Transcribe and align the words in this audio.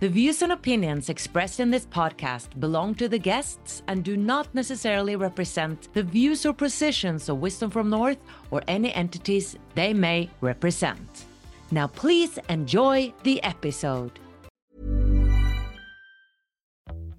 the 0.00 0.08
views 0.08 0.42
and 0.42 0.52
opinions 0.52 1.08
expressed 1.08 1.60
in 1.60 1.70
this 1.70 1.86
podcast 1.86 2.58
belong 2.58 2.94
to 2.96 3.08
the 3.08 3.18
guests 3.18 3.82
and 3.86 4.02
do 4.02 4.16
not 4.16 4.52
necessarily 4.54 5.16
represent 5.16 5.88
the 5.94 6.02
views 6.02 6.44
or 6.44 6.52
positions 6.52 7.28
of 7.28 7.38
Wisdom 7.38 7.70
from 7.70 7.90
North 7.90 8.18
or 8.50 8.62
any 8.66 8.92
entities 8.92 9.56
they 9.74 9.94
may 9.94 10.28
represent. 10.40 11.26
Now, 11.70 11.86
please 11.86 12.38
enjoy 12.48 13.12
the 13.22 13.42
episode. 13.44 14.18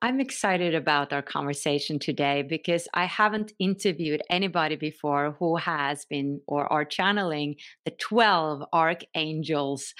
I'm 0.00 0.20
excited 0.20 0.74
about 0.74 1.12
our 1.12 1.22
conversation 1.22 1.98
today 1.98 2.42
because 2.42 2.86
I 2.94 3.06
haven't 3.06 3.52
interviewed 3.58 4.22
anybody 4.30 4.76
before 4.76 5.36
who 5.38 5.56
has 5.56 6.04
been 6.04 6.40
or 6.46 6.72
are 6.72 6.84
channeling 6.84 7.56
the 7.84 7.90
12 7.90 8.62
archangels. 8.72 9.92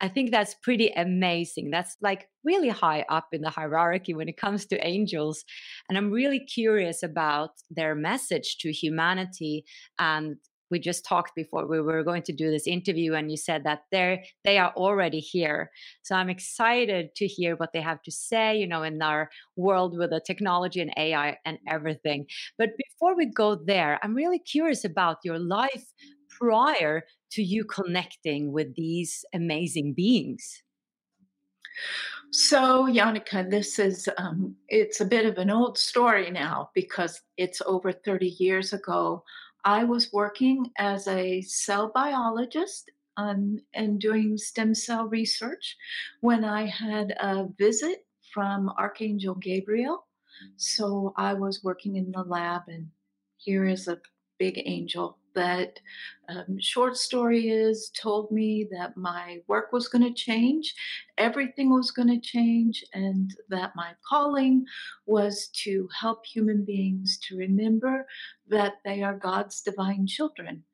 I 0.00 0.08
think 0.08 0.30
that's 0.30 0.54
pretty 0.62 0.88
amazing. 0.88 1.70
That's 1.70 1.96
like 2.02 2.28
really 2.44 2.68
high 2.68 3.04
up 3.08 3.28
in 3.32 3.40
the 3.40 3.50
hierarchy 3.50 4.12
when 4.12 4.28
it 4.28 4.36
comes 4.36 4.66
to 4.66 4.86
angels. 4.86 5.42
And 5.88 5.96
I'm 5.96 6.10
really 6.10 6.40
curious 6.40 7.02
about 7.02 7.50
their 7.70 7.94
message 7.94 8.58
to 8.58 8.72
humanity 8.72 9.64
and 9.98 10.36
we 10.70 10.78
just 10.78 11.04
talked 11.04 11.34
before 11.34 11.66
we 11.66 11.80
were 11.80 12.02
going 12.02 12.22
to 12.22 12.32
do 12.32 12.50
this 12.50 12.66
interview 12.66 13.14
and 13.14 13.30
you 13.30 13.36
said 13.36 13.64
that 13.64 13.82
they're 13.90 14.22
they 14.44 14.58
are 14.58 14.72
already 14.76 15.20
here 15.20 15.70
so 16.02 16.14
i'm 16.14 16.28
excited 16.28 17.14
to 17.14 17.26
hear 17.26 17.56
what 17.56 17.72
they 17.72 17.80
have 17.80 18.02
to 18.02 18.10
say 18.10 18.56
you 18.56 18.66
know 18.66 18.82
in 18.82 19.00
our 19.02 19.30
world 19.56 19.96
with 19.96 20.10
the 20.10 20.20
technology 20.20 20.80
and 20.80 20.92
ai 20.96 21.36
and 21.44 21.58
everything 21.68 22.26
but 22.58 22.70
before 22.76 23.16
we 23.16 23.26
go 23.26 23.54
there 23.54 23.98
i'm 24.02 24.14
really 24.14 24.38
curious 24.38 24.84
about 24.84 25.18
your 25.24 25.38
life 25.38 25.92
prior 26.38 27.02
to 27.30 27.42
you 27.42 27.64
connecting 27.64 28.52
with 28.52 28.74
these 28.76 29.24
amazing 29.32 29.94
beings 29.94 30.62
so, 32.32 32.86
Jannike, 32.86 33.50
this 33.50 33.78
is 33.78 34.08
um, 34.18 34.56
it's 34.68 35.00
a 35.00 35.04
bit 35.04 35.26
of 35.26 35.38
an 35.38 35.50
old 35.50 35.78
story 35.78 36.30
now 36.30 36.70
because 36.74 37.22
it's 37.36 37.62
over 37.64 37.92
30 37.92 38.36
years 38.38 38.72
ago. 38.72 39.22
I 39.66 39.82
was 39.82 40.12
working 40.12 40.70
as 40.78 41.08
a 41.08 41.42
cell 41.42 41.90
biologist 41.92 42.88
um, 43.16 43.58
and 43.74 44.00
doing 44.00 44.38
stem 44.38 44.76
cell 44.76 45.08
research 45.08 45.76
when 46.20 46.44
I 46.44 46.66
had 46.66 47.16
a 47.18 47.48
visit 47.58 48.06
from 48.32 48.68
Archangel 48.78 49.34
Gabriel. 49.34 50.06
So 50.56 51.12
I 51.16 51.34
was 51.34 51.64
working 51.64 51.96
in 51.96 52.12
the 52.12 52.22
lab, 52.22 52.62
and 52.68 52.86
here 53.38 53.64
is 53.64 53.88
a 53.88 53.98
big 54.38 54.62
angel 54.64 55.18
that 55.36 55.78
um, 56.28 56.58
short 56.58 56.96
story 56.96 57.50
is 57.50 57.90
told 57.90 58.32
me 58.32 58.66
that 58.72 58.96
my 58.96 59.38
work 59.46 59.72
was 59.72 59.86
going 59.86 60.02
to 60.02 60.12
change 60.12 60.74
everything 61.18 61.70
was 61.72 61.92
going 61.92 62.08
to 62.08 62.20
change 62.20 62.84
and 62.94 63.36
that 63.48 63.76
my 63.76 63.92
calling 64.08 64.64
was 65.06 65.48
to 65.64 65.88
help 65.98 66.26
human 66.26 66.64
beings 66.64 67.18
to 67.28 67.36
remember 67.36 68.06
that 68.48 68.74
they 68.84 69.02
are 69.02 69.14
god's 69.14 69.60
divine 69.60 70.06
children. 70.06 70.64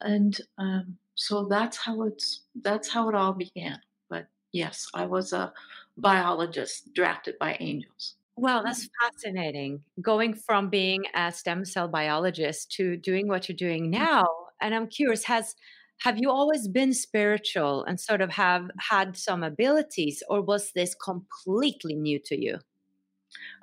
And 0.00 0.40
um, 0.58 0.96
so 1.16 1.46
that's 1.46 1.76
how 1.76 2.02
it's 2.02 2.42
that's 2.62 2.88
how 2.88 3.08
it 3.08 3.14
all 3.14 3.32
began. 3.32 3.80
But 4.08 4.26
yes 4.52 4.86
i 4.94 5.04
was 5.06 5.32
a 5.32 5.52
biologist 5.96 6.92
drafted 6.94 7.38
by 7.38 7.56
angels 7.60 8.14
well, 8.40 8.62
that's 8.64 8.88
fascinating. 9.00 9.82
Going 10.00 10.34
from 10.34 10.70
being 10.70 11.04
a 11.14 11.30
stem 11.30 11.64
cell 11.64 11.88
biologist 11.88 12.72
to 12.72 12.96
doing 12.96 13.28
what 13.28 13.48
you're 13.48 13.56
doing 13.56 13.84
mm-hmm. 13.84 14.02
now. 14.04 14.26
And 14.60 14.74
I'm 14.74 14.86
curious, 14.86 15.24
has 15.24 15.54
have 16.00 16.18
you 16.18 16.30
always 16.30 16.66
been 16.66 16.94
spiritual 16.94 17.84
and 17.84 18.00
sort 18.00 18.22
of 18.22 18.30
have 18.30 18.70
had 18.78 19.16
some 19.16 19.42
abilities, 19.42 20.22
or 20.30 20.40
was 20.40 20.72
this 20.74 20.94
completely 20.94 21.94
new 21.94 22.18
to 22.24 22.40
you? 22.40 22.58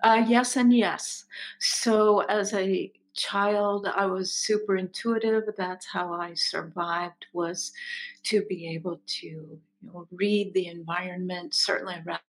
Uh, 0.04 0.24
yes, 0.28 0.56
and 0.56 0.72
yes. 0.72 1.26
So, 1.60 2.20
as 2.22 2.54
a 2.54 2.92
child, 3.16 3.88
I 3.88 4.06
was 4.06 4.32
super 4.32 4.76
intuitive. 4.78 5.44
That's 5.58 5.88
how 5.88 6.14
I 6.14 6.36
survived. 6.36 7.26
Was 7.34 7.72
to 8.26 8.44
be 8.44 8.68
able 8.76 9.02
to 9.08 9.28
you 9.28 9.60
know, 9.82 10.08
read 10.12 10.54
the 10.54 10.68
environment, 10.68 11.56
certainly 11.56 11.96
around. 12.06 12.20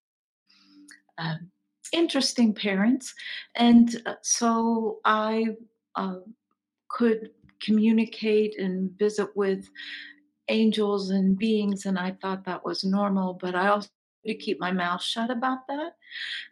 Um, 1.19 1.51
interesting 1.93 2.55
parents. 2.55 3.15
And 3.55 4.01
uh, 4.07 4.15
so 4.23 4.99
I 5.05 5.57
uh, 5.95 6.21
could 6.89 7.31
communicate 7.61 8.59
and 8.59 8.91
visit 8.99 9.37
with 9.37 9.69
angels 10.49 11.11
and 11.11 11.37
beings, 11.37 11.85
and 11.85 11.99
I 11.99 12.13
thought 12.23 12.45
that 12.45 12.65
was 12.65 12.85
normal, 12.85 13.35
but 13.35 13.55
I 13.55 13.69
also 13.69 13.89
to 14.27 14.35
keep 14.35 14.61
my 14.61 14.73
mouth 14.73 15.03
shut 15.03 15.31
about 15.31 15.67
that. 15.69 15.95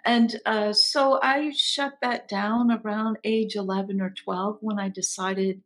And 0.05 0.35
uh, 0.47 0.73
so 0.73 1.21
I 1.23 1.53
shut 1.55 1.95
that 2.03 2.29
down 2.29 2.71
around 2.71 3.19
age 3.25 3.57
11 3.57 4.01
or 4.01 4.11
12 4.11 4.59
when 4.61 4.79
I 4.79 4.89
decided 4.89 5.63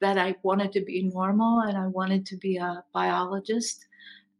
that 0.00 0.18
I 0.18 0.36
wanted 0.42 0.72
to 0.72 0.82
be 0.82 1.02
normal 1.02 1.60
and 1.60 1.76
I 1.76 1.86
wanted 1.86 2.26
to 2.26 2.36
be 2.36 2.58
a 2.58 2.84
biologist. 2.92 3.86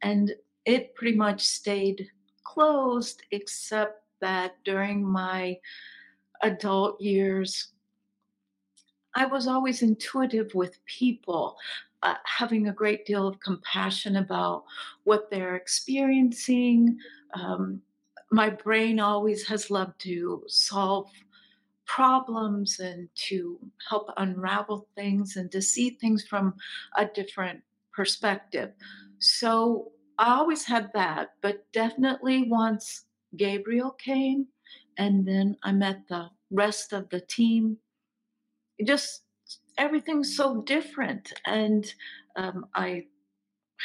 And 0.02 0.32
it 0.64 0.94
pretty 0.94 1.16
much 1.16 1.46
stayed 1.46 2.08
closed, 2.44 3.22
except 3.30 4.02
that 4.20 4.56
during 4.64 5.04
my 5.04 5.58
adult 6.42 7.00
years, 7.00 7.68
I 9.14 9.26
was 9.26 9.46
always 9.46 9.82
intuitive 9.82 10.54
with 10.54 10.84
people, 10.84 11.56
uh, 12.02 12.16
having 12.24 12.68
a 12.68 12.72
great 12.72 13.06
deal 13.06 13.26
of 13.26 13.40
compassion 13.40 14.16
about 14.16 14.64
what 15.04 15.30
they're 15.30 15.56
experiencing. 15.56 16.98
Um, 17.34 17.80
my 18.30 18.50
brain 18.50 19.00
always 19.00 19.46
has 19.48 19.70
loved 19.70 19.98
to 20.02 20.42
solve 20.48 21.10
problems 21.86 22.80
and 22.80 23.08
to 23.14 23.58
help 23.88 24.10
unravel 24.18 24.86
things 24.94 25.36
and 25.36 25.50
to 25.52 25.62
see 25.62 25.90
things 25.90 26.26
from 26.26 26.54
a 26.96 27.06
different 27.06 27.62
perspective. 27.94 28.72
So 29.18 29.92
I 30.18 30.34
always 30.34 30.64
had 30.64 30.90
that, 30.92 31.30
but 31.40 31.64
definitely 31.72 32.48
once 32.48 33.05
Gabriel 33.36 33.90
came 33.90 34.46
and 34.98 35.26
then 35.26 35.56
I 35.62 35.72
met 35.72 36.02
the 36.08 36.30
rest 36.50 36.92
of 36.92 37.08
the 37.10 37.20
team, 37.20 37.78
just 38.84 39.22
everything's 39.78 40.36
so 40.36 40.62
different. 40.62 41.32
And 41.44 41.92
um, 42.36 42.66
I 42.74 43.06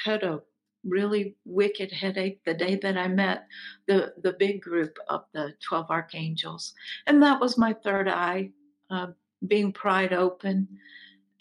had 0.06 0.24
a 0.24 0.42
really 0.84 1.36
wicked 1.46 1.92
headache 1.92 2.42
the 2.44 2.54
day 2.54 2.76
that 2.76 2.98
I 2.98 3.08
met 3.08 3.46
the 3.88 4.14
the 4.24 4.34
big 4.34 4.62
group 4.62 4.98
of 5.10 5.26
the 5.34 5.54
12 5.68 5.92
archangels. 5.92 6.74
And 7.08 7.22
that 7.22 7.40
was 7.40 7.58
my 7.58 7.74
third 7.74 8.08
eye 8.08 8.50
uh, 8.90 9.08
being 9.48 9.72
pried 9.74 10.14
open. 10.14 10.68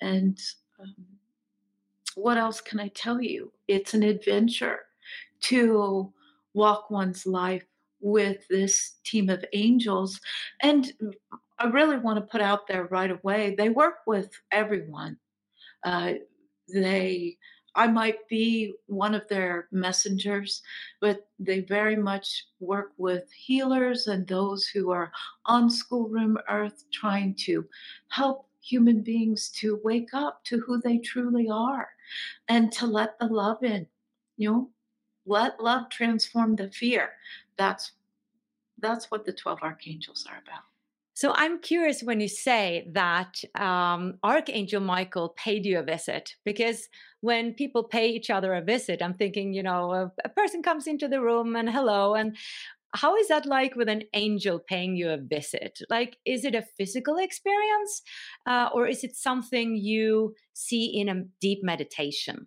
And 0.00 0.38
um, 0.80 0.94
what 2.14 2.36
else 2.36 2.60
can 2.60 2.80
I 2.80 2.88
tell 2.88 3.20
you? 3.20 3.52
It's 3.68 3.94
an 3.94 4.02
adventure 4.02 4.80
to 5.42 6.12
walk 6.52 6.90
one's 6.90 7.26
life 7.26 7.64
with 8.00 8.46
this 8.48 8.98
team 9.04 9.28
of 9.28 9.44
angels. 9.52 10.20
And 10.62 10.92
I 11.58 11.66
really 11.66 11.98
want 11.98 12.18
to 12.18 12.30
put 12.32 12.40
out 12.40 12.66
there 12.66 12.84
right 12.84 13.10
away 13.10 13.54
they 13.56 13.68
work 13.68 13.96
with 14.06 14.30
everyone. 14.50 15.18
Uh, 15.84 16.14
they 16.72 17.36
I 17.74 17.86
might 17.86 18.26
be 18.28 18.74
one 18.86 19.14
of 19.14 19.28
their 19.28 19.68
messengers, 19.70 20.62
but 21.00 21.28
they 21.38 21.60
very 21.60 21.96
much 21.96 22.46
work 22.58 22.92
with 22.96 23.30
healers 23.32 24.06
and 24.08 24.26
those 24.26 24.66
who 24.66 24.90
are 24.90 25.12
on 25.46 25.70
schoolroom 25.70 26.36
earth 26.48 26.84
trying 26.92 27.34
to 27.46 27.66
help 28.08 28.48
human 28.60 29.02
beings 29.02 29.50
to 29.60 29.80
wake 29.84 30.12
up 30.12 30.44
to 30.44 30.60
who 30.60 30.80
they 30.80 30.98
truly 30.98 31.48
are 31.48 31.88
and 32.48 32.72
to 32.72 32.86
let 32.86 33.18
the 33.18 33.26
love 33.26 33.62
in. 33.62 33.86
You 34.36 34.50
know, 34.52 34.70
let 35.26 35.62
love 35.62 35.90
transform 35.90 36.56
the 36.56 36.70
fear. 36.70 37.10
That's 37.60 37.92
that's 38.78 39.10
what 39.10 39.26
the 39.26 39.32
12 39.32 39.58
archangels 39.62 40.26
are 40.30 40.38
about. 40.38 40.64
So 41.12 41.32
I'm 41.34 41.60
curious 41.60 42.02
when 42.02 42.18
you 42.18 42.28
say 42.28 42.88
that 42.92 43.44
um, 43.54 44.14
Archangel 44.22 44.80
Michael 44.80 45.34
paid 45.36 45.66
you 45.66 45.78
a 45.78 45.82
visit, 45.82 46.34
because 46.46 46.88
when 47.20 47.52
people 47.52 47.84
pay 47.84 48.08
each 48.08 48.30
other 48.30 48.54
a 48.54 48.62
visit, 48.62 49.02
I'm 49.02 49.12
thinking, 49.12 49.52
you 49.52 49.62
know, 49.62 49.92
a, 49.92 50.12
a 50.24 50.30
person 50.30 50.62
comes 50.62 50.86
into 50.86 51.08
the 51.08 51.20
room 51.20 51.56
and 51.56 51.68
hello, 51.68 52.14
and 52.14 52.34
how 52.94 53.16
is 53.16 53.28
that 53.28 53.44
like 53.44 53.76
with 53.76 53.90
an 53.90 54.04
angel 54.14 54.58
paying 54.58 54.96
you 54.96 55.10
a 55.10 55.18
visit? 55.18 55.78
Like, 55.90 56.16
is 56.24 56.46
it 56.46 56.54
a 56.54 56.64
physical 56.78 57.18
experience, 57.18 58.00
uh, 58.46 58.70
or 58.72 58.86
is 58.86 59.04
it 59.04 59.14
something 59.14 59.76
you 59.76 60.34
see 60.54 60.86
in 60.86 61.10
a 61.10 61.24
deep 61.40 61.62
meditation? 61.62 62.46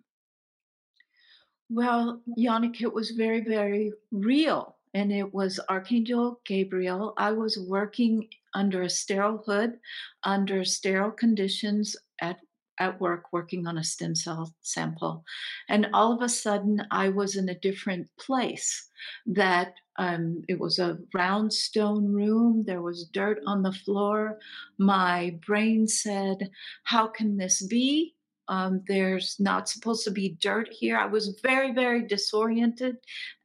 Well, 1.70 2.22
Jannike, 2.36 2.82
it 2.82 2.92
was 2.92 3.10
very, 3.12 3.40
very 3.40 3.92
real 4.10 4.76
and 4.94 5.12
it 5.12 5.34
was 5.34 5.60
Archangel 5.68 6.40
Gabriel. 6.46 7.14
I 7.18 7.32
was 7.32 7.58
working 7.58 8.28
under 8.54 8.82
a 8.82 8.90
sterile 8.90 9.42
hood, 9.44 9.78
under 10.22 10.64
sterile 10.64 11.10
conditions 11.10 11.96
at 12.20 12.38
at 12.78 13.00
work 13.00 13.32
working 13.32 13.68
on 13.68 13.78
a 13.78 13.84
stem 13.84 14.16
cell 14.16 14.52
sample. 14.60 15.24
And 15.68 15.86
all 15.92 16.12
of 16.12 16.22
a 16.22 16.28
sudden, 16.28 16.82
I 16.90 17.08
was 17.08 17.36
in 17.36 17.48
a 17.48 17.58
different 17.60 18.08
place. 18.18 18.88
That 19.26 19.74
um, 19.96 20.42
it 20.48 20.58
was 20.58 20.80
a 20.80 20.98
round 21.14 21.52
stone 21.52 22.12
room, 22.12 22.64
there 22.66 22.82
was 22.82 23.08
dirt 23.12 23.40
on 23.46 23.62
the 23.62 23.72
floor. 23.72 24.38
My 24.78 25.38
brain 25.46 25.86
said, 25.86 26.50
How 26.82 27.06
can 27.06 27.36
this 27.36 27.64
be? 27.64 28.14
Um, 28.48 28.82
there's 28.88 29.36
not 29.38 29.68
supposed 29.68 30.04
to 30.04 30.10
be 30.10 30.36
dirt 30.40 30.68
here. 30.70 30.98
I 30.98 31.06
was 31.06 31.38
very, 31.42 31.72
very 31.72 32.06
disoriented 32.06 32.96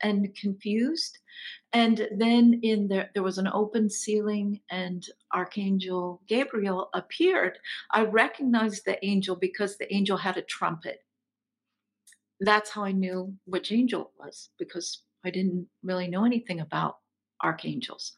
and 0.02 0.36
confused. 0.36 1.19
And 1.72 2.08
then 2.18 2.60
in 2.64 2.88
there, 2.88 3.12
there 3.14 3.24
was 3.24 3.38
an 3.38 3.48
open 3.48 3.90
ceiling, 3.90 4.62
and 4.72 5.06
Archangel 5.34 6.22
Gabriel 6.28 6.90
appeared. 6.94 7.60
I 7.92 8.06
recognized 8.06 8.86
the 8.86 9.04
angel 9.06 9.36
because 9.36 9.78
the 9.78 9.94
angel 9.94 10.18
had 10.18 10.38
a 10.38 10.42
trumpet. 10.42 11.04
That's 12.40 12.72
how 12.72 12.84
I 12.84 12.92
knew 12.92 13.36
which 13.46 13.72
angel 13.72 14.02
it 14.02 14.24
was 14.24 14.50
because 14.58 15.04
I 15.24 15.30
didn't 15.30 15.68
really 15.84 16.08
know 16.08 16.26
anything 16.26 16.60
about 16.60 16.98
archangels. 17.44 18.14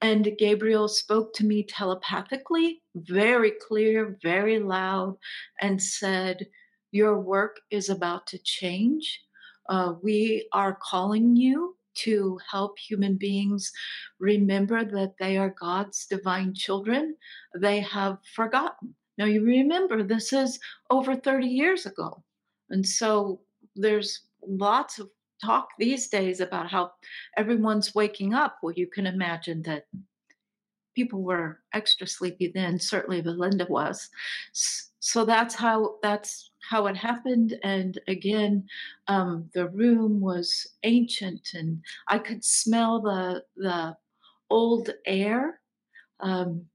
And 0.00 0.36
Gabriel 0.38 0.88
spoke 0.88 1.34
to 1.34 1.44
me 1.44 1.64
telepathically, 1.64 2.82
very 2.94 3.52
clear, 3.66 4.16
very 4.22 4.60
loud, 4.60 5.16
and 5.60 5.82
said, 5.82 6.46
Your 6.92 7.20
work 7.20 7.56
is 7.70 7.88
about 7.88 8.28
to 8.28 8.38
change. 8.38 9.20
Uh, 9.68 9.94
we 10.02 10.48
are 10.52 10.78
calling 10.80 11.36
you 11.36 11.76
to 11.94 12.38
help 12.50 12.78
human 12.78 13.16
beings 13.16 13.72
remember 14.18 14.84
that 14.84 15.14
they 15.18 15.36
are 15.36 15.54
God's 15.58 16.06
divine 16.06 16.54
children, 16.54 17.16
they 17.56 17.80
have 17.80 18.18
forgotten. 18.34 18.94
Now, 19.16 19.24
you 19.24 19.44
remember, 19.44 20.02
this 20.02 20.32
is 20.32 20.60
over 20.90 21.16
30 21.16 21.46
years 21.46 21.86
ago. 21.86 22.22
And 22.70 22.86
so 22.86 23.40
there's 23.74 24.20
lots 24.46 24.98
of 24.98 25.08
talk 25.44 25.68
these 25.78 26.08
days 26.08 26.40
about 26.40 26.70
how 26.70 26.92
everyone's 27.36 27.94
waking 27.94 28.34
up. 28.34 28.58
Well, 28.62 28.74
you 28.74 28.86
can 28.86 29.06
imagine 29.06 29.62
that 29.62 29.86
people 30.94 31.22
were 31.22 31.60
extra 31.74 32.06
sleepy 32.06 32.50
then. 32.54 32.78
Certainly, 32.78 33.22
Belinda 33.22 33.66
was. 33.68 34.08
So 34.52 35.24
that's 35.24 35.54
how 35.54 35.96
that's 36.02 36.50
how 36.68 36.86
it 36.86 36.96
happened. 36.96 37.58
And 37.62 37.98
again, 38.08 38.68
um, 39.06 39.48
the 39.54 39.68
room 39.68 40.20
was 40.20 40.66
ancient, 40.82 41.48
and 41.54 41.82
I 42.06 42.18
could 42.18 42.44
smell 42.44 43.00
the 43.00 43.44
the 43.56 43.96
old 44.50 44.90
air. 45.06 45.60
Um, 46.20 46.66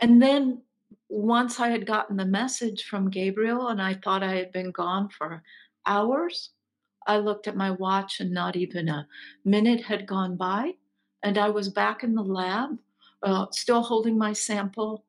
and 0.00 0.22
then 0.22 0.62
once 1.08 1.58
I 1.58 1.68
had 1.70 1.86
gotten 1.86 2.16
the 2.16 2.26
message 2.26 2.84
from 2.84 3.10
Gabriel, 3.10 3.68
and 3.68 3.82
I 3.82 3.94
thought 3.94 4.22
I 4.22 4.36
had 4.36 4.52
been 4.52 4.70
gone 4.70 5.08
for 5.08 5.42
hours, 5.84 6.50
I 7.06 7.18
looked 7.18 7.48
at 7.48 7.56
my 7.56 7.72
watch, 7.72 8.20
and 8.20 8.30
not 8.30 8.54
even 8.54 8.88
a 8.88 9.08
minute 9.44 9.82
had 9.82 10.06
gone 10.06 10.36
by, 10.36 10.74
and 11.24 11.38
I 11.38 11.50
was 11.50 11.68
back 11.68 12.04
in 12.04 12.14
the 12.14 12.22
lab, 12.22 12.78
uh, 13.22 13.46
still 13.50 13.82
holding 13.82 14.16
my 14.16 14.32
sample, 14.32 15.04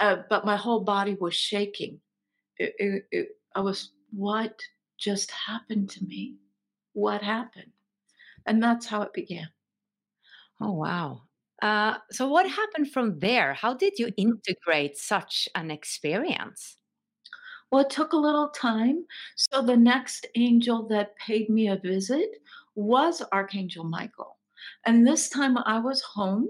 uh, 0.00 0.16
but 0.30 0.46
my 0.46 0.56
whole 0.56 0.80
body 0.80 1.14
was 1.20 1.34
shaking 1.34 2.00
it, 2.58 2.74
it, 2.78 3.06
it, 3.10 3.28
I 3.54 3.60
was, 3.60 3.90
what 4.12 4.60
just 4.98 5.30
happened 5.30 5.90
to 5.90 6.04
me? 6.04 6.36
What 6.92 7.22
happened? 7.22 7.72
And 8.46 8.62
that's 8.62 8.86
how 8.86 9.02
it 9.02 9.12
began. 9.12 9.48
Oh, 10.60 10.72
wow. 10.72 11.22
Uh, 11.62 11.94
so, 12.10 12.28
what 12.28 12.48
happened 12.48 12.90
from 12.90 13.18
there? 13.18 13.54
How 13.54 13.74
did 13.74 13.98
you 13.98 14.10
integrate 14.16 14.96
such 14.96 15.48
an 15.54 15.70
experience? 15.70 16.76
Well, 17.70 17.82
it 17.82 17.90
took 17.90 18.12
a 18.12 18.18
little 18.18 18.48
time. 18.48 19.04
So, 19.36 19.62
the 19.62 19.76
next 19.76 20.26
angel 20.36 20.86
that 20.88 21.16
paid 21.16 21.48
me 21.48 21.68
a 21.68 21.76
visit 21.76 22.28
was 22.74 23.22
Archangel 23.32 23.84
Michael. 23.84 24.36
And 24.84 25.06
this 25.06 25.28
time 25.28 25.56
I 25.58 25.78
was 25.78 26.02
home 26.02 26.48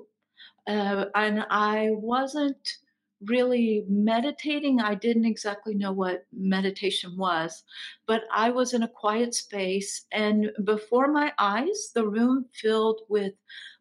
uh, 0.67 1.07
and 1.15 1.45
I 1.51 1.91
wasn't 1.93 2.79
really 3.27 3.85
meditating. 3.89 4.81
I 4.81 4.95
didn't 4.95 5.25
exactly 5.25 5.75
know 5.75 5.93
what 5.93 6.27
meditation 6.33 7.17
was, 7.17 7.65
but 8.07 8.23
I 8.33 8.51
was 8.51 8.75
in 8.75 8.83
a 8.83 8.89
quiet 8.89 9.35
space, 9.35 10.07
and 10.13 10.51
before 10.65 11.09
my 11.13 11.33
eyes, 11.39 11.91
the 11.95 12.07
room 12.07 12.47
filled 12.53 13.03
with 13.09 13.35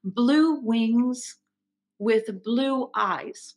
blue 0.03 0.59
wings 0.62 1.38
with 2.00 2.43
blue 2.43 2.89
eyes. 2.95 3.55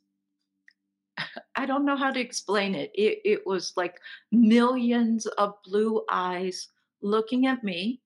I 1.57 1.67
don't 1.67 1.87
know 1.87 1.97
how 1.97 2.13
to 2.13 2.21
explain 2.21 2.75
it. 2.75 2.91
It, 2.95 3.21
it 3.25 3.47
was 3.47 3.73
like 3.77 3.99
millions 4.31 5.27
of 5.27 5.55
blue 5.65 6.05
eyes 6.11 6.69
looking 7.03 7.47
at 7.47 7.65
me 7.65 8.01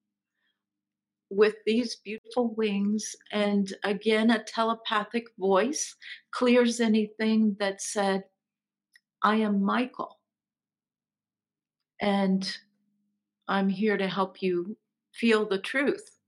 with 1.30 1.54
these 1.64 1.96
beautiful 1.96 2.54
wings, 2.54 3.14
and 3.30 3.72
again, 3.84 4.30
a 4.30 4.42
telepathic 4.42 5.26
voice 5.38 5.94
clears 6.32 6.80
anything 6.80 7.56
that 7.60 7.80
said, 7.80 8.24
I 9.22 9.36
am 9.36 9.62
Michael, 9.62 10.18
and 12.00 12.56
I'm 13.48 13.68
here 13.68 13.96
to 13.96 14.08
help 14.08 14.42
you 14.42 14.76
feel 15.12 15.48
the 15.48 15.58
truth. 15.58 16.18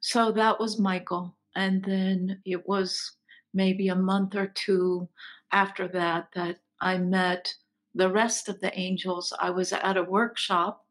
So 0.00 0.32
that 0.32 0.60
was 0.60 0.78
Michael. 0.78 1.36
And 1.56 1.82
then 1.84 2.40
it 2.44 2.68
was 2.68 3.16
maybe 3.54 3.88
a 3.88 3.94
month 3.94 4.34
or 4.34 4.48
two 4.48 5.08
after 5.52 5.88
that 5.88 6.28
that 6.34 6.58
I 6.80 6.98
met 6.98 7.54
the 7.94 8.10
rest 8.10 8.48
of 8.48 8.60
the 8.60 8.76
angels. 8.78 9.32
I 9.40 9.50
was 9.50 9.72
at 9.72 9.96
a 9.96 10.02
workshop 10.02 10.84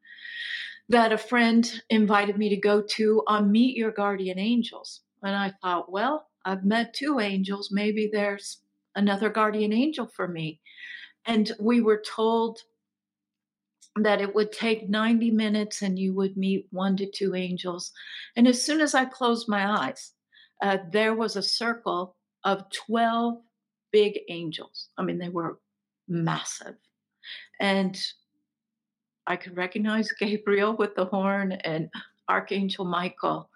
that 0.89 1.13
a 1.13 1.17
friend 1.17 1.81
invited 1.89 2.37
me 2.37 2.49
to 2.49 2.57
go 2.57 2.81
to 2.81 3.23
on 3.27 3.51
Meet 3.51 3.77
Your 3.77 3.91
Guardian 3.91 4.39
Angels. 4.39 5.01
And 5.23 5.35
I 5.35 5.53
thought, 5.61 5.91
well, 5.91 6.27
I've 6.45 6.65
met 6.65 6.93
two 6.93 7.19
angels. 7.19 7.69
Maybe 7.71 8.09
there's 8.11 8.61
another 8.95 9.29
guardian 9.29 9.73
angel 9.73 10.07
for 10.07 10.27
me. 10.27 10.59
And 11.25 11.51
we 11.59 11.81
were 11.81 12.03
told 12.05 12.59
that 13.95 14.21
it 14.21 14.33
would 14.33 14.51
take 14.51 14.89
90 14.89 15.31
minutes 15.31 15.81
and 15.81 15.97
you 15.97 16.13
would 16.15 16.35
meet 16.35 16.67
one 16.71 16.97
to 16.97 17.09
two 17.09 17.35
angels. 17.35 17.91
And 18.35 18.47
as 18.47 18.61
soon 18.61 18.81
as 18.81 18.95
I 18.95 19.05
closed 19.05 19.47
my 19.47 19.87
eyes, 19.87 20.11
uh, 20.61 20.77
there 20.91 21.13
was 21.13 21.35
a 21.35 21.43
circle 21.43 22.15
of 22.43 22.69
12 22.71 23.35
big 23.91 24.19
angels. 24.29 24.89
I 24.97 25.03
mean, 25.03 25.19
they 25.19 25.29
were 25.29 25.59
massive. 26.07 26.75
And 27.59 27.97
I 29.27 29.35
could 29.35 29.57
recognize 29.57 30.11
Gabriel 30.19 30.75
with 30.75 30.95
the 30.95 31.05
horn 31.05 31.53
and 31.53 31.89
Archangel 32.29 32.85
Michael. 32.85 33.49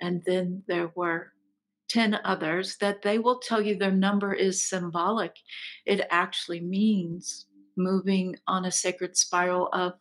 And 0.00 0.22
then 0.26 0.62
there 0.66 0.90
were 0.94 1.32
10 1.88 2.18
others 2.24 2.76
that 2.78 3.02
they 3.02 3.18
will 3.18 3.38
tell 3.38 3.60
you 3.60 3.76
their 3.76 3.90
number 3.90 4.32
is 4.32 4.68
symbolic. 4.68 5.36
It 5.86 6.06
actually 6.10 6.60
means 6.60 7.46
moving 7.76 8.36
on 8.46 8.64
a 8.64 8.70
sacred 8.70 9.16
spiral 9.16 9.68
of 9.72 9.94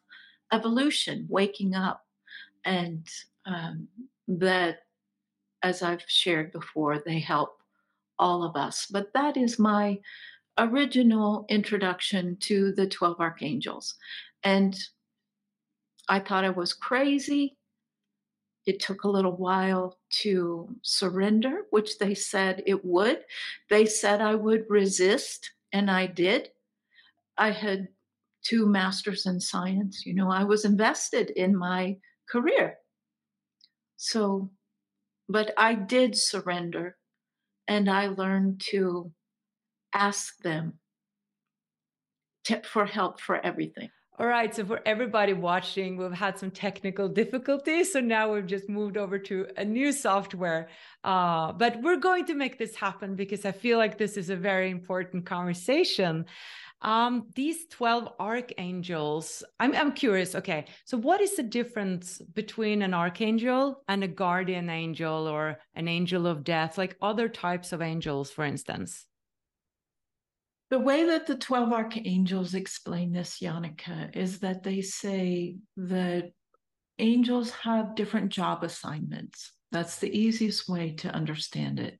evolution, 0.51 1.25
waking 1.29 1.75
up. 1.75 2.05
And 2.65 3.07
um, 3.45 3.87
that, 4.27 4.79
as 5.61 5.81
I've 5.81 6.03
shared 6.07 6.51
before, 6.51 6.99
they 6.99 7.19
help 7.19 7.57
all 8.19 8.43
of 8.43 8.55
us. 8.55 8.87
But 8.89 9.11
that 9.13 9.37
is 9.37 9.59
my 9.59 9.99
original 10.57 11.45
introduction 11.49 12.37
to 12.41 12.71
the 12.71 12.87
12 12.87 13.19
archangels. 13.19 13.95
And 14.43 14.77
I 16.07 16.19
thought 16.19 16.45
I 16.45 16.49
was 16.49 16.73
crazy. 16.73 17.57
It 18.65 18.79
took 18.79 19.03
a 19.03 19.09
little 19.09 19.35
while 19.35 19.97
to 20.21 20.73
surrender, 20.81 21.63
which 21.69 21.97
they 21.97 22.13
said 22.15 22.63
it 22.65 22.83
would. 22.85 23.19
They 23.69 23.85
said 23.85 24.21
I 24.21 24.35
would 24.35 24.65
resist, 24.69 25.51
and 25.71 25.91
I 25.91 26.07
did. 26.07 26.49
I 27.37 27.51
had 27.51 27.89
two 28.43 28.65
masters 28.67 29.25
in 29.25 29.39
science. 29.39 30.05
You 30.05 30.13
know, 30.13 30.29
I 30.29 30.43
was 30.43 30.65
invested 30.65 31.29
in 31.31 31.55
my 31.55 31.97
career. 32.29 32.77
So, 33.97 34.51
but 35.29 35.53
I 35.57 35.75
did 35.75 36.17
surrender 36.17 36.97
and 37.67 37.89
I 37.89 38.07
learned 38.07 38.61
to 38.71 39.11
ask 39.93 40.37
them 40.41 40.79
for 42.65 42.85
help 42.85 43.21
for 43.21 43.37
everything. 43.37 43.89
All 44.19 44.27
right. 44.27 44.53
So, 44.53 44.63
for 44.63 44.79
everybody 44.85 45.33
watching, 45.33 45.97
we've 45.97 46.11
had 46.11 46.37
some 46.37 46.51
technical 46.51 47.09
difficulties. 47.09 47.93
So, 47.93 47.99
now 47.99 48.31
we've 48.31 48.45
just 48.45 48.69
moved 48.69 48.95
over 48.95 49.17
to 49.17 49.47
a 49.57 49.65
new 49.65 49.91
software. 49.91 50.69
Uh, 51.03 51.51
but 51.51 51.81
we're 51.81 51.97
going 51.97 52.25
to 52.25 52.35
make 52.35 52.59
this 52.59 52.75
happen 52.75 53.15
because 53.15 53.43
I 53.43 53.51
feel 53.51 53.79
like 53.79 53.97
this 53.97 54.15
is 54.15 54.29
a 54.29 54.35
very 54.35 54.69
important 54.69 55.25
conversation. 55.25 56.25
Um, 56.83 57.29
these 57.33 57.65
12 57.69 58.09
archangels, 58.19 59.43
I'm, 59.59 59.73
I'm 59.73 59.93
curious. 59.93 60.35
Okay. 60.35 60.65
So, 60.85 60.95
what 60.95 61.19
is 61.19 61.35
the 61.35 61.43
difference 61.43 62.19
between 62.19 62.83
an 62.83 62.93
archangel 62.93 63.81
and 63.87 64.03
a 64.03 64.07
guardian 64.07 64.69
angel 64.69 65.27
or 65.27 65.57
an 65.73 65.87
angel 65.87 66.27
of 66.27 66.43
death, 66.43 66.77
like 66.77 66.97
other 67.01 67.29
types 67.29 67.73
of 67.73 67.81
angels, 67.81 68.29
for 68.29 68.45
instance? 68.45 69.07
The 70.73 70.79
way 70.79 71.03
that 71.03 71.27
the 71.27 71.35
12 71.35 71.71
archangels 71.71 72.55
explain 72.55 73.11
this, 73.11 73.37
Jannike, 73.39 74.17
is 74.17 74.39
that 74.39 74.63
they 74.63 74.81
say 74.81 75.57
that 75.77 76.31
angels 76.97 77.51
have 77.51 77.93
different 77.93 78.31
job 78.31 78.63
assignments. 78.63 79.51
That's 79.71 79.99
the 79.99 80.09
easiest 80.09 80.67
way 80.67 80.93
to 80.93 81.13
understand 81.13 81.79
it. 81.79 81.99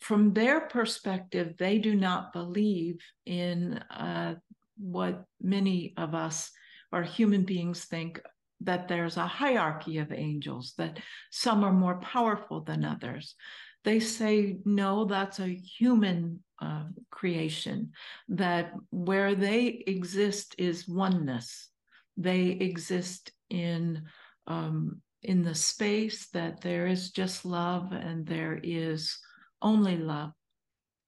From 0.00 0.32
their 0.32 0.62
perspective, 0.62 1.56
they 1.58 1.76
do 1.76 1.94
not 1.94 2.32
believe 2.32 3.00
in 3.26 3.74
uh, 3.90 4.36
what 4.78 5.24
many 5.38 5.92
of 5.98 6.14
us 6.14 6.52
or 6.92 7.02
human 7.02 7.44
beings 7.44 7.84
think 7.84 8.18
that 8.62 8.88
there's 8.88 9.18
a 9.18 9.26
hierarchy 9.26 9.98
of 9.98 10.10
angels, 10.10 10.72
that 10.78 11.00
some 11.30 11.62
are 11.64 11.72
more 11.74 12.00
powerful 12.00 12.62
than 12.62 12.82
others. 12.82 13.34
They 13.84 14.00
say, 14.00 14.58
no, 14.64 15.04
that's 15.04 15.40
a 15.40 15.48
human 15.48 16.42
uh, 16.60 16.84
creation, 17.10 17.92
that 18.28 18.72
where 18.90 19.34
they 19.34 19.84
exist 19.86 20.54
is 20.58 20.86
oneness. 20.86 21.68
They 22.16 22.48
exist 22.48 23.32
in 23.48 24.02
um, 24.46 25.00
in 25.22 25.42
the 25.42 25.54
space 25.54 26.28
that 26.30 26.60
there 26.60 26.86
is 26.86 27.10
just 27.10 27.44
love 27.44 27.92
and 27.92 28.26
there 28.26 28.58
is 28.62 29.18
only 29.60 29.96
love. 29.96 30.32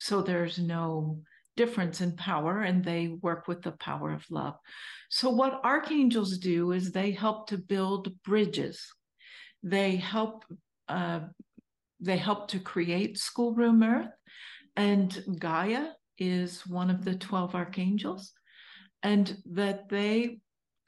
So 0.00 0.20
there's 0.22 0.58
no 0.58 1.20
difference 1.56 2.00
in 2.00 2.16
power 2.16 2.62
and 2.62 2.84
they 2.84 3.08
work 3.08 3.48
with 3.48 3.62
the 3.62 3.72
power 3.72 4.12
of 4.12 4.24
love. 4.30 4.54
So, 5.10 5.30
what 5.30 5.60
archangels 5.64 6.38
do 6.38 6.72
is 6.72 6.90
they 6.90 7.10
help 7.10 7.48
to 7.48 7.58
build 7.58 8.12
bridges. 8.24 8.86
They 9.62 9.96
help. 9.96 10.44
Uh, 10.88 11.20
they 12.02 12.18
help 12.18 12.48
to 12.48 12.58
create 12.58 13.16
schoolroom 13.16 13.82
earth 13.82 14.10
and 14.76 15.22
Gaia 15.38 15.88
is 16.18 16.66
one 16.66 16.90
of 16.90 17.04
the 17.04 17.14
12 17.14 17.54
archangels, 17.54 18.32
and 19.02 19.36
that 19.46 19.88
they 19.88 20.38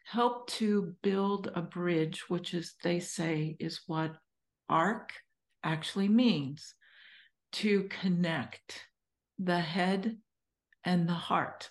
help 0.07 0.49
to 0.49 0.95
build 1.03 1.51
a 1.55 1.63
bridge, 1.63 2.25
which 2.29 2.55
is, 2.55 2.75
they 2.83 3.01
say, 3.01 3.57
is 3.59 3.81
what 3.87 4.17
arc 4.69 5.13
actually 5.63 6.09
means 6.09 6.75
to 7.53 7.85
connect 7.85 8.83
the 9.39 9.61
head 9.61 10.19
and 10.85 11.09
the 11.09 11.13
heart, 11.13 11.71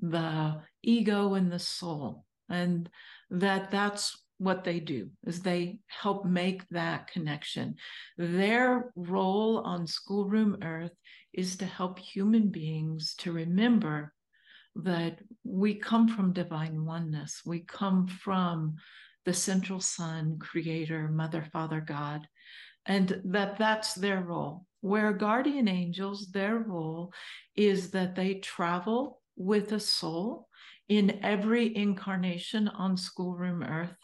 the 0.00 0.60
ego 0.82 1.34
and 1.34 1.50
the 1.52 1.58
soul. 1.58 2.24
And 2.48 2.88
that 3.30 3.70
that's 3.70 4.21
what 4.42 4.64
they 4.64 4.80
do 4.80 5.08
is 5.24 5.40
they 5.40 5.78
help 5.86 6.24
make 6.24 6.68
that 6.70 7.06
connection. 7.06 7.76
Their 8.18 8.90
role 8.96 9.58
on 9.58 9.86
schoolroom 9.86 10.58
earth 10.62 10.90
is 11.32 11.56
to 11.58 11.64
help 11.64 12.00
human 12.00 12.48
beings 12.48 13.14
to 13.18 13.30
remember 13.30 14.12
that 14.74 15.20
we 15.44 15.74
come 15.74 16.08
from 16.08 16.32
divine 16.32 16.84
oneness. 16.84 17.42
We 17.46 17.60
come 17.60 18.08
from 18.08 18.76
the 19.24 19.32
central 19.32 19.78
sun, 19.78 20.38
creator, 20.40 21.06
mother, 21.08 21.46
father, 21.52 21.80
God, 21.80 22.26
and 22.84 23.20
that 23.26 23.58
that's 23.58 23.94
their 23.94 24.22
role. 24.22 24.66
Where 24.80 25.12
guardian 25.12 25.68
angels, 25.68 26.32
their 26.32 26.56
role 26.58 27.12
is 27.54 27.92
that 27.92 28.16
they 28.16 28.34
travel 28.34 29.20
with 29.36 29.70
a 29.70 29.78
soul 29.78 30.48
in 30.88 31.20
every 31.22 31.76
incarnation 31.76 32.66
on 32.66 32.96
schoolroom 32.96 33.62
earth 33.62 33.94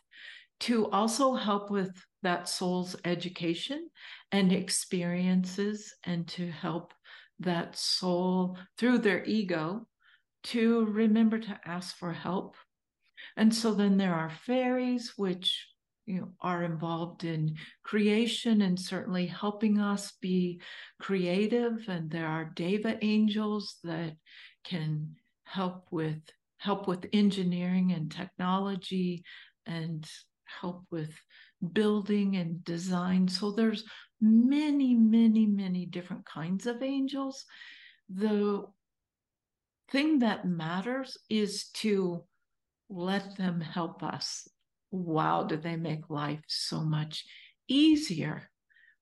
to 0.60 0.90
also 0.90 1.34
help 1.34 1.70
with 1.70 1.90
that 2.22 2.48
soul's 2.48 2.96
education 3.04 3.88
and 4.32 4.52
experiences 4.52 5.94
and 6.04 6.26
to 6.28 6.50
help 6.50 6.92
that 7.40 7.76
soul 7.76 8.58
through 8.76 8.98
their 8.98 9.24
ego 9.24 9.86
to 10.42 10.84
remember 10.86 11.38
to 11.38 11.60
ask 11.64 11.96
for 11.96 12.12
help. 12.12 12.56
And 13.36 13.54
so 13.54 13.74
then 13.74 13.96
there 13.96 14.14
are 14.14 14.30
fairies, 14.30 15.14
which 15.16 15.66
you 16.06 16.20
know, 16.20 16.28
are 16.40 16.64
involved 16.64 17.24
in 17.24 17.56
creation 17.84 18.62
and 18.62 18.80
certainly 18.80 19.26
helping 19.26 19.78
us 19.78 20.12
be 20.20 20.60
creative. 21.00 21.84
And 21.86 22.10
there 22.10 22.26
are 22.26 22.50
Deva 22.54 22.98
angels 23.02 23.76
that 23.84 24.16
can 24.64 25.16
help 25.44 25.86
with 25.90 26.20
help 26.58 26.88
with 26.88 27.06
engineering 27.12 27.92
and 27.92 28.10
technology 28.10 29.22
and 29.64 30.08
help 30.60 30.84
with 30.90 31.10
building 31.72 32.36
and 32.36 32.64
design. 32.64 33.28
So 33.28 33.52
there's 33.52 33.84
many, 34.20 34.94
many, 34.94 35.46
many 35.46 35.86
different 35.86 36.24
kinds 36.26 36.66
of 36.66 36.82
angels. 36.82 37.44
The 38.08 38.64
thing 39.90 40.20
that 40.20 40.46
matters 40.46 41.18
is 41.28 41.68
to 41.74 42.24
let 42.88 43.36
them 43.36 43.60
help 43.60 44.02
us. 44.02 44.48
Wow, 44.90 45.44
do 45.44 45.56
they 45.56 45.76
make 45.76 46.08
life 46.08 46.40
so 46.46 46.80
much 46.80 47.24
easier 47.68 48.48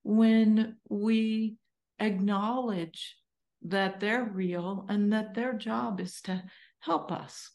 when 0.03 0.77
we 0.89 1.57
acknowledge 1.99 3.17
that 3.63 4.01
they're 4.01 4.25
real 4.25 4.87
and 4.89 5.13
that 5.13 5.35
their 5.35 5.53
job 5.53 6.01
is 6.01 6.21
to 6.23 6.43
help 6.81 7.11
us. 7.11 7.51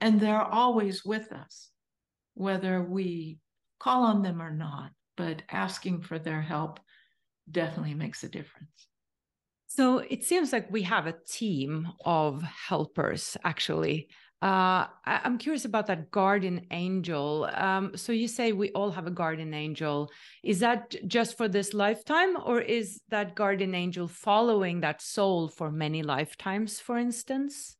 And 0.00 0.20
they're 0.20 0.42
always 0.42 1.04
with 1.04 1.32
us, 1.32 1.70
whether 2.38 2.82
we 2.82 3.38
call 3.80 4.04
on 4.04 4.22
them 4.22 4.40
or 4.40 4.50
not. 4.50 4.90
but 5.16 5.42
asking 5.50 6.00
for 6.00 6.16
their 6.16 6.40
help 6.40 6.78
definitely 7.50 7.94
makes 7.94 8.22
a 8.22 8.28
difference. 8.28 8.86
So 9.66 9.98
it 9.98 10.22
seems 10.24 10.52
like 10.52 10.70
we 10.70 10.82
have 10.82 11.06
a 11.08 11.14
team 11.26 11.88
of 12.04 12.42
helpers, 12.42 13.36
actually. 13.42 14.08
Uh, 14.40 14.86
I- 15.04 15.22
am 15.24 15.36
curious 15.38 15.64
about 15.64 15.86
that 15.88 16.12
guardian 16.12 16.66
angel. 16.70 17.50
Um, 17.52 17.96
so 17.96 18.12
you 18.12 18.28
say 18.28 18.52
we 18.52 18.70
all 18.70 18.92
have 18.92 19.08
a 19.08 19.10
guardian 19.22 19.52
angel. 19.54 20.10
Is 20.44 20.60
that 20.60 20.94
just 21.08 21.36
for 21.36 21.48
this 21.48 21.74
lifetime, 21.74 22.36
or 22.44 22.60
is 22.60 23.00
that 23.08 23.34
guardian 23.34 23.74
angel 23.74 24.06
following 24.06 24.80
that 24.82 25.02
soul 25.02 25.48
for 25.48 25.72
many 25.72 26.04
lifetimes, 26.04 26.78
for 26.78 26.96
instance? 26.96 27.77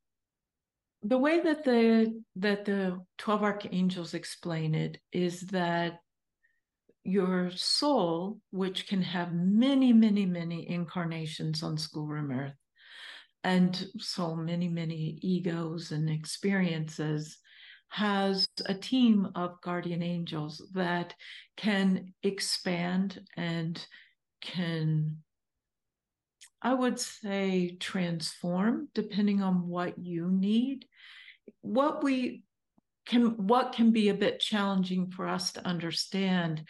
The 1.02 1.18
way 1.18 1.40
that 1.40 1.64
the 1.64 2.22
that 2.36 2.64
the 2.64 3.00
twelve 3.18 3.42
archangels 3.42 4.14
explain 4.14 4.74
it 4.74 4.98
is 5.12 5.42
that 5.42 6.00
your 7.04 7.50
soul, 7.52 8.40
which 8.50 8.86
can 8.88 9.00
have 9.02 9.32
many, 9.32 9.92
many, 9.92 10.26
many 10.26 10.68
incarnations 10.68 11.62
on 11.62 11.78
schoolroom 11.78 12.30
earth, 12.30 12.56
and 13.44 13.86
so 13.98 14.34
many, 14.34 14.68
many 14.68 15.18
egos 15.22 15.92
and 15.92 16.10
experiences, 16.10 17.38
has 17.88 18.46
a 18.66 18.74
team 18.74 19.28
of 19.34 19.60
guardian 19.62 20.02
angels 20.02 20.62
that 20.74 21.14
can 21.56 22.12
expand 22.22 23.20
and 23.36 23.86
can, 24.42 25.22
I 26.62 26.74
would 26.74 26.98
say, 26.98 27.76
transform 27.78 28.88
depending 28.94 29.42
on 29.42 29.68
what 29.68 29.98
you 29.98 30.30
need. 30.30 30.86
What 31.60 32.02
we 32.02 32.42
can, 33.06 33.46
what 33.46 33.72
can 33.72 33.92
be 33.92 34.08
a 34.08 34.14
bit 34.14 34.40
challenging 34.40 35.10
for 35.10 35.28
us 35.28 35.52
to 35.52 35.66
understand 35.66 36.64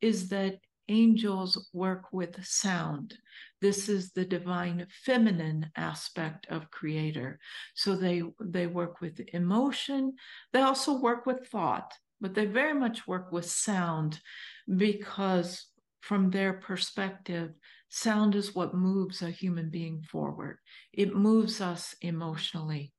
is 0.00 0.28
that 0.28 0.58
angels 0.88 1.68
work 1.72 2.12
with 2.12 2.44
sound. 2.44 3.14
This 3.60 3.88
is 3.88 4.12
the 4.12 4.24
divine 4.24 4.86
feminine 5.04 5.70
aspect 5.76 6.46
of 6.50 6.70
creator. 6.70 7.38
So 7.74 7.96
they 7.96 8.22
they 8.40 8.66
work 8.66 9.00
with 9.00 9.20
emotion. 9.32 10.14
They 10.52 10.60
also 10.60 11.00
work 11.00 11.26
with 11.26 11.48
thought, 11.48 11.92
but 12.20 12.34
they 12.34 12.46
very 12.46 12.74
much 12.74 13.06
work 13.06 13.32
with 13.32 13.46
sound 13.46 14.20
because 14.68 15.66
from 16.00 16.30
their 16.30 16.52
perspective, 16.52 17.52
sound 17.88 18.34
is 18.34 18.54
what 18.54 18.74
moves 18.74 19.22
a 19.22 19.30
human 19.30 19.70
being 19.70 20.02
forward. 20.02 20.58
It 20.92 21.14
moves 21.14 21.60
us 21.60 21.94
emotionally. 22.00 22.92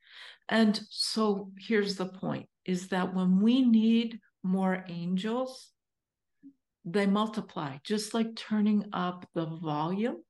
And 0.49 0.79
so 0.89 1.51
here's 1.59 1.95
the 1.95 2.05
point 2.05 2.47
is 2.65 2.87
that 2.89 3.13
when 3.13 3.41
we 3.41 3.61
need 3.61 4.19
more 4.43 4.85
angels, 4.87 5.71
they 6.85 7.05
multiply, 7.05 7.77
just 7.83 8.13
like 8.13 8.35
turning 8.35 8.85
up 8.93 9.27
the 9.35 9.45
volume 9.45 10.23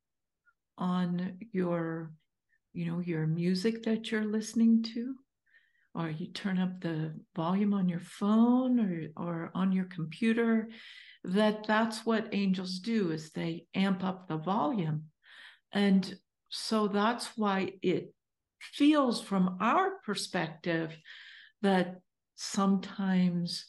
on 0.78 1.38
your, 1.52 2.12
you 2.74 2.86
know, 2.86 3.00
your 3.00 3.28
music 3.28 3.84
that 3.84 4.12
you're 4.12 4.26
listening 4.26 4.82
to, 4.82 5.16
or 5.94 6.10
you 6.10 6.28
turn 6.28 6.60
up 6.60 6.82
the 6.82 7.14
volume 7.36 7.74
on 7.74 7.90
your 7.90 8.00
phone 8.00 8.80
or, 8.80 9.24
or 9.24 9.52
on 9.54 9.72
your 9.72 9.86
computer, 9.86 10.70
that 11.28 11.68
that's 11.68 12.06
what 12.06 12.30
angels 12.34 12.80
do 12.80 13.12
is 13.12 13.32
they 13.32 13.68
amp 13.76 14.04
up 14.04 14.28
the 14.28 14.38
volume. 14.38 15.04
And 15.74 16.16
so 16.50 16.88
that's 16.88 17.38
why 17.38 17.74
it 17.82 18.14
feels 18.60 19.22
from 19.22 19.58
our 19.60 20.00
perspective 20.06 20.98
that 21.62 22.00
sometimes 22.36 23.66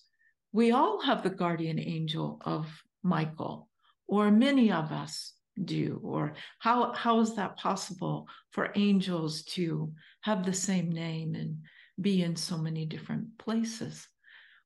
we 0.53 0.71
all 0.71 1.03
have 1.03 1.23
the 1.23 1.31
guardian 1.31 1.81
angel 1.81 2.41
of 2.45 2.67
Michael, 3.03 3.69
or 4.06 4.30
many 4.30 4.71
of 4.71 4.93
us 4.93 5.32
do, 5.63 6.00
or 6.04 6.35
how 6.61 6.93
how 6.93 7.21
is 7.21 7.35
that 7.35 7.56
possible 7.56 8.28
for 8.52 8.73
angels 8.76 9.43
to 9.43 9.93
have 10.21 10.45
the 10.45 10.52
same 10.52 10.91
name 10.91 11.35
and 11.35 11.59
be 12.00 12.23
in 12.23 12.37
so 12.37 12.56
many 12.56 12.87
different 12.87 13.37
places? 13.39 14.06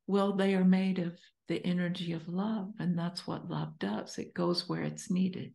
Well, 0.07 0.35
they 0.35 0.55
are 0.55 0.65
made 0.65 0.99
of 0.99 1.19
the 1.53 1.67
energy 1.67 2.15
of 2.15 2.27
love, 2.29 2.73
and 2.79 2.99
that's 2.99 3.27
what 3.27 3.51
love 3.51 3.79
does. 3.79 4.17
It 4.17 4.33
goes 4.33 4.71
where 4.71 4.85
it's 4.85 5.11
needed. 5.11 5.53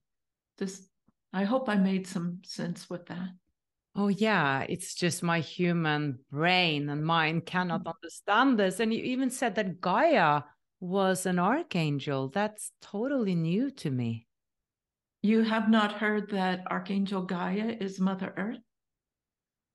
This 0.59 0.87
I 1.33 1.43
hope 1.43 1.67
I 1.67 1.75
made 1.75 2.05
some 2.05 2.41
sense 2.45 2.87
with 2.87 3.07
that. 3.07 3.29
Oh, 3.95 4.09
yeah. 4.09 4.63
It's 4.69 4.93
just 4.93 5.23
my 5.23 5.39
human 5.39 6.19
brain 6.31 6.87
and 6.89 7.03
mind 7.03 7.47
cannot 7.47 7.79
mm-hmm. 7.79 7.93
understand 7.95 8.59
this. 8.59 8.79
And 8.79 8.93
you 8.93 9.01
even 9.01 9.31
said 9.31 9.55
that 9.55 9.81
Gaia 9.81 10.43
was 10.79 11.25
an 11.25 11.39
archangel. 11.39 12.29
That's 12.29 12.71
totally 12.79 13.33
new 13.33 13.71
to 13.71 13.89
me. 13.89 14.27
You 15.23 15.41
have 15.41 15.67
not 15.67 15.93
heard 15.93 16.29
that 16.29 16.61
Archangel 16.69 17.23
Gaia 17.23 17.75
is 17.79 17.99
Mother 17.99 18.35
Earth? 18.37 18.59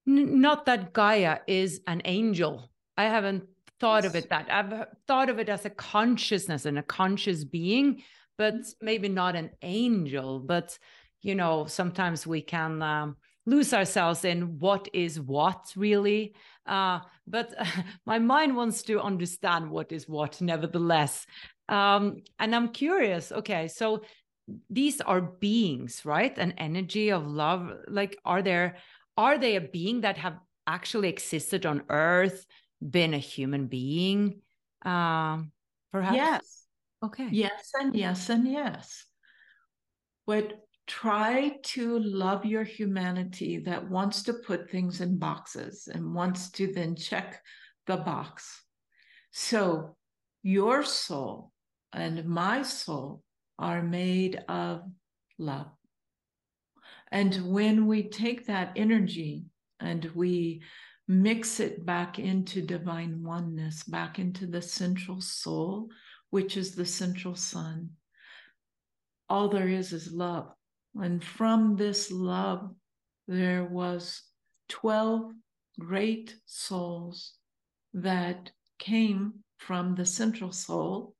N- 0.07 0.41
not 0.41 0.67
that 0.67 0.93
Gaia 0.93 1.41
is 1.49 1.81
an 1.89 2.01
angel. 2.05 2.71
I 2.97 3.05
haven't 3.05 3.43
thought 3.83 4.05
of 4.05 4.15
it 4.15 4.29
that. 4.31 4.47
I've 4.51 4.87
thought 5.09 5.29
of 5.29 5.39
it 5.41 5.49
as 5.49 5.67
a 5.67 5.71
consciousness 5.71 6.65
and 6.67 6.79
a 6.79 6.83
conscious 6.83 7.45
being, 7.45 8.03
but 8.39 8.55
mm-hmm. 8.55 8.87
maybe 8.87 9.09
not 9.09 9.35
an 9.37 9.51
angel. 9.61 10.39
But, 10.39 10.79
you 11.21 11.35
know, 11.35 11.67
sometimes 11.67 12.27
we 12.27 12.41
can. 12.41 12.81
Um, 12.83 13.17
lose 13.45 13.75
ourselves 13.75 14.25
in 14.25 14.61
what 14.61 14.89
is 14.93 15.19
what 15.19 15.73
really 15.75 16.33
uh, 16.67 17.01
but 17.27 17.53
uh, 17.59 17.65
my 18.07 18.17
mind 18.17 18.55
wants 18.55 18.85
to 18.85 19.01
understand 19.01 19.69
what 19.69 19.91
is 19.91 20.09
what 20.09 20.41
nevertheless 20.41 21.27
um, 21.69 22.23
and 22.39 22.55
i'm 22.55 22.69
curious 22.69 23.33
okay 23.33 23.67
so 23.67 24.03
these 24.71 25.01
are 25.01 25.21
beings 25.21 26.03
right 26.05 26.39
an 26.39 26.53
energy 26.57 27.11
of 27.11 27.27
love 27.27 27.69
like 27.89 28.17
are 28.25 28.43
there 28.43 28.77
are 29.17 29.39
they 29.39 29.57
a 29.57 29.61
being 29.61 30.03
that 30.03 30.17
have 30.17 30.39
actually 30.69 31.09
existed 31.09 31.67
on 31.67 31.83
earth 31.89 32.47
been 32.91 33.15
a 33.15 33.19
human 33.19 33.67
being 33.67 34.41
um 34.85 35.53
perhaps 35.93 36.17
yes 36.17 36.67
okay 37.05 37.29
yes 37.31 37.71
and 37.79 37.95
yes 37.95 38.29
and 38.29 38.47
yes 38.51 39.05
But 40.27 40.61
try 40.87 41.59
to 41.63 41.99
love 41.99 42.45
your 42.45 42.65
humanity 42.65 43.59
that 43.59 43.89
wants 43.89 44.25
to 44.25 44.35
put 44.35 44.71
things 44.71 45.01
in 45.01 45.19
boxes 45.19 45.89
and 45.93 46.15
wants 46.15 46.51
to 46.53 46.73
then 46.73 46.97
check 46.97 47.43
the 47.87 47.97
box. 47.97 48.63
So, 49.31 49.97
your 50.43 50.83
soul 50.85 51.53
and 51.93 52.25
my 52.27 52.63
soul 52.63 53.23
are 53.59 53.83
made 53.83 54.43
of 54.49 54.83
love. 55.39 55.71
And 57.11 57.53
when 57.53 57.87
we 57.87 58.09
take 58.09 58.47
that 58.47 58.73
energy 58.77 59.45
and 59.79 60.05
we 60.15 60.63
mix 61.13 61.61
it 61.61 61.85
back 61.85 62.19
into 62.19 62.63
divine 62.63 63.23
oneness, 63.23 63.83
back 63.83 64.19
into 64.19 64.47
the 64.47 64.63
central 64.63 65.21
soul, 65.21 65.89
which 66.31 66.57
is 66.57 66.75
the 66.75 66.87
central 66.87 67.35
sun, 67.35 67.91
all 69.29 69.49
there 69.49 69.69
is 69.69 69.93
is 69.93 70.13
love. 70.13 70.53
And 70.95 71.23
from 71.23 71.77
this 71.77 72.11
love, 72.11 72.71
there 73.27 73.65
was 73.65 74.23
12 74.69 75.33
great 75.79 76.37
souls 76.47 77.33
that 77.95 78.51
came 78.79 79.45
from 79.59 79.95
the 79.95 80.05
central 80.07 80.53
soul. 80.53 81.15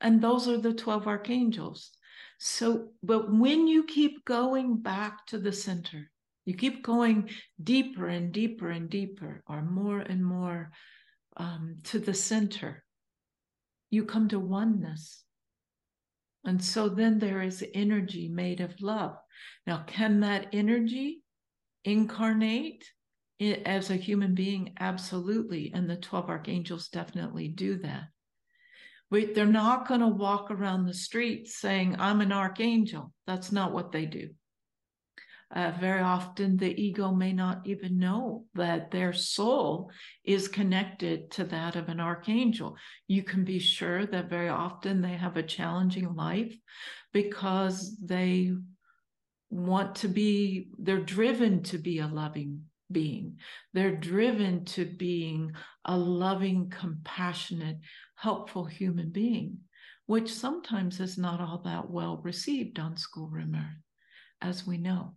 And 0.00 0.20
those 0.20 0.48
are 0.48 0.58
the 0.58 0.74
12 0.74 1.06
archangels. 1.06 1.90
So, 2.38 2.90
but 3.02 3.32
when 3.32 3.66
you 3.66 3.84
keep 3.84 4.24
going 4.24 4.78
back 4.78 5.26
to 5.28 5.38
the 5.38 5.52
center, 5.52 6.10
you 6.46 6.54
keep 6.54 6.82
going 6.82 7.28
deeper 7.62 8.06
and 8.06 8.32
deeper 8.32 8.70
and 8.70 8.88
deeper, 8.88 9.42
or 9.48 9.62
more 9.62 9.98
and 9.98 10.24
more 10.24 10.70
um, 11.36 11.78
to 11.84 11.98
the 11.98 12.14
center, 12.14 12.84
you 13.90 14.04
come 14.04 14.28
to 14.28 14.38
oneness. 14.38 15.24
And 16.44 16.62
so 16.62 16.88
then 16.88 17.18
there 17.18 17.42
is 17.42 17.64
energy 17.74 18.28
made 18.28 18.60
of 18.60 18.80
love. 18.80 19.16
Now, 19.66 19.82
can 19.86 20.20
that 20.20 20.46
energy 20.52 21.22
incarnate 21.84 22.84
as 23.40 23.90
a 23.90 23.96
human 23.96 24.34
being? 24.36 24.74
Absolutely. 24.78 25.72
And 25.74 25.90
the 25.90 25.96
12 25.96 26.28
archangels 26.28 26.88
definitely 26.88 27.48
do 27.48 27.78
that. 27.78 28.04
But 29.10 29.34
they're 29.34 29.46
not 29.46 29.88
going 29.88 30.00
to 30.00 30.08
walk 30.08 30.52
around 30.52 30.86
the 30.86 30.94
street 30.94 31.48
saying, 31.48 31.96
I'm 31.98 32.20
an 32.20 32.32
archangel. 32.32 33.12
That's 33.26 33.50
not 33.50 33.72
what 33.72 33.90
they 33.90 34.06
do. 34.06 34.30
Uh, 35.54 35.72
very 35.80 36.00
often, 36.00 36.56
the 36.56 36.82
ego 36.82 37.12
may 37.12 37.32
not 37.32 37.62
even 37.64 37.98
know 37.98 38.44
that 38.54 38.90
their 38.90 39.12
soul 39.12 39.90
is 40.24 40.48
connected 40.48 41.30
to 41.30 41.44
that 41.44 41.76
of 41.76 41.88
an 41.88 42.00
archangel. 42.00 42.76
You 43.06 43.22
can 43.22 43.44
be 43.44 43.60
sure 43.60 44.06
that 44.06 44.28
very 44.28 44.48
often 44.48 45.00
they 45.00 45.14
have 45.14 45.36
a 45.36 45.44
challenging 45.44 46.12
life 46.14 46.52
because 47.12 47.96
they 48.02 48.52
want 49.48 49.94
to 49.96 50.08
be, 50.08 50.70
they're 50.78 50.98
driven 50.98 51.62
to 51.62 51.78
be 51.78 52.00
a 52.00 52.08
loving 52.08 52.62
being. 52.90 53.38
They're 53.72 53.96
driven 53.96 54.64
to 54.66 54.84
being 54.84 55.52
a 55.84 55.96
loving, 55.96 56.70
compassionate, 56.70 57.78
helpful 58.16 58.64
human 58.64 59.10
being, 59.10 59.58
which 60.06 60.32
sometimes 60.32 60.98
is 60.98 61.16
not 61.16 61.40
all 61.40 61.62
that 61.64 61.88
well 61.88 62.18
received 62.18 62.80
on 62.80 62.96
schoolroom 62.96 63.54
earth, 63.54 63.82
as 64.42 64.66
we 64.66 64.76
know. 64.76 65.14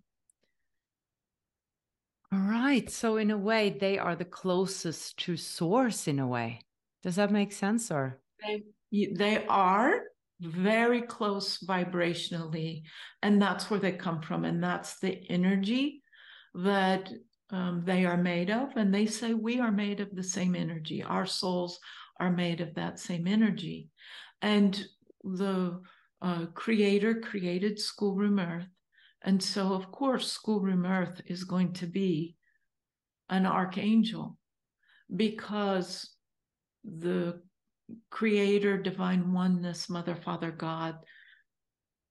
All 2.32 2.40
right. 2.40 2.90
So, 2.90 3.18
in 3.18 3.32
a 3.32 3.38
way, 3.38 3.76
they 3.80 3.98
are 3.98 4.16
the 4.16 4.26
closest 4.26 5.18
to 5.20 5.36
source, 5.36 6.08
in 6.08 6.20
a 6.20 6.28
way. 6.28 6.62
Does 7.02 7.16
that 7.16 7.32
make 7.32 7.52
sense? 7.52 7.90
Or 7.92 8.20
they, 8.46 8.64
they 8.92 9.46
are 9.48 10.02
very 10.40 11.02
close 11.02 11.58
vibrationally, 11.60 12.84
and 13.22 13.42
that's 13.42 13.70
where 13.70 13.80
they 13.80 13.94
come 13.94 14.22
from. 14.22 14.46
And 14.46 14.64
that's 14.64 15.00
the 15.00 15.20
energy 15.30 16.04
that 16.54 17.10
um, 17.50 17.84
they 17.86 18.06
are 18.06 18.18
made 18.18 18.52
of. 18.52 18.76
And 18.76 18.94
they 18.94 19.08
say 19.08 19.34
we 19.34 19.60
are 19.60 19.72
made 19.72 20.00
of 20.00 20.16
the 20.16 20.24
same 20.24 20.56
energy. 20.56 21.04
Our 21.04 21.26
souls 21.26 21.80
are 22.20 22.32
made 22.32 22.62
of 22.62 22.76
that 22.76 23.00
same 23.00 23.28
energy. 23.28 23.90
And 24.42 24.86
the 25.24 25.82
uh, 26.22 26.46
creator 26.54 27.16
created 27.16 27.80
schoolroom 27.80 28.40
earth. 28.40 28.68
And 29.22 29.42
so, 29.44 29.74
of 29.74 29.92
course, 29.92 30.32
schoolroom 30.32 30.86
earth 30.86 31.22
is 31.26 31.44
going 31.44 31.74
to 31.74 31.88
be 31.88 32.36
an 33.30 33.46
archangel 33.46 34.38
because 35.14 36.16
the 36.84 37.42
creator, 38.10 38.78
divine 38.78 39.34
oneness, 39.34 39.90
mother, 39.90 40.16
father, 40.16 40.52
God, 40.52 40.96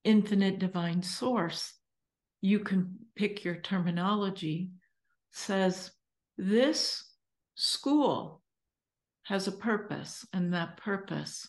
infinite 0.04 0.58
divine 0.58 1.02
source, 1.02 1.74
you 2.40 2.60
can 2.60 2.96
pick 3.16 3.44
your 3.44 3.56
terminology, 3.56 4.70
says 5.32 5.90
this 6.36 7.04
school 7.54 8.42
has 9.24 9.48
a 9.48 9.52
purpose, 9.52 10.26
and 10.32 10.54
that 10.54 10.76
purpose 10.76 11.48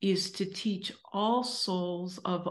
is 0.00 0.32
to 0.32 0.44
teach 0.44 0.92
all 1.12 1.44
souls 1.44 2.18
of 2.24 2.48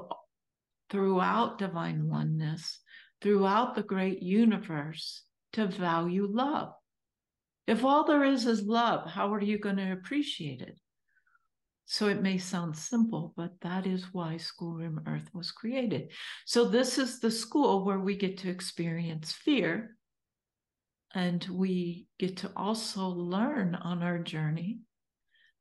throughout 0.90 1.58
divine 1.58 2.10
oneness, 2.10 2.80
throughout 3.22 3.76
the 3.76 3.84
great 3.84 4.22
universe, 4.22 5.24
to 5.54 5.68
value 5.68 6.28
love. 6.30 6.74
If 7.68 7.84
all 7.84 8.06
there 8.06 8.24
is 8.24 8.46
is 8.46 8.64
love, 8.64 9.10
how 9.10 9.34
are 9.34 9.42
you 9.42 9.58
going 9.58 9.78
to 9.78 9.92
appreciate 9.94 10.62
it? 10.62 10.78
So 11.86 12.08
it 12.08 12.22
may 12.22 12.38
sound 12.38 12.78
simple, 12.78 13.34
but 13.36 13.52
that 13.62 13.86
is 13.86 14.14
why 14.14 14.38
Schoolroom 14.38 15.02
Earth 15.06 15.30
was 15.34 15.52
created. 15.52 16.12
So 16.46 16.66
this 16.66 16.98
is 16.98 17.20
the 17.20 17.32
school 17.32 17.86
where 17.86 18.00
we 18.00 18.16
get 18.16 18.38
to 18.40 18.50
experience 18.50 19.32
fear. 19.32 19.96
And 21.14 21.46
we 21.52 22.08
get 22.18 22.38
to 22.38 22.52
also 22.56 23.08
learn 23.08 23.76
on 23.76 24.02
our 24.02 24.18
journey 24.18 24.80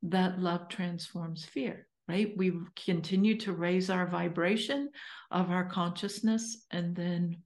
that 0.02 0.40
love 0.40 0.68
transforms 0.68 1.44
fear, 1.44 1.86
right? 2.08 2.36
We 2.36 2.52
continue 2.84 3.38
to 3.38 3.52
raise 3.52 3.90
our 3.90 4.06
vibration 4.06 4.90
of 5.30 5.50
our 5.50 5.64
consciousness, 5.64 6.66
and 6.70 6.94
then 6.94 7.38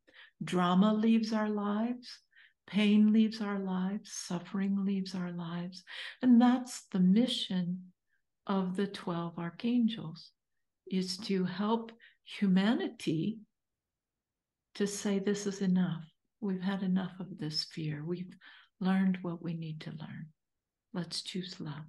drama 0.42 0.92
leaves 0.92 1.32
our 1.32 1.48
lives, 1.48 2.18
pain 2.66 3.12
leaves 3.12 3.40
our 3.40 3.58
lives, 3.58 4.12
suffering 4.12 4.84
leaves 4.84 5.14
our 5.14 5.32
lives. 5.32 5.84
And 6.22 6.40
that's 6.40 6.86
the 6.92 7.00
mission 7.00 7.92
of 8.46 8.76
the 8.76 8.86
12 8.86 9.38
archangels 9.38 10.30
is 10.90 11.16
to 11.18 11.44
help 11.44 11.92
humanity 12.24 13.38
to 14.74 14.86
say 14.86 15.18
this 15.18 15.46
is 15.46 15.62
enough. 15.62 16.04
We've 16.40 16.62
had 16.62 16.82
enough 16.82 17.18
of 17.18 17.38
this 17.38 17.64
fear. 17.64 18.04
We've 18.04 18.36
learned 18.80 19.18
what 19.22 19.42
we 19.42 19.54
need 19.54 19.80
to 19.82 19.90
learn. 19.90 20.26
Let's 20.92 21.22
choose 21.22 21.60
love. 21.60 21.84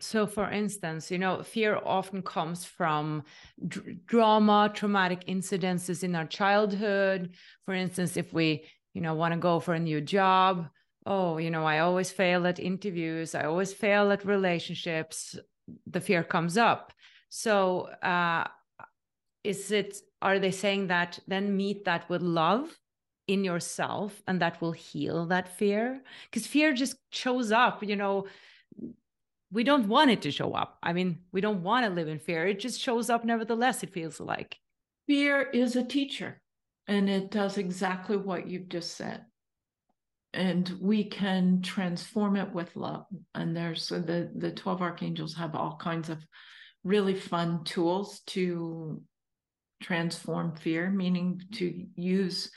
So, 0.00 0.26
for 0.26 0.50
instance, 0.50 1.10
you 1.10 1.18
know, 1.18 1.42
fear 1.42 1.80
often 1.84 2.22
comes 2.22 2.64
from 2.64 3.22
d- 3.66 3.98
drama, 4.06 4.70
traumatic 4.74 5.26
incidences 5.26 6.02
in 6.02 6.14
our 6.16 6.26
childhood. 6.26 7.30
For 7.64 7.74
instance, 7.74 8.16
if 8.16 8.32
we, 8.32 8.64
you 8.92 9.00
know, 9.00 9.14
want 9.14 9.34
to 9.34 9.40
go 9.40 9.60
for 9.60 9.74
a 9.74 9.78
new 9.78 10.00
job, 10.00 10.68
oh, 11.06 11.38
you 11.38 11.50
know, 11.50 11.64
I 11.64 11.78
always 11.78 12.10
fail 12.10 12.46
at 12.46 12.58
interviews, 12.58 13.34
I 13.34 13.44
always 13.44 13.72
fail 13.72 14.10
at 14.10 14.24
relationships, 14.24 15.38
the 15.86 16.00
fear 16.00 16.24
comes 16.24 16.58
up. 16.58 16.92
So, 17.28 17.82
uh, 18.02 18.48
is 19.44 19.70
it, 19.70 19.96
are 20.22 20.38
they 20.38 20.50
saying 20.50 20.88
that 20.88 21.18
then 21.28 21.56
meet 21.56 21.84
that 21.84 22.08
with 22.08 22.22
love 22.22 22.78
in 23.28 23.44
yourself 23.44 24.22
and 24.26 24.40
that 24.40 24.60
will 24.60 24.72
heal 24.72 25.26
that 25.26 25.48
fear? 25.56 26.02
Because 26.30 26.46
fear 26.46 26.72
just 26.72 26.96
shows 27.10 27.52
up, 27.52 27.82
you 27.82 27.96
know. 27.96 28.26
We 29.54 29.64
don't 29.64 29.88
want 29.88 30.10
it 30.10 30.22
to 30.22 30.30
show 30.30 30.52
up. 30.52 30.78
I 30.82 30.92
mean, 30.92 31.20
we 31.32 31.40
don't 31.40 31.62
want 31.62 31.86
to 31.86 31.92
live 31.92 32.08
in 32.08 32.18
fear. 32.18 32.46
It 32.46 32.58
just 32.58 32.80
shows 32.80 33.08
up 33.08 33.24
nevertheless, 33.24 33.82
it 33.82 33.92
feels 33.92 34.20
like. 34.20 34.58
Fear 35.06 35.42
is 35.42 35.76
a 35.76 35.84
teacher 35.84 36.42
and 36.86 37.08
it 37.08 37.30
does 37.30 37.56
exactly 37.56 38.16
what 38.16 38.46
you've 38.46 38.68
just 38.68 38.96
said 38.96 39.24
and 40.34 40.76
we 40.80 41.04
can 41.04 41.62
transform 41.62 42.36
it 42.36 42.52
with 42.52 42.74
love 42.76 43.06
and 43.34 43.56
there's 43.56 43.88
the 43.88 44.30
the 44.34 44.50
12 44.50 44.82
archangels 44.82 45.34
have 45.34 45.54
all 45.54 45.76
kinds 45.76 46.08
of 46.08 46.18
really 46.82 47.14
fun 47.14 47.62
tools 47.64 48.20
to 48.26 49.00
transform 49.82 50.54
fear 50.56 50.90
meaning 50.90 51.40
to 51.52 51.86
use 51.94 52.50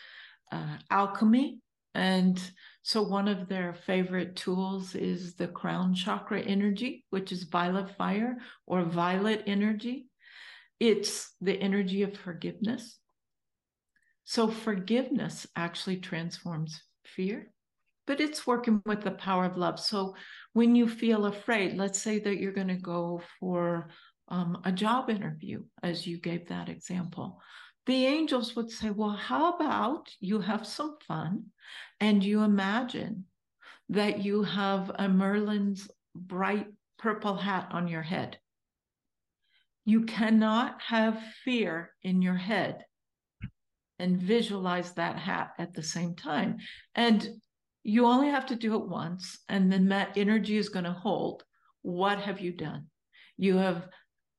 uh, 0.51 0.77
alchemy 0.89 1.59
and 1.93 2.51
so 2.87 3.01
one 3.01 3.27
of 3.27 3.49
their 3.49 3.73
favorite 3.73 4.37
tools 4.37 4.95
is 4.95 5.35
the 5.35 5.47
crown 5.47 5.93
chakra 5.93 6.39
energy 6.39 7.03
which 7.09 7.31
is 7.31 7.43
violet 7.43 7.89
fire 7.97 8.37
or 8.65 8.83
violet 8.83 9.43
energy 9.45 10.07
it's 10.79 11.33
the 11.41 11.59
energy 11.59 12.03
of 12.03 12.17
forgiveness 12.17 12.99
so 14.23 14.47
forgiveness 14.47 15.45
actually 15.55 15.97
transforms 15.97 16.81
fear 17.03 17.51
but 18.07 18.21
it's 18.21 18.47
working 18.47 18.81
with 18.85 19.01
the 19.03 19.11
power 19.11 19.45
of 19.45 19.57
love. 19.57 19.79
So 19.79 20.15
when 20.53 20.75
you 20.75 20.87
feel 20.87 21.25
afraid, 21.25 21.75
let's 21.75 21.99
say 21.99 22.19
that 22.19 22.37
you're 22.37 22.53
going 22.53 22.69
to 22.69 22.75
go 22.75 23.21
for 23.39 23.89
um, 24.29 24.61
a 24.63 24.71
job 24.71 25.09
interview, 25.09 25.63
as 25.83 26.07
you 26.07 26.17
gave 26.17 26.47
that 26.47 26.69
example, 26.69 27.41
the 27.87 28.05
angels 28.05 28.55
would 28.55 28.69
say, 28.69 28.89
Well, 28.89 29.15
how 29.15 29.53
about 29.53 30.09
you 30.19 30.41
have 30.41 30.67
some 30.67 30.97
fun 31.07 31.45
and 31.99 32.23
you 32.23 32.43
imagine 32.43 33.25
that 33.89 34.23
you 34.23 34.43
have 34.43 34.91
a 34.95 35.07
Merlin's 35.07 35.89
bright 36.13 36.67
purple 36.99 37.35
hat 37.35 37.69
on 37.71 37.87
your 37.87 38.03
head? 38.03 38.37
You 39.85 40.03
cannot 40.03 40.81
have 40.81 41.17
fear 41.45 41.91
in 42.03 42.21
your 42.21 42.35
head 42.35 42.83
and 43.99 44.21
visualize 44.21 44.91
that 44.93 45.17
hat 45.17 45.53
at 45.57 45.73
the 45.73 45.81
same 45.81 46.13
time. 46.15 46.57
And 46.93 47.27
you 47.83 48.05
only 48.05 48.27
have 48.27 48.47
to 48.47 48.55
do 48.55 48.75
it 48.75 48.85
once, 48.85 49.39
and 49.47 49.71
then 49.71 49.87
that 49.87 50.17
energy 50.17 50.57
is 50.57 50.67
going 50.67 50.85
to 50.85 50.91
hold. 50.91 51.43
What 51.83 52.19
have 52.19 52.41
you 52.41 52.51
done? 52.51 52.87
You 53.37 53.55
have 53.57 53.87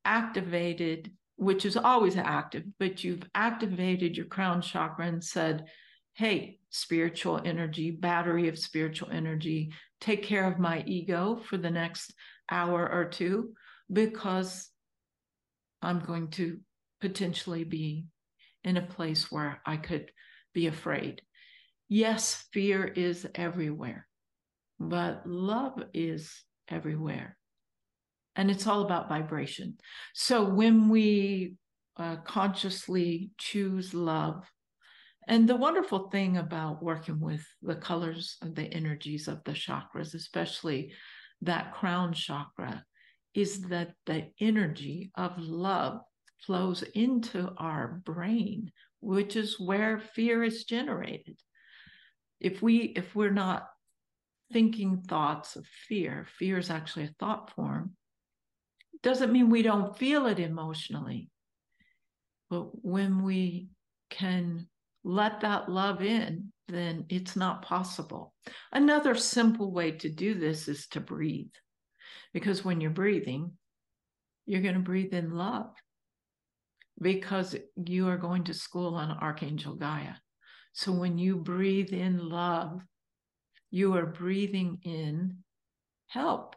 activated, 0.04 1.12
which 1.38 1.64
is 1.64 1.76
always 1.76 2.16
active, 2.16 2.64
but 2.78 3.04
you've 3.04 3.22
activated 3.34 4.16
your 4.16 4.26
crown 4.26 4.60
chakra 4.60 5.06
and 5.06 5.22
said, 5.22 5.66
Hey, 6.14 6.58
spiritual 6.70 7.40
energy, 7.44 7.92
battery 7.92 8.48
of 8.48 8.58
spiritual 8.58 9.08
energy, 9.10 9.72
take 10.00 10.24
care 10.24 10.50
of 10.50 10.58
my 10.58 10.82
ego 10.84 11.40
for 11.48 11.56
the 11.56 11.70
next 11.70 12.12
hour 12.50 12.90
or 12.90 13.04
two 13.04 13.54
because 13.90 14.68
I'm 15.80 16.00
going 16.00 16.28
to 16.32 16.58
potentially 17.00 17.62
be 17.62 18.06
in 18.64 18.76
a 18.76 18.82
place 18.82 19.30
where 19.30 19.62
I 19.64 19.76
could 19.76 20.10
be 20.52 20.66
afraid 20.66 21.22
yes, 21.88 22.44
fear 22.52 22.84
is 22.84 23.26
everywhere, 23.34 24.06
but 24.78 25.26
love 25.26 25.82
is 25.94 26.44
everywhere. 26.68 27.37
And 28.38 28.50
it's 28.50 28.66
all 28.66 28.80
about 28.80 29.10
vibration. 29.10 29.76
So 30.14 30.44
when 30.44 30.88
we 30.88 31.56
uh, 31.98 32.16
consciously 32.24 33.32
choose 33.36 33.92
love, 33.92 34.50
and 35.26 35.46
the 35.46 35.56
wonderful 35.56 36.08
thing 36.08 36.38
about 36.38 36.82
working 36.82 37.20
with 37.20 37.44
the 37.60 37.74
colors 37.74 38.38
and 38.40 38.56
the 38.56 38.72
energies 38.72 39.28
of 39.28 39.44
the 39.44 39.52
chakras, 39.52 40.14
especially 40.14 40.94
that 41.42 41.74
crown 41.74 42.14
chakra, 42.14 42.82
is 43.34 43.60
that 43.64 43.92
the 44.06 44.30
energy 44.40 45.10
of 45.16 45.32
love 45.36 46.00
flows 46.46 46.82
into 46.94 47.52
our 47.58 48.00
brain, 48.06 48.72
which 49.00 49.36
is 49.36 49.60
where 49.60 49.98
fear 49.98 50.42
is 50.42 50.64
generated 50.64 51.38
if 52.40 52.62
we 52.62 52.76
if 52.96 53.14
we're 53.14 53.30
not 53.30 53.68
thinking 54.52 55.02
thoughts 55.02 55.56
of 55.56 55.66
fear 55.88 56.26
fear 56.38 56.58
is 56.58 56.70
actually 56.70 57.04
a 57.04 57.14
thought 57.18 57.52
form 57.54 57.92
doesn't 59.02 59.32
mean 59.32 59.50
we 59.50 59.62
don't 59.62 59.96
feel 59.96 60.26
it 60.26 60.38
emotionally 60.38 61.28
but 62.50 62.84
when 62.84 63.22
we 63.22 63.68
can 64.10 64.66
let 65.04 65.40
that 65.40 65.70
love 65.70 66.02
in 66.02 66.52
then 66.68 67.06
it's 67.08 67.34
not 67.34 67.62
possible. 67.62 68.34
Another 68.72 69.14
simple 69.14 69.72
way 69.72 69.92
to 69.92 70.08
do 70.08 70.34
this 70.34 70.68
is 70.68 70.86
to 70.88 71.00
breathe. 71.00 71.50
Because 72.32 72.64
when 72.64 72.80
you're 72.80 72.90
breathing, 72.90 73.52
you're 74.46 74.62
going 74.62 74.74
to 74.74 74.80
breathe 74.80 75.14
in 75.14 75.30
love 75.30 75.70
because 77.00 77.56
you 77.76 78.08
are 78.08 78.16
going 78.16 78.44
to 78.44 78.54
school 78.54 78.94
on 78.94 79.10
Archangel 79.10 79.76
Gaia. 79.76 80.14
So 80.72 80.92
when 80.92 81.16
you 81.16 81.36
breathe 81.36 81.92
in 81.92 82.28
love, 82.28 82.82
you 83.70 83.96
are 83.96 84.06
breathing 84.06 84.78
in 84.84 85.38
help. 86.08 86.56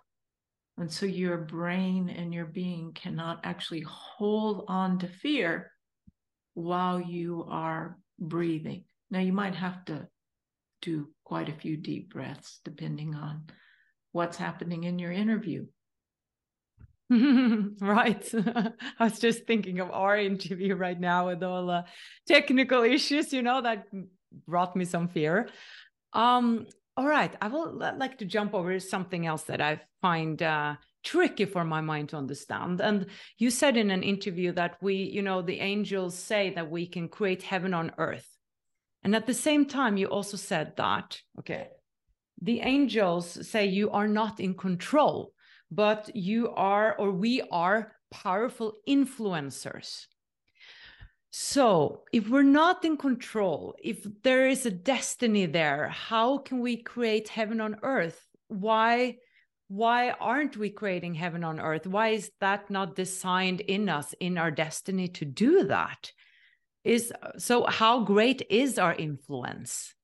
And 0.82 0.92
so 0.92 1.06
your 1.06 1.38
brain 1.38 2.10
and 2.10 2.34
your 2.34 2.48
being 2.48 2.94
cannot 2.94 3.42
actually 3.44 3.82
hold 3.82 4.66
on 4.68 4.98
to 5.00 5.08
fear 5.08 5.72
while 6.56 7.00
you 7.00 7.46
are 7.48 8.00
breathing. 8.18 8.86
Now, 9.12 9.20
you 9.20 9.32
might 9.32 9.54
have 9.54 9.86
to 9.86 10.08
do 10.82 11.10
quite 11.24 11.50
a 11.50 11.54
few 11.54 11.78
deep 11.78 12.12
breaths 12.12 12.62
depending 12.66 13.14
on 13.14 13.44
what's 14.12 14.38
happening 14.38 14.86
in 14.86 14.98
your 14.98 15.12
interview. 15.12 15.68
right. 17.12 18.28
I 18.34 18.74
was 19.04 19.20
just 19.20 19.46
thinking 19.46 19.82
of 19.82 19.92
our 19.92 20.18
interview 20.18 20.74
right 20.74 21.00
now 21.00 21.28
with 21.28 21.44
all 21.44 21.68
the 21.68 21.86
technical 22.28 22.82
issues, 22.82 23.32
you 23.32 23.44
know, 23.44 23.62
that 23.62 23.86
brought 24.48 24.76
me 24.76 24.86
some 24.86 25.10
fear. 25.10 25.48
Um, 26.14 26.66
all 27.02 27.08
right. 27.08 27.36
I 27.42 27.48
will 27.48 27.74
like 27.98 28.20
to 28.20 28.26
jump 28.26 28.54
over 28.54 28.80
something 28.80 29.26
else 29.26 29.44
that 29.46 29.60
I 29.60 29.82
find 30.04 30.40
uh, 30.44 30.76
tricky 31.04 31.46
for 31.46 31.66
my 31.66 31.82
mind 31.82 32.10
to 32.10 32.18
understand. 32.18 32.80
And 32.80 33.08
you 33.40 33.50
said 33.50 33.76
in 33.76 33.90
an 33.90 34.04
interview 34.04 34.52
that 34.52 34.78
we, 34.84 34.94
you 34.96 35.24
know, 35.24 35.42
the 35.42 35.60
angels 35.60 36.16
say 36.16 36.54
that 36.54 36.70
we 36.70 36.86
can 36.86 37.10
create 37.10 37.42
heaven 37.42 37.74
on 37.74 37.92
earth. 37.98 38.28
And 39.04 39.16
at 39.16 39.26
the 39.26 39.34
same 39.34 39.66
time, 39.66 39.98
you 39.98 40.06
also 40.06 40.38
said 40.38 40.74
that, 40.78 41.20
okay, 41.40 41.70
the 42.40 42.60
angels 42.60 43.48
say 43.50 43.66
you 43.66 43.90
are 43.90 44.08
not 44.08 44.40
in 44.40 44.54
control 44.54 45.34
but 45.72 46.14
you 46.14 46.50
are 46.50 46.96
or 46.98 47.12
we 47.12 47.42
are 47.50 47.94
powerful 48.12 48.74
influencers. 48.88 50.06
So, 51.34 52.04
if 52.12 52.28
we're 52.28 52.44
not 52.44 52.84
in 52.84 52.98
control, 52.98 53.76
if 53.82 54.06
there 54.22 54.50
is 54.50 54.66
a 54.66 54.72
destiny 54.72 55.46
there, 55.46 55.88
how 55.88 56.40
can 56.40 56.60
we 56.60 56.76
create 56.76 57.30
heaven 57.30 57.62
on 57.62 57.78
earth? 57.84 58.28
Why 58.50 59.18
why 59.70 60.10
aren't 60.12 60.58
we 60.58 60.70
creating 60.70 61.14
heaven 61.14 61.46
on 61.46 61.58
earth? 61.58 61.88
Why 61.88 62.10
is 62.10 62.30
that 62.42 62.70
not 62.70 62.98
designed 62.98 63.62
in 63.62 63.88
us 63.88 64.14
in 64.20 64.38
our 64.38 64.52
destiny 64.52 65.08
to 65.08 65.24
do 65.24 65.64
that? 65.68 66.12
Is 66.84 67.14
so 67.38 67.66
how 67.66 68.04
great 68.04 68.46
is 68.50 68.78
our 68.78 68.94
influence? 68.94 69.96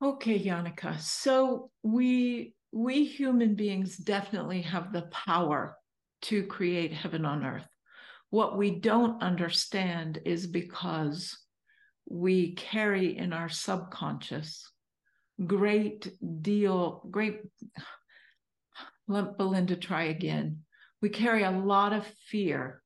Okay, 0.00 0.38
Jannike. 0.38 1.00
So 1.00 1.72
we 1.82 2.54
we 2.70 3.04
human 3.04 3.56
beings 3.56 3.96
definitely 3.96 4.62
have 4.62 4.92
the 4.92 5.02
power 5.10 5.76
to 6.22 6.44
create 6.44 6.92
heaven 6.92 7.24
on 7.24 7.44
earth. 7.44 7.73
What 8.34 8.58
we 8.58 8.72
don't 8.72 9.22
understand 9.22 10.20
is 10.24 10.48
because 10.48 11.38
we 12.04 12.56
carry 12.56 13.16
in 13.16 13.32
our 13.32 13.48
subconscious 13.48 14.68
great 15.46 16.10
deal, 16.42 17.06
great. 17.12 17.42
Let 19.06 19.38
Belinda 19.38 19.76
try 19.76 20.06
again. 20.06 20.64
We 21.00 21.10
carry 21.10 21.44
a 21.44 21.52
lot 21.52 21.92
of 21.92 22.04
fear 22.26 22.82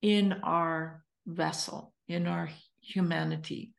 in 0.00 0.32
our 0.42 1.04
vessel, 1.26 1.92
in 2.08 2.26
our 2.26 2.48
humanity. 2.80 3.74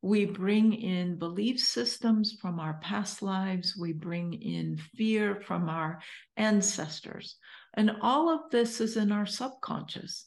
We 0.00 0.26
bring 0.26 0.74
in 0.74 1.18
belief 1.18 1.58
systems 1.58 2.36
from 2.40 2.60
our 2.60 2.74
past 2.74 3.20
lives. 3.20 3.76
We 3.76 3.94
bring 3.94 4.34
in 4.34 4.76
fear 4.94 5.42
from 5.44 5.68
our 5.68 6.00
ancestors. 6.36 7.34
And 7.74 7.92
all 8.00 8.28
of 8.28 8.50
this 8.50 8.80
is 8.80 8.96
in 8.96 9.12
our 9.12 9.26
subconscious. 9.26 10.26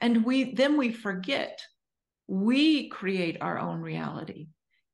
And 0.00 0.24
we 0.24 0.54
then 0.54 0.76
we 0.76 0.92
forget 0.92 1.60
we 2.26 2.88
create 2.88 3.38
our 3.40 3.58
own 3.58 3.80
reality. 3.80 4.48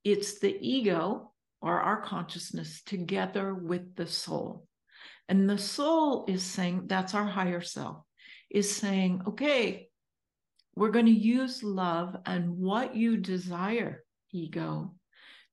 It's 0.05 0.41
the 0.41 0.57
ego 0.61 1.33
or 1.61 1.81
our 1.81 2.01
consciousness 2.01 2.83
together 2.83 3.55
with 3.55 3.95
the 3.95 4.07
soul. 4.07 4.67
And 5.29 5.49
the 5.49 5.59
soul 5.59 6.25
is 6.27 6.43
saying, 6.43 6.85
that's 6.87 7.15
our 7.15 7.27
higher 7.27 7.61
self, 7.61 8.03
is 8.51 8.75
saying, 8.75 9.23
okay, 9.29 9.89
we're 10.75 10.91
going 10.91 11.07
to 11.07 11.13
use 11.13 11.63
love 11.63 12.17
and 12.27 12.57
what 12.57 12.97
you 12.97 13.17
desire 13.17 14.03
ego 14.33 14.95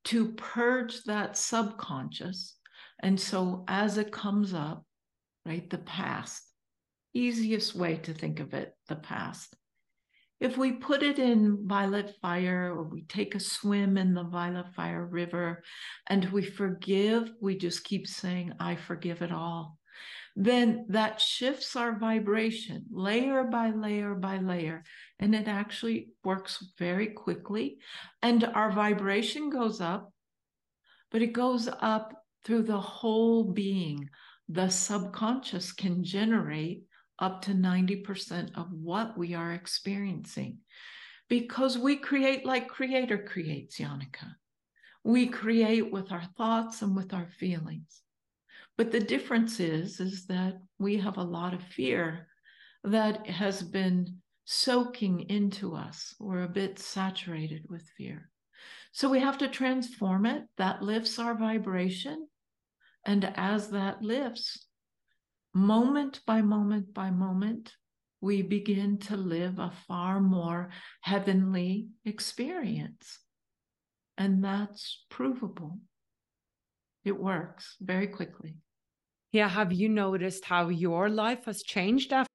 to 0.05 0.31
purge 0.33 1.03
that 1.03 1.37
subconscious. 1.37 2.55
And 3.03 3.19
so 3.19 3.65
as 3.67 3.97
it 3.97 4.11
comes 4.11 4.53
up, 4.53 4.86
right, 5.47 5.69
the 5.69 5.77
past, 5.79 6.43
easiest 7.13 7.75
way 7.75 7.97
to 7.97 8.13
think 8.13 8.39
of 8.39 8.53
it, 8.53 8.73
the 8.87 8.95
past. 8.95 9.55
If 10.39 10.55
we 10.57 10.73
put 10.73 11.01
it 11.01 11.17
in 11.17 11.65
violet 11.67 12.13
fire 12.21 12.71
or 12.71 12.83
we 12.83 13.03
take 13.03 13.33
a 13.33 13.39
swim 13.39 13.97
in 13.97 14.13
the 14.13 14.23
violet 14.23 14.67
fire 14.75 15.03
river 15.03 15.63
and 16.05 16.25
we 16.25 16.43
forgive, 16.43 17.31
we 17.41 17.57
just 17.57 17.83
keep 17.83 18.05
saying, 18.05 18.53
I 18.59 18.75
forgive 18.75 19.23
it 19.23 19.31
all 19.31 19.79
then 20.39 20.85
that 20.89 21.19
shifts 21.19 21.75
our 21.75 21.97
vibration 21.97 22.85
layer 22.91 23.43
by 23.43 23.71
layer 23.71 24.13
by 24.13 24.37
layer. 24.37 24.83
And 25.17 25.33
it 25.33 25.47
actually 25.47 26.09
works 26.23 26.63
very 26.77 27.07
quickly. 27.07 27.79
And 28.21 28.43
our 28.43 28.71
vibration 28.71 29.49
goes 29.49 29.81
up, 29.81 30.13
but 31.09 31.23
it 31.23 31.33
goes 31.33 31.67
up 31.81 32.13
through 32.45 32.63
the 32.63 32.79
whole 32.79 33.45
being. 33.45 34.11
The 34.49 34.69
subconscious 34.69 35.71
can 35.73 36.03
generate 36.03 36.83
up 37.19 37.41
to 37.43 37.51
90% 37.51 38.57
of 38.57 38.71
what 38.71 39.17
we 39.17 39.33
are 39.33 39.53
experiencing 39.53 40.59
because 41.29 41.77
we 41.77 41.97
create 41.97 42.45
like 42.45 42.67
creator 42.67 43.17
creates 43.17 43.79
Jannike. 43.79 44.23
We 45.03 45.27
create 45.27 45.91
with 45.91 46.11
our 46.11 46.23
thoughts 46.37 46.81
and 46.81 46.95
with 46.95 47.13
our 47.13 47.27
feelings. 47.39 48.01
But 48.77 48.91
the 48.91 48.99
difference 48.99 49.59
is, 49.59 49.99
is 49.99 50.25
that 50.27 50.59
we 50.77 50.97
have 50.97 51.17
a 51.17 51.23
lot 51.23 51.53
of 51.53 51.63
fear 51.63 52.27
that 52.83 53.27
has 53.27 53.61
been 53.61 54.17
soaking 54.45 55.29
into 55.29 55.75
us. 55.75 56.13
We're 56.19 56.43
a 56.43 56.49
bit 56.49 56.79
saturated 56.79 57.65
with 57.69 57.89
fear. 57.97 58.29
So 58.91 59.09
we 59.09 59.19
have 59.19 59.37
to 59.39 59.47
transform 59.47 60.25
it. 60.25 60.43
That 60.57 60.81
lifts 60.81 61.19
our 61.19 61.35
vibration. 61.35 62.27
And 63.07 63.31
as 63.37 63.69
that 63.69 64.01
lifts, 64.01 64.65
moment 65.53 66.19
by 66.27 66.41
moment 66.41 66.93
by 66.93 67.09
moment, 67.09 67.73
we 68.19 68.41
begin 68.41 68.97
to 68.97 69.15
live 69.15 69.59
a 69.59 69.71
far 69.87 70.19
more 70.19 70.69
heavenly 71.01 71.87
experience. 72.03 73.19
And 74.17 74.43
that's 74.43 75.05
provable. 75.09 75.79
It 77.05 77.17
works 77.17 77.77
very 77.79 78.07
quickly. 78.07 78.57
Yeah, 79.31 79.47
have 79.47 79.71
you 79.71 79.87
noticed 79.87 80.43
how 80.43 80.67
your 80.67 81.09
life 81.09 81.45
has 81.45 81.63
changed 81.63 82.11
after? 82.11 82.27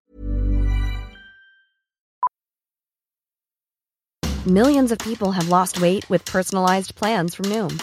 Millions 4.47 4.91
of 4.91 4.99
people 4.99 5.33
have 5.33 5.49
lost 5.51 5.81
weight 5.83 6.09
with 6.09 6.25
personalized 6.25 6.95
plans 6.95 7.35
from 7.35 7.47
Noom, 7.47 7.83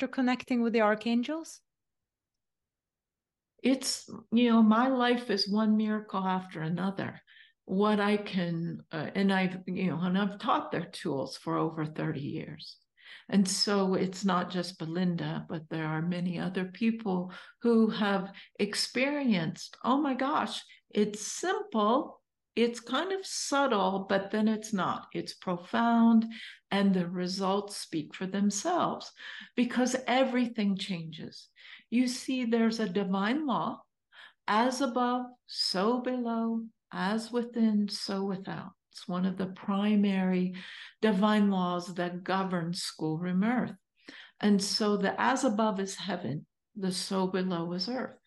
After 0.00 0.08
connecting 0.08 0.62
with 0.62 0.72
the 0.72 0.80
archangels? 0.80 1.60
It's, 3.62 4.08
you 4.32 4.48
know, 4.48 4.62
my 4.62 4.88
life 4.88 5.28
is 5.28 5.46
one 5.46 5.76
miracle 5.76 6.24
after 6.24 6.62
another. 6.62 7.20
What 7.66 8.00
I 8.00 8.16
can, 8.16 8.80
uh, 8.90 9.10
and 9.14 9.30
I've, 9.30 9.58
you 9.66 9.90
know, 9.90 10.00
and 10.00 10.16
I've 10.16 10.38
taught 10.38 10.72
their 10.72 10.86
tools 10.86 11.36
for 11.36 11.58
over 11.58 11.84
30 11.84 12.18
years. 12.20 12.78
And 13.28 13.46
so 13.46 13.92
it's 13.94 14.24
not 14.24 14.50
just 14.50 14.78
Belinda, 14.78 15.44
but 15.50 15.68
there 15.68 15.86
are 15.86 16.00
many 16.00 16.38
other 16.38 16.64
people 16.64 17.30
who 17.60 17.90
have 17.90 18.32
experienced, 18.58 19.76
oh 19.84 20.00
my 20.00 20.14
gosh, 20.14 20.62
it's 20.88 21.20
simple, 21.20 22.19
it's 22.56 22.80
kind 22.80 23.12
of 23.12 23.24
subtle, 23.24 24.06
but 24.08 24.30
then 24.30 24.48
it's 24.48 24.72
not. 24.72 25.06
It's 25.12 25.34
profound, 25.34 26.26
and 26.70 26.92
the 26.92 27.08
results 27.08 27.76
speak 27.76 28.14
for 28.14 28.26
themselves 28.26 29.10
because 29.56 29.96
everything 30.06 30.76
changes. 30.76 31.48
You 31.90 32.06
see, 32.06 32.44
there's 32.44 32.80
a 32.80 32.88
divine 32.88 33.46
law 33.46 33.82
as 34.46 34.80
above, 34.80 35.26
so 35.46 36.00
below, 36.00 36.64
as 36.92 37.30
within, 37.30 37.88
so 37.88 38.24
without. 38.24 38.72
It's 38.92 39.06
one 39.06 39.24
of 39.24 39.36
the 39.36 39.46
primary 39.46 40.54
divine 41.00 41.50
laws 41.50 41.94
that 41.94 42.24
govern 42.24 42.74
schoolroom 42.74 43.44
earth. 43.44 43.74
And 44.40 44.60
so 44.60 44.96
the 44.96 45.18
as 45.20 45.44
above 45.44 45.80
is 45.80 45.94
heaven, 45.96 46.46
the 46.76 46.92
so 46.92 47.26
below 47.26 47.72
is 47.72 47.88
earth. 47.88 48.19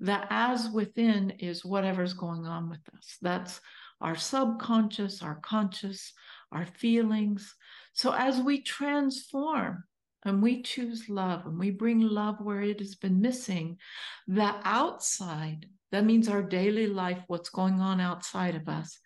The 0.00 0.26
as 0.30 0.68
within 0.70 1.30
is 1.38 1.64
whatever's 1.64 2.14
going 2.14 2.46
on 2.46 2.68
with 2.68 2.80
us. 2.96 3.16
That's 3.22 3.60
our 4.00 4.16
subconscious, 4.16 5.22
our 5.22 5.36
conscious, 5.36 6.12
our 6.52 6.66
feelings. 6.66 7.54
So 7.94 8.12
as 8.12 8.40
we 8.40 8.62
transform 8.62 9.84
and 10.24 10.42
we 10.42 10.62
choose 10.62 11.08
love 11.08 11.46
and 11.46 11.58
we 11.58 11.70
bring 11.70 12.00
love 12.00 12.40
where 12.40 12.60
it 12.60 12.80
has 12.80 12.94
been 12.94 13.20
missing, 13.20 13.78
the 14.26 14.54
outside, 14.64 15.66
that 15.92 16.04
means 16.04 16.28
our 16.28 16.42
daily 16.42 16.86
life, 16.86 17.22
what's 17.26 17.48
going 17.48 17.80
on 17.80 18.00
outside 18.00 18.54
of 18.54 18.68
us, 18.68 18.98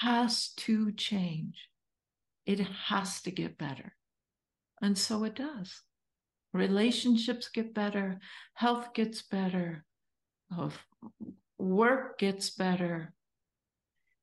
has 0.00 0.50
to 0.56 0.92
change. 0.92 1.68
It 2.46 2.60
has 2.60 3.22
to 3.22 3.30
get 3.30 3.58
better. 3.58 3.94
And 4.82 4.96
so 4.96 5.24
it 5.24 5.34
does. 5.36 5.82
Relationships 6.52 7.48
get 7.48 7.74
better, 7.74 8.18
health 8.54 8.92
gets 8.92 9.22
better, 9.22 9.84
work 11.58 12.18
gets 12.18 12.50
better. 12.50 13.12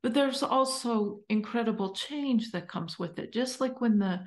But 0.04 0.13
there's 0.13 0.44
also 0.44 1.22
incredible 1.30 1.94
change 1.94 2.52
that 2.52 2.68
comes 2.68 3.00
with 3.00 3.20
it. 3.20 3.34
Just 3.34 3.60
like 3.60 3.82
when 3.82 4.00
the 4.00 4.22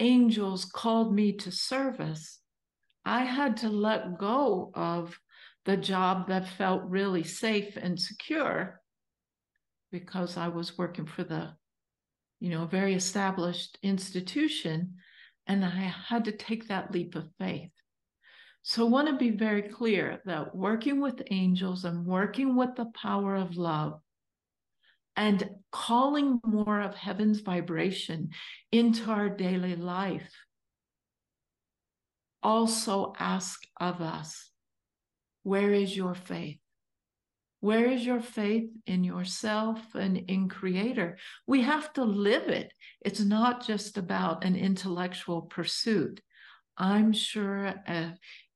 angels 0.00 0.64
called 0.64 1.14
me 1.14 1.32
to 1.32 1.50
service, 1.52 2.40
I 3.04 3.24
had 3.24 3.58
to 3.58 3.68
let 3.68 4.18
go 4.18 4.70
of 4.74 5.18
the 5.64 5.76
job 5.76 6.28
that 6.28 6.48
felt 6.48 6.82
really 6.84 7.22
safe 7.22 7.76
and 7.76 8.00
secure 8.00 8.80
because 9.90 10.36
I 10.36 10.48
was 10.48 10.78
working 10.78 11.06
for 11.06 11.22
the, 11.22 11.52
you 12.40 12.50
know, 12.50 12.64
very 12.64 12.94
established 12.94 13.78
institution. 13.82 14.94
And 15.46 15.64
I 15.64 15.92
had 16.08 16.24
to 16.24 16.32
take 16.32 16.68
that 16.68 16.92
leap 16.92 17.14
of 17.14 17.28
faith. 17.38 17.70
So 18.62 18.86
I 18.86 18.88
want 18.88 19.08
to 19.08 19.16
be 19.16 19.30
very 19.30 19.62
clear 19.62 20.20
that 20.24 20.54
working 20.54 21.00
with 21.00 21.22
angels 21.30 21.84
and 21.84 22.06
working 22.06 22.56
with 22.56 22.76
the 22.76 22.86
power 22.94 23.34
of 23.34 23.56
love 23.56 24.00
and 25.16 25.50
calling 25.70 26.40
more 26.44 26.80
of 26.80 26.94
heaven's 26.94 27.40
vibration 27.40 28.30
into 28.70 29.10
our 29.10 29.28
daily 29.28 29.76
life 29.76 30.30
also 32.42 33.12
ask 33.18 33.60
of 33.80 34.00
us 34.00 34.50
where 35.42 35.72
is 35.72 35.96
your 35.96 36.14
faith? 36.14 36.58
Where 37.60 37.86
is 37.86 38.04
your 38.04 38.20
faith 38.20 38.70
in 38.86 39.04
yourself 39.04 39.80
and 39.94 40.16
in 40.16 40.48
Creator? 40.48 41.18
We 41.46 41.62
have 41.62 41.92
to 41.94 42.04
live 42.04 42.48
it. 42.48 42.72
It's 43.00 43.20
not 43.20 43.64
just 43.64 43.98
about 43.98 44.44
an 44.44 44.56
intellectual 44.56 45.42
pursuit. 45.42 46.20
I'm 46.76 47.12
sure 47.12 47.74
uh, 47.86 48.10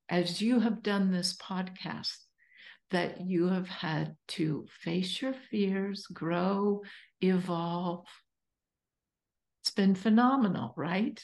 as 0.08 0.40
you 0.40 0.60
have 0.60 0.82
done 0.82 1.10
this 1.10 1.36
podcast, 1.36 2.16
that 2.90 3.20
you 3.20 3.48
have 3.48 3.68
had 3.68 4.16
to 4.28 4.66
face 4.80 5.20
your 5.20 5.34
fears, 5.50 6.06
grow, 6.06 6.82
evolve. 7.20 8.06
It's 9.62 9.72
been 9.72 9.94
phenomenal, 9.94 10.72
right? 10.76 11.20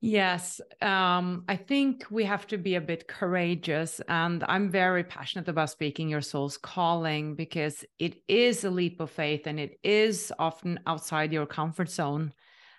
Yes, 0.00 0.60
um, 0.80 1.42
I 1.48 1.56
think 1.56 2.06
we 2.08 2.24
have 2.24 2.46
to 2.48 2.56
be 2.56 2.76
a 2.76 2.80
bit 2.80 3.08
courageous. 3.08 4.00
And 4.06 4.44
I'm 4.46 4.70
very 4.70 5.02
passionate 5.02 5.48
about 5.48 5.70
speaking 5.70 6.08
your 6.08 6.20
soul's 6.20 6.56
calling 6.56 7.34
because 7.34 7.84
it 7.98 8.22
is 8.28 8.62
a 8.62 8.70
leap 8.70 9.00
of 9.00 9.10
faith 9.10 9.48
and 9.48 9.58
it 9.58 9.80
is 9.82 10.32
often 10.38 10.78
outside 10.86 11.32
your 11.32 11.46
comfort 11.46 11.90
zone 11.90 12.32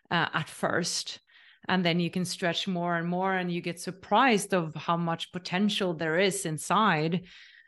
uh, 0.10 0.28
at 0.34 0.48
first. 0.48 1.20
And 1.68 1.86
then 1.86 2.00
you 2.00 2.10
can 2.10 2.26
stretch 2.26 2.68
more 2.68 2.96
and 2.96 3.08
more, 3.08 3.36
and 3.36 3.52
you 3.52 3.62
get 3.62 3.80
surprised 3.80 4.54
of 4.54 4.74
how 4.76 4.98
much 4.98 5.32
potential 5.32 5.94
there 5.94 6.18
is 6.18 6.46
inside. 6.46 7.26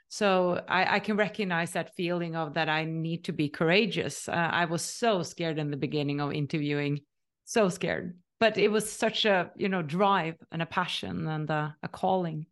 So 0.09 0.61
I, 0.67 0.95
I 0.95 0.99
can 0.99 1.17
recognize 1.17 1.71
that 1.71 1.95
feeling 1.95 2.35
of 2.35 2.55
that 2.55 2.69
I 2.69 2.85
need 2.85 3.25
to 3.25 3.31
be 3.33 3.49
courageous. 3.49 4.27
Uh, 4.27 4.49
I 4.51 4.65
was 4.65 4.83
so 4.83 5.23
scared 5.23 5.59
in 5.59 5.71
the 5.71 5.77
beginning 5.77 6.19
of 6.19 6.33
interviewing, 6.33 7.01
so 7.45 7.69
scared 7.69 8.15
but 8.41 8.57
it 8.57 8.69
was 8.69 8.91
such 8.91 9.23
a 9.23 9.51
you 9.55 9.69
know 9.69 9.83
drive 9.83 10.35
and 10.51 10.61
a 10.61 10.65
passion 10.65 11.27
and 11.27 11.49
a, 11.49 11.73
a 11.83 11.87
calling 11.87 12.45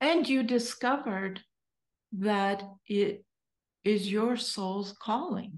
and 0.00 0.28
you 0.28 0.44
discovered 0.44 1.40
that 2.12 2.62
it 2.86 3.24
is 3.82 4.12
your 4.12 4.36
soul's 4.36 4.94
calling 5.02 5.52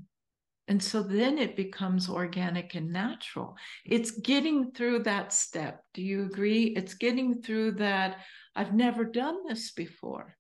and 0.68 0.82
so 0.82 1.02
then 1.02 1.38
it 1.38 1.56
becomes 1.56 2.08
organic 2.08 2.74
and 2.74 2.92
natural 2.92 3.56
it's 3.84 4.12
getting 4.12 4.70
through 4.72 5.00
that 5.00 5.32
step 5.32 5.82
do 5.94 6.02
you 6.02 6.24
agree 6.24 6.64
it's 6.76 6.94
getting 6.94 7.42
through 7.42 7.72
that 7.72 8.18
i've 8.54 8.74
never 8.74 9.04
done 9.04 9.46
this 9.46 9.72
before 9.72 10.36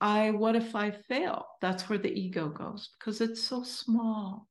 i 0.00 0.30
what 0.30 0.56
if 0.56 0.74
i 0.74 0.90
fail 0.90 1.46
that's 1.60 1.88
where 1.88 1.98
the 1.98 2.12
ego 2.12 2.48
goes 2.48 2.90
because 2.98 3.20
it's 3.20 3.42
so 3.42 3.62
small 3.62 4.46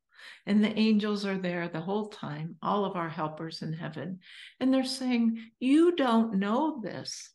and 0.46 0.64
the 0.64 0.78
angels 0.78 1.26
are 1.26 1.38
there 1.38 1.68
the 1.68 1.82
whole 1.82 2.08
time, 2.08 2.56
all 2.62 2.86
of 2.86 2.96
our 2.96 3.10
helpers 3.10 3.62
in 3.62 3.74
heaven. 3.74 4.20
And 4.60 4.74
they're 4.74 4.84
saying, 4.84 5.40
You 5.60 5.96
don't 5.96 6.36
know 6.36 6.82
this, 6.82 7.30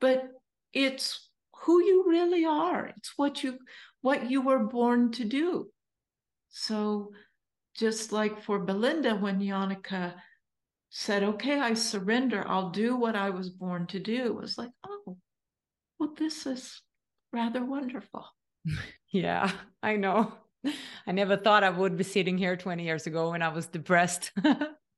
but 0.00 0.28
it's 0.72 1.28
who 1.62 1.82
you 1.82 2.04
really 2.08 2.44
are. 2.44 2.86
It's 2.96 3.12
what 3.16 3.42
you 3.42 3.58
what 4.00 4.30
you 4.30 4.40
were 4.40 4.58
born 4.58 5.12
to 5.12 5.24
do. 5.24 5.68
So 6.52 7.12
just 7.74 8.12
like 8.12 8.42
for 8.42 8.58
Belinda, 8.58 9.16
when 9.16 9.40
Jannike 9.40 10.14
said, 10.90 11.22
Okay, 11.22 11.58
I 11.58 11.74
surrender, 11.74 12.44
I'll 12.46 12.70
do 12.70 12.94
what 12.94 13.16
I 13.16 13.30
was 13.30 13.50
born 13.50 13.86
to 13.88 13.98
do, 13.98 14.26
it 14.26 14.34
was 14.34 14.58
like, 14.58 14.70
oh, 14.86 15.16
well, 15.98 16.12
this 16.16 16.46
is 16.46 16.80
rather 17.32 17.64
wonderful. 17.64 18.26
yeah, 19.10 19.50
I 19.82 19.96
know. 19.96 20.32
I 21.06 21.12
never 21.12 21.36
thought 21.36 21.64
I 21.64 21.70
would 21.70 21.96
be 21.96 22.04
sitting 22.04 22.38
here 22.38 22.56
20 22.56 22.84
years 22.84 23.06
ago 23.06 23.30
when 23.30 23.42
I 23.42 23.48
was 23.48 23.66
depressed. 23.66 24.30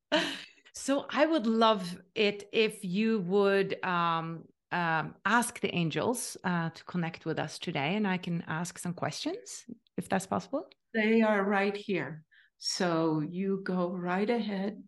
so 0.74 1.06
I 1.08 1.24
would 1.24 1.46
love 1.46 1.98
it 2.14 2.48
if 2.52 2.84
you 2.84 3.20
would 3.20 3.82
um, 3.82 4.44
um, 4.72 5.14
ask 5.24 5.60
the 5.60 5.74
angels 5.74 6.36
uh, 6.44 6.70
to 6.70 6.84
connect 6.84 7.24
with 7.24 7.38
us 7.38 7.58
today, 7.58 7.94
and 7.94 8.06
I 8.06 8.18
can 8.18 8.42
ask 8.46 8.78
some 8.78 8.92
questions 8.92 9.64
if 9.96 10.08
that's 10.08 10.26
possible. 10.26 10.66
They 10.94 11.20
are 11.20 11.42
right 11.44 11.76
here. 11.76 12.24
So 12.58 13.20
you 13.20 13.60
go 13.64 13.90
right 13.90 14.30
ahead. 14.30 14.82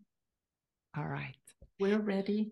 All 0.97 1.07
right. 1.07 1.35
We're 1.79 1.99
ready. 1.99 2.51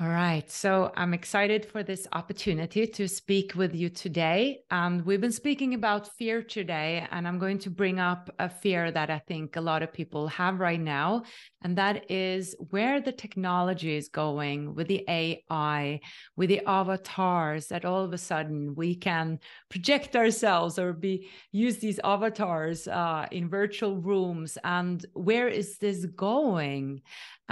All 0.00 0.08
right. 0.08 0.50
So 0.50 0.90
I'm 0.96 1.12
excited 1.12 1.66
for 1.66 1.82
this 1.82 2.08
opportunity 2.12 2.86
to 2.86 3.06
speak 3.06 3.54
with 3.54 3.74
you 3.74 3.90
today. 3.90 4.60
And 4.70 5.04
we've 5.04 5.20
been 5.20 5.30
speaking 5.30 5.74
about 5.74 6.08
fear 6.16 6.42
today, 6.42 7.06
and 7.10 7.28
I'm 7.28 7.38
going 7.38 7.58
to 7.58 7.70
bring 7.70 8.00
up 8.00 8.30
a 8.38 8.48
fear 8.48 8.90
that 8.90 9.10
I 9.10 9.18
think 9.18 9.54
a 9.54 9.60
lot 9.60 9.82
of 9.82 9.92
people 9.92 10.28
have 10.28 10.60
right 10.60 10.80
now. 10.80 11.24
And 11.60 11.76
that 11.76 12.10
is 12.10 12.56
where 12.70 13.02
the 13.02 13.12
technology 13.12 13.94
is 13.94 14.08
going 14.08 14.74
with 14.74 14.88
the 14.88 15.04
AI, 15.06 16.00
with 16.36 16.48
the 16.48 16.62
avatars, 16.66 17.66
that 17.66 17.84
all 17.84 18.02
of 18.02 18.14
a 18.14 18.18
sudden 18.18 18.74
we 18.74 18.94
can 18.94 19.40
project 19.68 20.16
ourselves 20.16 20.78
or 20.78 20.94
be 20.94 21.28
use 21.52 21.78
these 21.78 22.00
avatars 22.02 22.88
uh, 22.88 23.26
in 23.30 23.50
virtual 23.50 24.00
rooms. 24.00 24.56
And 24.64 25.04
where 25.12 25.48
is 25.48 25.76
this 25.76 26.06
going? 26.06 27.02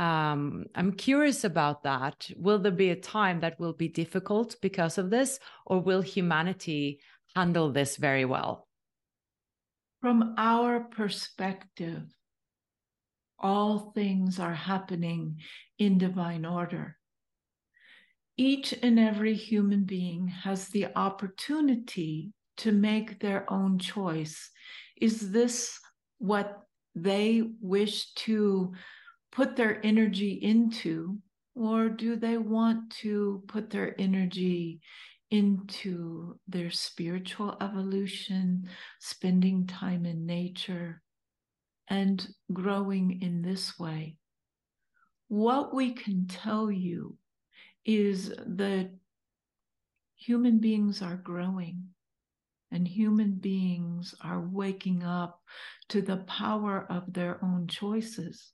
Um, 0.01 0.65
I'm 0.75 0.93
curious 0.93 1.45
about 1.45 1.83
that. 1.83 2.31
Will 2.37 2.59
there 2.59 2.73
be 2.73 2.89
a 2.89 2.97
time 2.97 3.41
that 3.41 3.61
will 3.61 3.75
be 3.75 3.89
difficult 3.89 4.57
because 4.63 4.97
of 4.97 5.11
this, 5.11 5.39
or 5.67 5.79
will 5.81 6.01
humanity 6.01 7.01
handle 7.37 7.71
this 7.71 7.99
very 7.99 8.25
well? 8.25 8.67
From 10.01 10.35
our 10.39 10.81
perspective, 10.81 12.05
All 13.43 13.93
things 13.95 14.39
are 14.39 14.55
happening 14.55 15.41
in 15.79 15.97
divine 15.97 16.45
order. 16.45 16.97
Each 18.37 18.75
and 18.83 18.99
every 18.99 19.35
human 19.35 19.85
being 19.85 20.29
has 20.29 20.69
the 20.69 20.89
opportunity 20.95 22.33
to 22.59 22.73
make 22.73 23.21
their 23.21 23.51
own 23.51 23.79
choice. 23.79 24.51
Is 25.01 25.33
this 25.33 25.81
what 26.19 26.61
they 26.95 27.43
wish 27.61 28.13
to 28.27 28.73
put 29.33 29.57
their 29.57 29.85
energy 29.85 30.33
into, 30.33 31.19
or 31.55 31.89
do 31.89 32.17
they 32.17 32.37
want 32.37 32.91
to 32.91 33.43
put 33.49 33.71
their 33.71 33.95
energy 34.01 34.81
into 35.31 36.39
their 36.49 36.71
spiritual 36.71 37.57
evolution, 37.61 38.69
spending 38.99 39.67
time 39.67 40.05
in 40.05 40.27
nature, 40.27 41.03
and 41.89 42.27
growing 42.53 43.23
in 43.23 43.43
this 43.43 43.79
way? 43.79 44.17
What 45.29 45.75
we 45.75 45.93
can 45.93 46.27
tell 46.27 46.71
you 46.71 47.17
is 47.85 48.33
that 48.47 48.91
human 50.17 50.59
beings 50.59 51.03
are 51.03 51.17
growing 51.17 51.85
and 52.73 52.87
human 52.87 53.33
beings 53.33 54.15
are 54.23 54.41
waking 54.41 55.03
up 55.03 55.41
to 55.89 56.03
the 56.03 56.19
power 56.19 56.87
of 56.91 57.13
their 57.13 57.43
own 57.45 57.67
choices. 57.67 58.53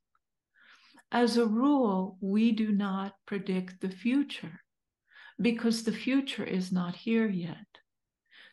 As 1.12 1.36
a 1.36 1.46
rule, 1.46 2.18
we 2.20 2.52
do 2.52 2.72
not 2.72 3.14
predict 3.26 3.80
the 3.80 3.90
future 3.90 4.60
because 5.40 5.82
the 5.82 5.92
future 5.92 6.44
is 6.44 6.72
not 6.72 6.96
here 6.96 7.28
yet. 7.28 7.66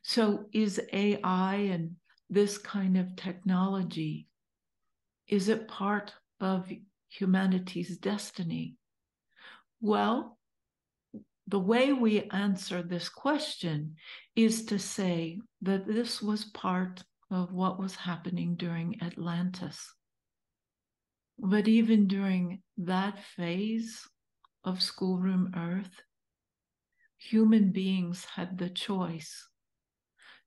So, 0.04 0.46
is 0.52 0.82
AI 0.92 1.56
and 1.56 1.96
this 2.30 2.58
kind 2.58 2.98
of 2.98 3.16
technology, 3.16 4.28
is 5.28 5.50
it 5.50 5.68
part 5.68 6.14
of 6.40 6.70
humanity's 7.10 7.98
destiny? 7.98 8.76
Well, 9.80 10.38
the 11.48 11.60
way 11.60 11.94
we 11.94 12.24
answer 12.30 12.82
this 12.82 13.10
question 13.10 13.96
is 14.36 14.66
to 14.66 14.80
say 14.80 15.40
that 15.62 15.88
this 15.88 16.22
was 16.22 16.46
part 16.46 17.04
of 17.32 17.52
what 17.52 17.80
was 17.80 17.96
happening 17.96 18.56
during 18.56 19.02
Atlantis. 19.02 19.94
But 21.40 21.68
even 21.68 22.08
during 22.08 22.62
that 22.78 23.20
phase 23.36 24.08
of 24.64 24.82
schoolroom 24.82 25.54
Earth, 25.56 26.02
human 27.18 27.72
beings 27.72 28.26
had 28.26 28.58
the 28.58 28.70
choice 28.70 29.48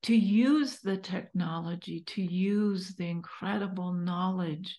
to 0.03 0.14
use 0.14 0.78
the 0.80 0.97
technology, 0.97 2.01
to 2.01 2.22
use 2.22 2.95
the 2.95 3.09
incredible 3.09 3.93
knowledge 3.93 4.78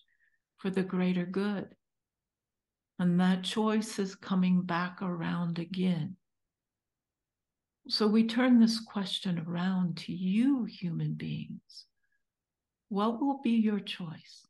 for 0.57 0.69
the 0.69 0.83
greater 0.83 1.25
good. 1.25 1.67
And 2.99 3.19
that 3.19 3.43
choice 3.43 3.99
is 3.99 4.15
coming 4.15 4.61
back 4.61 5.01
around 5.01 5.59
again. 5.59 6.15
So 7.89 8.07
we 8.07 8.25
turn 8.25 8.59
this 8.59 8.79
question 8.79 9.43
around 9.47 9.97
to 9.97 10.13
you, 10.13 10.65
human 10.65 11.13
beings. 11.13 11.85
What 12.89 13.21
will 13.21 13.39
be 13.41 13.51
your 13.51 13.79
choice? 13.79 14.45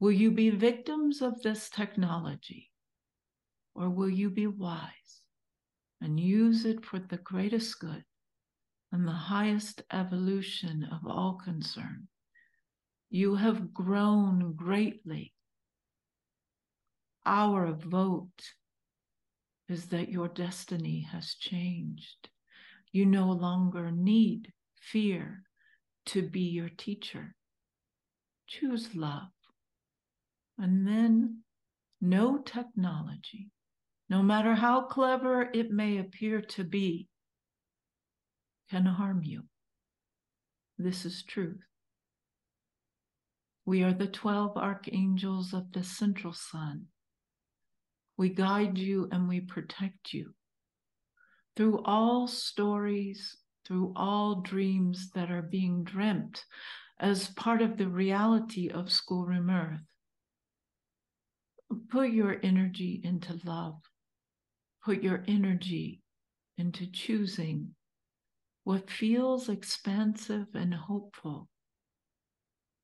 Will 0.00 0.12
you 0.12 0.30
be 0.30 0.50
victims 0.50 1.22
of 1.22 1.42
this 1.42 1.68
technology? 1.68 2.70
Or 3.74 3.90
will 3.90 4.10
you 4.10 4.30
be 4.30 4.46
wise 4.46 5.22
and 6.00 6.18
use 6.18 6.64
it 6.64 6.84
for 6.84 6.98
the 6.98 7.18
greatest 7.18 7.78
good 7.80 8.04
and 8.92 9.06
the 9.06 9.12
highest 9.12 9.82
evolution 9.92 10.88
of 10.90 11.06
all 11.06 11.40
concern? 11.42 12.08
You 13.10 13.36
have 13.36 13.72
grown 13.72 14.54
greatly 14.54 15.32
our 17.28 17.72
vote 17.74 18.54
is 19.68 19.86
that 19.88 20.08
your 20.08 20.28
destiny 20.28 21.06
has 21.12 21.34
changed. 21.34 22.30
You 22.90 23.04
no 23.04 23.30
longer 23.30 23.90
need 23.90 24.54
fear 24.80 25.42
to 26.06 26.22
be 26.22 26.40
your 26.40 26.70
teacher. 26.70 27.34
Choose 28.46 28.94
love. 28.94 29.28
And 30.58 30.86
then 30.86 31.42
no 32.00 32.38
technology, 32.38 33.50
no 34.08 34.22
matter 34.22 34.54
how 34.54 34.82
clever 34.82 35.48
it 35.52 35.70
may 35.70 35.98
appear 35.98 36.40
to 36.40 36.64
be, 36.64 37.08
can 38.70 38.84
harm 38.84 39.22
you. 39.22 39.44
This 40.76 41.04
is 41.04 41.22
truth. 41.22 41.62
We 43.64 43.82
are 43.82 43.94
the 43.94 44.06
12 44.06 44.56
archangels 44.56 45.52
of 45.52 45.72
the 45.72 45.84
central 45.84 46.32
sun 46.32 46.86
we 48.18 48.28
guide 48.28 48.76
you 48.76 49.08
and 49.12 49.28
we 49.28 49.40
protect 49.40 50.12
you. 50.12 50.34
Through 51.56 51.82
all 51.84 52.26
stories, 52.26 53.36
through 53.66 53.92
all 53.96 54.42
dreams 54.42 55.10
that 55.14 55.30
are 55.30 55.42
being 55.42 55.84
dreamt 55.84 56.44
as 56.98 57.28
part 57.28 57.62
of 57.62 57.78
the 57.78 57.88
reality 57.88 58.68
of 58.68 58.90
schoolroom 58.90 59.50
earth. 59.50 59.80
Put 61.90 62.10
your 62.10 62.38
energy 62.42 63.00
into 63.04 63.38
love. 63.44 63.80
Put 64.84 65.02
your 65.02 65.24
energy 65.28 66.02
into 66.56 66.86
choosing 66.90 67.74
what 68.64 68.90
feels 68.90 69.48
expansive 69.48 70.46
and 70.54 70.74
hopeful. 70.74 71.48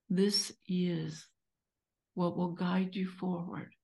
This 0.09 0.53
is 0.69 1.27
what 2.15 2.37
will 2.37 2.53
guide 2.53 2.95
you 2.95 3.09
forward 3.09 3.75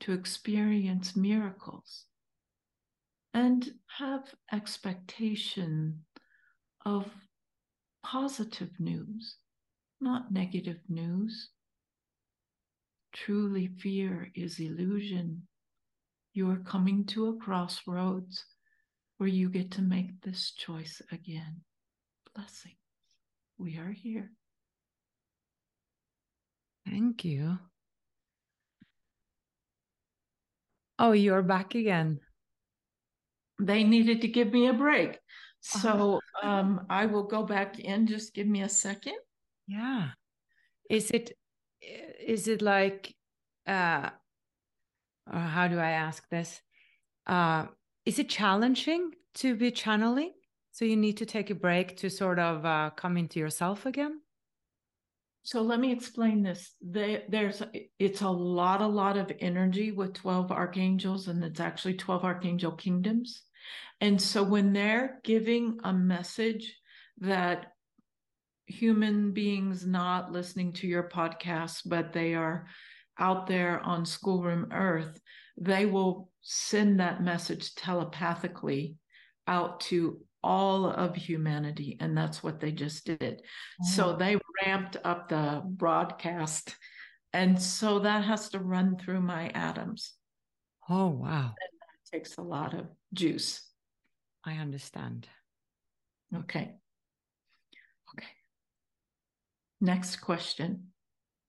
to 0.00 0.12
experience 0.12 1.16
miracles 1.16 2.04
and 3.32 3.70
have 3.98 4.34
expectation 4.52 6.04
of 6.84 7.06
positive 8.04 8.70
news, 8.78 9.36
not 10.00 10.32
negative 10.32 10.78
news. 10.88 11.50
Truly, 13.24 13.68
fear 13.78 14.30
is 14.34 14.60
illusion. 14.60 15.48
You 16.34 16.50
are 16.50 16.58
coming 16.58 17.06
to 17.06 17.28
a 17.28 17.36
crossroads 17.36 18.44
where 19.16 19.28
you 19.28 19.48
get 19.48 19.70
to 19.72 19.82
make 19.82 20.20
this 20.20 20.52
choice 20.52 21.00
again. 21.10 21.62
Blessings. 22.34 22.74
We 23.56 23.78
are 23.78 23.90
here. 23.90 24.30
Thank 26.84 27.24
you. 27.24 27.58
Oh, 30.98 31.12
you're 31.12 31.42
back 31.42 31.74
again. 31.74 32.20
They 33.58 33.82
needed 33.82 34.20
to 34.20 34.28
give 34.28 34.52
me 34.52 34.68
a 34.68 34.74
break. 34.74 35.18
So 35.60 36.20
um, 36.42 36.86
I 36.90 37.06
will 37.06 37.24
go 37.24 37.44
back 37.44 37.78
in. 37.78 38.06
Just 38.06 38.34
give 38.34 38.46
me 38.46 38.60
a 38.60 38.68
second. 38.68 39.16
Yeah. 39.66 40.10
Is 40.90 41.10
it 41.10 41.32
is 42.24 42.48
it 42.48 42.62
like 42.62 43.14
uh 43.66 44.10
or 45.32 45.40
how 45.40 45.68
do 45.68 45.78
I 45.78 45.90
ask 45.90 46.28
this? 46.28 46.60
Uh 47.26 47.66
is 48.04 48.18
it 48.18 48.28
challenging 48.28 49.12
to 49.34 49.54
be 49.56 49.70
channeling? 49.70 50.32
So 50.76 50.84
you 50.84 50.96
need 50.96 51.16
to 51.16 51.26
take 51.26 51.50
a 51.50 51.54
break 51.54 51.96
to 51.98 52.10
sort 52.10 52.38
of 52.38 52.64
uh, 52.66 52.90
come 52.94 53.16
into 53.16 53.40
yourself 53.40 53.86
again? 53.86 54.20
So 55.42 55.62
let 55.62 55.80
me 55.80 55.92
explain 55.92 56.42
this. 56.42 56.74
there's 56.82 57.62
it's 57.98 58.20
a 58.20 58.28
lot, 58.28 58.82
a 58.82 58.86
lot 58.86 59.16
of 59.16 59.32
energy 59.40 59.92
with 59.92 60.12
12 60.14 60.50
archangels, 60.52 61.28
and 61.28 61.42
it's 61.42 61.60
actually 61.60 61.94
12 61.94 62.24
archangel 62.24 62.72
kingdoms. 62.72 63.42
And 64.00 64.20
so 64.20 64.42
when 64.42 64.72
they're 64.72 65.20
giving 65.24 65.78
a 65.82 65.92
message 65.92 66.76
that 67.20 67.72
human 68.66 69.32
beings 69.32 69.86
not 69.86 70.32
listening 70.32 70.72
to 70.74 70.86
your 70.86 71.08
podcast, 71.08 71.82
but 71.86 72.12
they 72.12 72.34
are 72.34 72.66
out 73.18 73.46
there 73.46 73.80
on 73.80 74.04
schoolroom 74.04 74.68
earth, 74.72 75.20
they 75.56 75.86
will 75.86 76.30
send 76.42 77.00
that 77.00 77.22
message 77.22 77.74
telepathically 77.74 78.96
out 79.46 79.80
to 79.80 80.20
all 80.42 80.86
of 80.86 81.16
humanity. 81.16 81.96
And 82.00 82.16
that's 82.16 82.42
what 82.42 82.60
they 82.60 82.72
just 82.72 83.06
did. 83.06 83.42
Oh. 83.82 83.88
So 83.94 84.04
mm. 84.04 84.18
they 84.18 84.38
ramped 84.64 84.96
up 85.04 85.28
the 85.28 85.62
broadcast. 85.64 86.76
And 87.32 87.60
so 87.60 88.00
that 88.00 88.24
has 88.24 88.48
to 88.50 88.58
run 88.58 88.96
through 88.96 89.20
my 89.20 89.48
atoms. 89.48 90.12
Oh, 90.88 91.08
wow. 91.08 91.54
And 91.60 91.80
that 91.80 92.12
takes 92.12 92.36
a 92.36 92.42
lot 92.42 92.74
of 92.74 92.86
juice. 93.12 93.62
I 94.44 94.54
understand. 94.54 95.26
Okay. 96.34 96.60
Okay. 96.60 96.74
Next 99.80 100.16
question. 100.16 100.88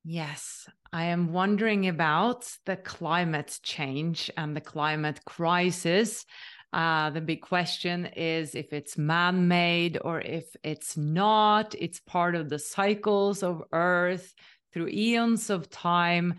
Yes, 0.04 0.68
I 0.94 1.06
am 1.06 1.34
wondering 1.34 1.88
about 1.88 2.50
the 2.66 2.78
climate 2.78 3.60
change 3.62 4.32
and 4.38 4.56
the 4.56 4.62
climate 4.62 5.20
crisis. 5.26 6.26
Uh, 6.74 7.10
the 7.10 7.22
big 7.22 7.42
question 7.42 8.06
is 8.16 8.56
if 8.56 8.74
it's 8.74 8.98
man 8.98 9.48
made 9.48 9.98
or 10.04 10.22
if 10.22 10.56
it's 10.64 10.98
not. 10.98 11.76
It's 11.78 12.00
part 12.00 12.36
of 12.36 12.50
the 12.50 12.60
cycles 12.60 13.44
of 13.44 13.64
Earth 13.72 14.34
through 14.74 14.90
eons 14.90 15.50
of 15.50 15.70
time. 15.70 16.36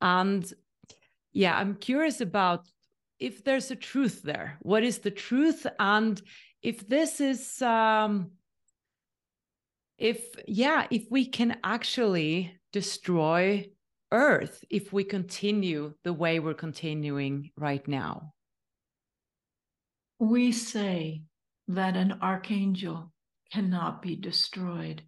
And 0.00 0.50
yeah, 1.32 1.56
I'm 1.56 1.74
curious 1.74 2.20
about 2.20 2.66
if 3.18 3.44
there's 3.44 3.70
a 3.70 3.76
truth 3.76 4.22
there. 4.22 4.56
What 4.60 4.82
is 4.82 4.98
the 4.98 5.10
truth? 5.10 5.66
And 5.78 6.20
if 6.62 6.88
this 6.88 7.20
is, 7.20 7.60
um, 7.62 8.32
if, 10.00 10.34
yeah, 10.48 10.86
if 10.90 11.04
we 11.10 11.26
can 11.26 11.58
actually 11.62 12.58
destroy 12.72 13.70
Earth 14.12 14.64
if 14.70 14.92
we 14.92 15.04
continue 15.04 15.94
the 16.02 16.12
way 16.12 16.40
we're 16.40 16.54
continuing 16.54 17.50
right 17.56 17.86
now. 17.86 18.32
We 20.18 20.52
say 20.52 21.22
that 21.68 21.96
an 21.96 22.18
archangel 22.20 23.12
cannot 23.52 24.02
be 24.02 24.16
destroyed. 24.16 25.02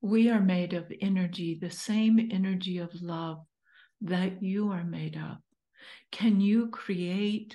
We 0.00 0.28
are 0.28 0.40
made 0.40 0.72
of 0.72 0.92
energy, 1.00 1.58
the 1.60 1.70
same 1.70 2.28
energy 2.32 2.78
of 2.78 2.90
love 3.00 3.44
that 4.00 4.42
you 4.42 4.72
are 4.72 4.84
made 4.84 5.16
of. 5.16 5.38
Can 6.10 6.40
you 6.40 6.68
create 6.68 7.54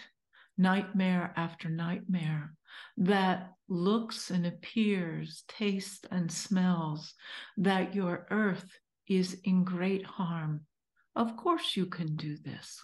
nightmare 0.58 1.34
after 1.36 1.70
nightmare 1.70 2.54
that 2.98 3.54
looks 3.70 4.32
and 4.32 4.46
appears, 4.46 5.44
tastes 5.48 6.06
and 6.12 6.32
smells 6.32 7.14
that 7.58 7.96
your 7.96 8.28
earth 8.32 8.80
is 9.08 9.40
in 9.44 9.64
great 9.64 10.06
harm? 10.06 10.62
Of 11.16 11.36
course, 11.38 11.76
you 11.76 11.86
can 11.86 12.16
do 12.16 12.38
this 12.38 12.84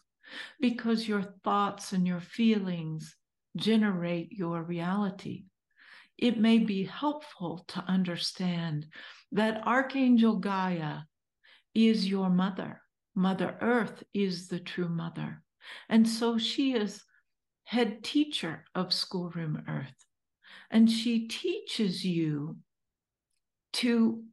because 0.60 1.08
your 1.08 1.24
thoughts 1.44 1.94
and 1.94 2.06
your 2.08 2.22
feelings 2.22 3.16
generate 3.56 4.32
your 4.32 4.64
reality. 4.64 5.46
It 6.18 6.40
may 6.40 6.60
be 6.60 6.86
helpful 6.86 7.66
to 7.70 7.84
understand 7.88 8.88
that 9.32 9.66
Archangel 9.66 10.38
Gaia 10.38 11.00
is 11.74 12.08
your 12.10 12.30
mother. 12.30 12.82
Mother 13.16 13.58
Earth 13.62 14.04
is 14.14 14.48
the 14.48 14.60
true 14.60 14.90
mother. 14.90 15.42
And 15.90 16.08
so 16.08 16.38
she 16.38 16.74
is 16.74 17.04
head 17.64 18.04
teacher 18.04 18.64
of 18.76 18.94
Schoolroom 18.94 19.64
Earth. 19.68 20.06
And 20.72 20.90
she 20.90 21.28
teaches 21.28 22.04
you 22.04 22.58
to 23.74 24.24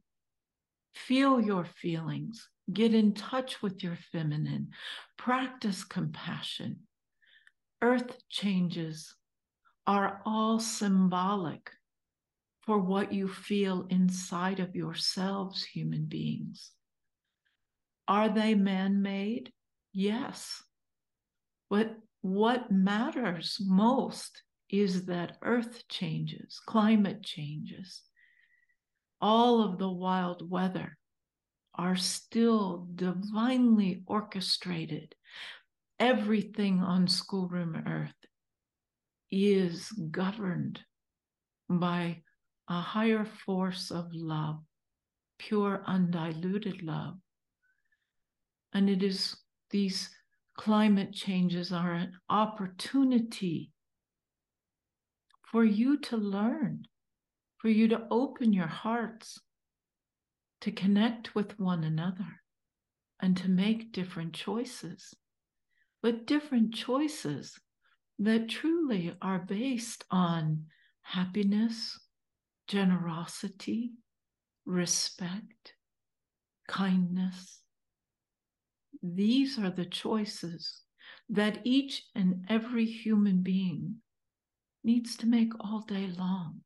feel 0.95 1.41
your 1.41 1.65
feelings, 1.65 2.49
get 2.71 2.93
in 2.93 3.13
touch 3.13 3.61
with 3.61 3.83
your 3.83 3.97
feminine, 4.11 4.69
practice 5.17 5.83
compassion. 5.83 6.79
Earth 7.81 8.17
changes 8.29 9.13
are 9.85 10.21
all 10.25 10.59
symbolic 10.59 11.69
for 12.65 12.79
what 12.79 13.11
you 13.11 13.27
feel 13.27 13.85
inside 13.89 14.59
of 14.59 14.75
yourselves, 14.75 15.63
human 15.63 16.05
beings. 16.05 16.71
Are 18.07 18.29
they 18.29 18.55
man 18.55 19.01
made? 19.01 19.51
Yes. 19.91 20.63
But 21.69 21.97
what 22.21 22.71
matters 22.71 23.57
most 23.59 24.43
is 24.73 25.05
that 25.05 25.37
earth 25.43 25.87
changes, 25.87 26.59
climate 26.65 27.21
changes. 27.21 28.01
All 29.21 29.61
of 29.61 29.77
the 29.77 29.91
wild 29.91 30.49
weather 30.49 30.97
are 31.75 31.95
still 31.95 32.87
divinely 32.95 34.01
orchestrated. 34.07 35.13
Everything 35.99 36.81
on 36.81 37.07
schoolroom 37.07 37.83
earth 37.85 38.15
is 39.29 39.91
governed 40.09 40.79
by 41.69 42.23
a 42.67 42.81
higher 42.81 43.25
force 43.25 43.91
of 43.91 44.07
love, 44.11 44.59
pure, 45.37 45.83
undiluted 45.85 46.81
love. 46.81 47.13
And 48.73 48.89
it 48.89 49.03
is 49.03 49.37
these 49.69 50.09
climate 50.57 51.13
changes 51.13 51.71
are 51.71 51.93
an 51.93 52.13
opportunity 52.27 53.72
for 55.53 55.63
you 55.63 55.97
to 55.97 56.17
learn, 56.17 56.83
for 57.59 57.69
you 57.69 57.87
to 57.87 58.07
open 58.09 58.51
your 58.51 58.65
hearts, 58.65 59.39
to 60.61 60.71
connect 60.71 61.35
with 61.35 61.59
one 61.59 61.83
another, 61.83 62.41
and 63.21 63.37
to 63.37 63.47
make 63.47 63.91
different 63.91 64.33
choices. 64.33 65.13
But 66.01 66.25
different 66.25 66.73
choices 66.73 67.53
that 68.17 68.49
truly 68.49 69.15
are 69.21 69.37
based 69.37 70.03
on 70.09 70.65
happiness, 71.03 71.99
generosity, 72.67 73.91
respect, 74.65 75.75
kindness, 76.67 77.59
these 79.03 79.59
are 79.59 79.69
the 79.69 79.85
choices 79.85 80.81
that 81.29 81.59
each 81.63 82.07
and 82.15 82.43
every 82.49 82.85
human 82.85 83.43
being 83.43 83.97
needs 84.83 85.15
to 85.17 85.27
make 85.27 85.53
all 85.59 85.81
day 85.81 86.07
long. 86.07 86.61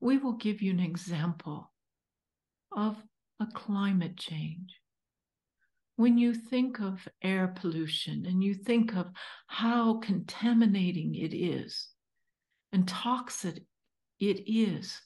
We 0.00 0.18
will 0.18 0.34
give 0.34 0.62
you 0.62 0.70
an 0.70 0.80
example 0.80 1.72
of 2.72 2.96
a 3.40 3.46
climate 3.46 4.16
change. 4.16 4.80
When 5.96 6.16
you 6.16 6.34
think 6.34 6.80
of 6.80 7.08
air 7.22 7.48
pollution 7.48 8.24
and 8.26 8.42
you 8.42 8.54
think 8.54 8.94
of 8.94 9.08
how 9.48 9.98
contaminating 9.98 11.16
it 11.16 11.34
is 11.34 11.88
and 12.72 12.86
toxic 12.86 13.64
it 14.20 14.44
is, 14.46 15.00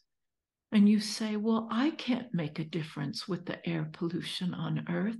and 0.73 0.89
you 0.89 1.01
say, 1.01 1.37
Well, 1.37 1.69
I 1.71 1.91
can't 1.91 2.33
make 2.33 2.59
a 2.59 2.65
difference 2.65 3.29
with 3.29 3.45
the 3.45 3.67
air 3.69 3.89
pollution 3.93 4.55
on 4.55 4.87
Earth. 4.89 5.19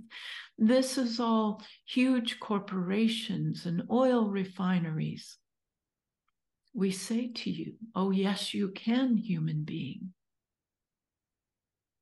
This 0.57 0.97
is 0.97 1.19
all 1.19 1.63
huge 1.87 2.39
corporations 2.39 3.65
and 3.67 3.83
oil 3.91 4.29
refineries. 4.29 5.37
We 6.73 6.91
say 6.91 7.27
to 7.27 7.49
you, 7.49 7.73
Oh, 7.95 8.11
yes, 8.11 8.53
you 8.53 8.69
can, 8.69 9.17
human 9.17 9.63
being. 9.63 10.13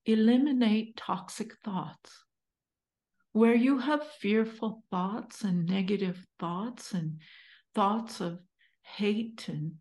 Eliminate 0.06 0.98
toxic 0.98 1.58
thoughts. 1.64 2.24
Where 3.34 3.56
you 3.56 3.78
have 3.80 4.06
fearful 4.20 4.84
thoughts 4.90 5.44
and 5.44 5.66
negative 5.66 6.26
thoughts 6.40 6.94
and 6.94 7.20
thoughts 7.74 8.20
of 8.20 8.40
hate 8.82 9.48
and 9.48 9.74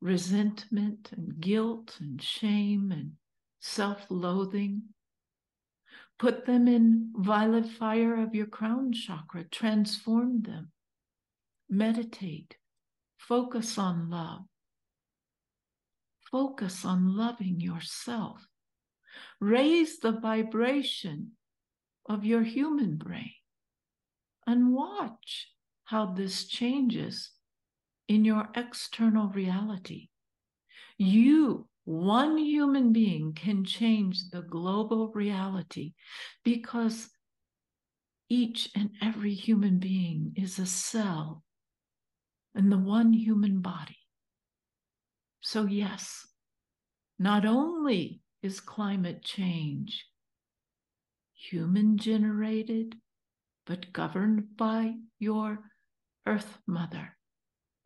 resentment 0.00 1.10
and 1.12 1.40
guilt 1.40 1.96
and 2.00 2.22
shame 2.22 2.92
and 2.92 3.12
self 3.60 4.06
loathing. 4.10 4.82
Put 6.18 6.46
them 6.46 6.68
in 6.68 7.12
violet 7.16 7.66
fire 7.66 8.22
of 8.22 8.34
your 8.34 8.46
crown 8.46 8.92
chakra, 8.92 9.44
transform 9.44 10.42
them. 10.42 10.72
Meditate, 11.70 12.56
focus 13.18 13.78
on 13.78 14.10
love. 14.10 14.42
Focus 16.30 16.84
on 16.84 17.16
loving 17.16 17.60
yourself. 17.60 18.46
Raise 19.40 19.98
the 19.98 20.12
vibration 20.12 21.32
of 22.08 22.24
your 22.24 22.42
human 22.42 22.96
brain 22.96 23.32
and 24.46 24.72
watch 24.72 25.48
how 25.84 26.06
this 26.06 26.46
changes 26.46 27.30
in 28.08 28.24
your 28.24 28.48
external 28.54 29.28
reality. 29.28 30.08
You, 30.96 31.68
one 31.84 32.38
human 32.38 32.92
being, 32.92 33.32
can 33.34 33.64
change 33.64 34.30
the 34.30 34.42
global 34.42 35.12
reality 35.12 35.92
because 36.44 37.10
each 38.28 38.70
and 38.74 38.90
every 39.02 39.34
human 39.34 39.78
being 39.78 40.32
is 40.36 40.58
a 40.58 40.66
cell 40.66 41.42
in 42.54 42.70
the 42.70 42.78
one 42.78 43.12
human 43.12 43.60
body. 43.60 43.98
So, 45.40 45.66
yes, 45.66 46.26
not 47.18 47.44
only 47.46 48.22
is 48.42 48.60
climate 48.60 49.22
change 49.22 50.06
human 51.38 51.96
generated, 51.96 52.96
but 53.66 53.92
governed 53.92 54.56
by 54.56 54.94
your 55.18 55.60
Earth 56.26 56.58
Mother. 56.66 57.16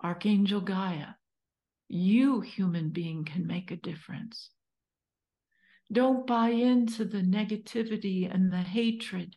Archangel 0.03 0.61
Gaia, 0.61 1.15
you, 1.89 2.41
human 2.41 2.91
being, 2.91 3.25
can 3.25 3.47
make 3.47 3.71
a 3.71 3.77
difference. 3.77 4.51
Don't 5.93 6.27
buy 6.27 6.49
into 6.49 7.05
the 7.05 7.23
negativity 7.23 8.33
and 8.33 8.51
the 8.51 8.57
hatred. 8.57 9.37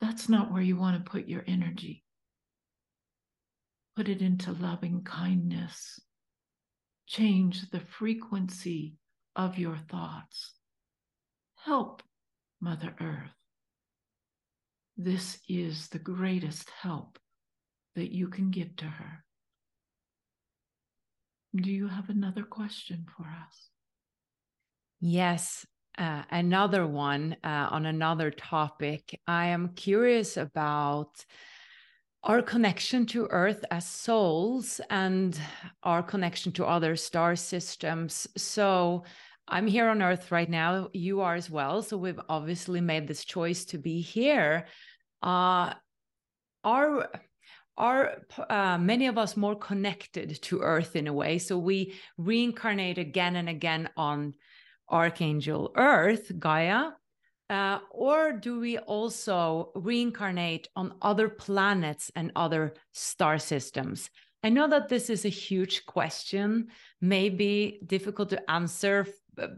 That's 0.00 0.28
not 0.28 0.52
where 0.52 0.62
you 0.62 0.76
want 0.76 1.02
to 1.02 1.10
put 1.10 1.28
your 1.28 1.44
energy. 1.46 2.03
Put 3.96 4.08
it 4.08 4.20
into 4.22 4.52
loving 4.52 5.02
kindness. 5.04 6.00
Change 7.06 7.70
the 7.70 7.80
frequency 7.80 8.96
of 9.36 9.58
your 9.58 9.78
thoughts. 9.88 10.54
Help 11.64 12.02
Mother 12.60 12.94
Earth. 13.00 13.30
This 14.96 15.38
is 15.48 15.88
the 15.88 15.98
greatest 15.98 16.70
help 16.82 17.18
that 17.94 18.12
you 18.12 18.28
can 18.28 18.50
give 18.50 18.74
to 18.76 18.84
her. 18.86 19.24
Do 21.54 21.70
you 21.70 21.86
have 21.88 22.08
another 22.08 22.42
question 22.42 23.06
for 23.16 23.22
us? 23.22 23.70
Yes. 25.00 25.66
uh, 25.96 26.22
another 26.30 26.86
one 26.86 27.36
uh, 27.44 27.68
on 27.70 27.86
another 27.86 28.30
topic. 28.30 29.20
I 29.26 29.46
am 29.46 29.68
curious 29.74 30.36
about 30.36 31.24
our 32.24 32.40
connection 32.40 33.04
to 33.04 33.26
Earth 33.26 33.64
as 33.70 33.86
souls 33.86 34.80
and 34.88 35.38
our 35.82 36.02
connection 36.02 36.52
to 36.52 36.64
other 36.64 36.96
star 36.96 37.36
systems. 37.36 38.26
So, 38.36 39.04
I'm 39.46 39.66
here 39.66 39.88
on 39.88 40.00
Earth 40.00 40.32
right 40.32 40.48
now. 40.48 40.88
You 40.94 41.20
are 41.20 41.34
as 41.34 41.50
well. 41.50 41.82
So, 41.82 41.98
we've 41.98 42.20
obviously 42.30 42.80
made 42.80 43.06
this 43.06 43.26
choice 43.26 43.66
to 43.66 43.78
be 43.78 44.00
here. 44.00 44.66
Uh, 45.22 45.74
are 46.64 47.10
are 47.76 48.22
uh, 48.48 48.78
many 48.78 49.08
of 49.08 49.18
us 49.18 49.36
more 49.36 49.56
connected 49.56 50.40
to 50.42 50.60
Earth 50.60 50.96
in 50.96 51.08
a 51.08 51.12
way? 51.12 51.38
So, 51.38 51.58
we 51.58 51.94
reincarnate 52.16 52.96
again 52.96 53.36
and 53.36 53.50
again 53.50 53.90
on 53.98 54.32
Archangel 54.88 55.72
Earth, 55.76 56.32
Gaia, 56.38 56.92
uh, 57.50 57.78
or 57.90 58.32
do 58.32 58.60
we 58.60 58.78
also 58.78 59.70
reincarnate 59.74 60.68
on 60.76 60.94
other 61.02 61.28
planets 61.28 62.10
and 62.16 62.32
other 62.34 62.74
star 62.92 63.38
systems? 63.38 64.10
I 64.42 64.48
know 64.50 64.68
that 64.68 64.88
this 64.88 65.08
is 65.10 65.24
a 65.24 65.30
huge 65.30 65.86
question, 65.86 66.68
maybe 67.00 67.80
difficult 67.86 68.30
to 68.30 68.50
answer 68.50 69.06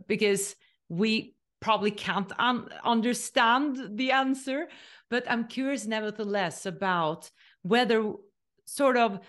because 0.07 0.55
we 0.89 1.34
probably 1.61 1.91
can't 1.91 2.30
un 2.39 2.68
understand 2.84 3.99
the 3.99 4.12
answer, 4.12 4.68
but 5.11 5.28
I'm 5.28 5.49
curious 5.49 5.87
nevertheless 5.87 6.66
about 6.66 7.30
whether 7.62 8.12
sort 8.64 8.97
of 8.97 9.20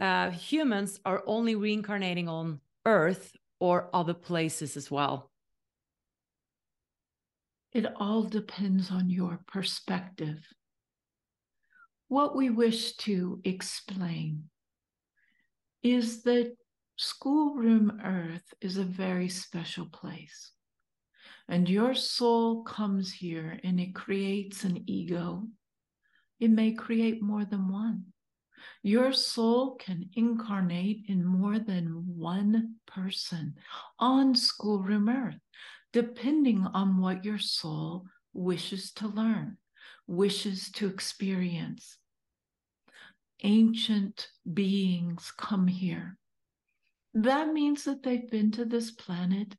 uh, 0.00 0.30
humans 0.30 1.00
are 1.04 1.22
only 1.26 1.54
reincarnating 1.54 2.28
on 2.28 2.60
Earth 2.86 3.36
or 3.58 3.90
other 3.92 4.14
places 4.14 4.76
as 4.76 4.90
well. 4.90 5.30
It 7.72 7.86
all 7.96 8.24
depends 8.24 8.90
on 8.90 9.10
your 9.10 9.40
perspective. 9.46 10.44
What 12.08 12.34
we 12.34 12.50
wish 12.50 12.96
to 12.96 13.40
explain 13.44 14.50
is 15.82 16.22
that 16.24 16.56
schoolroom 16.96 18.00
earth 18.04 18.52
is 18.60 18.76
a 18.76 18.84
very 18.84 19.28
special 19.28 19.86
place. 19.86 20.50
And 21.48 21.68
your 21.68 21.94
soul 21.94 22.64
comes 22.64 23.12
here 23.12 23.60
and 23.62 23.78
it 23.78 23.94
creates 23.94 24.64
an 24.64 24.82
ego. 24.86 25.46
It 26.40 26.50
may 26.50 26.72
create 26.72 27.22
more 27.22 27.44
than 27.44 27.70
one. 27.72 28.06
Your 28.82 29.12
soul 29.12 29.76
can 29.76 30.10
incarnate 30.14 31.04
in 31.06 31.24
more 31.24 31.58
than 31.58 32.04
one 32.16 32.74
person 32.86 33.54
on 33.98 34.34
schoolroom 34.34 35.08
earth 35.08 35.40
depending 35.92 36.66
on 36.74 36.98
what 36.98 37.24
your 37.24 37.38
soul 37.38 38.06
wishes 38.32 38.92
to 38.92 39.08
learn, 39.08 39.56
wishes 40.06 40.70
to 40.72 40.86
experience. 40.86 41.98
Ancient 43.42 44.28
beings 44.52 45.32
come 45.36 45.66
here. 45.66 46.18
That 47.14 47.52
means 47.52 47.84
that 47.84 48.02
they've 48.02 48.30
been 48.30 48.52
to 48.52 48.64
this 48.64 48.90
planet 48.90 49.56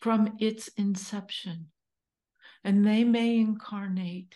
from 0.00 0.36
its 0.40 0.68
inception, 0.76 1.66
and 2.64 2.84
they 2.84 3.04
may 3.04 3.38
incarnate 3.38 4.34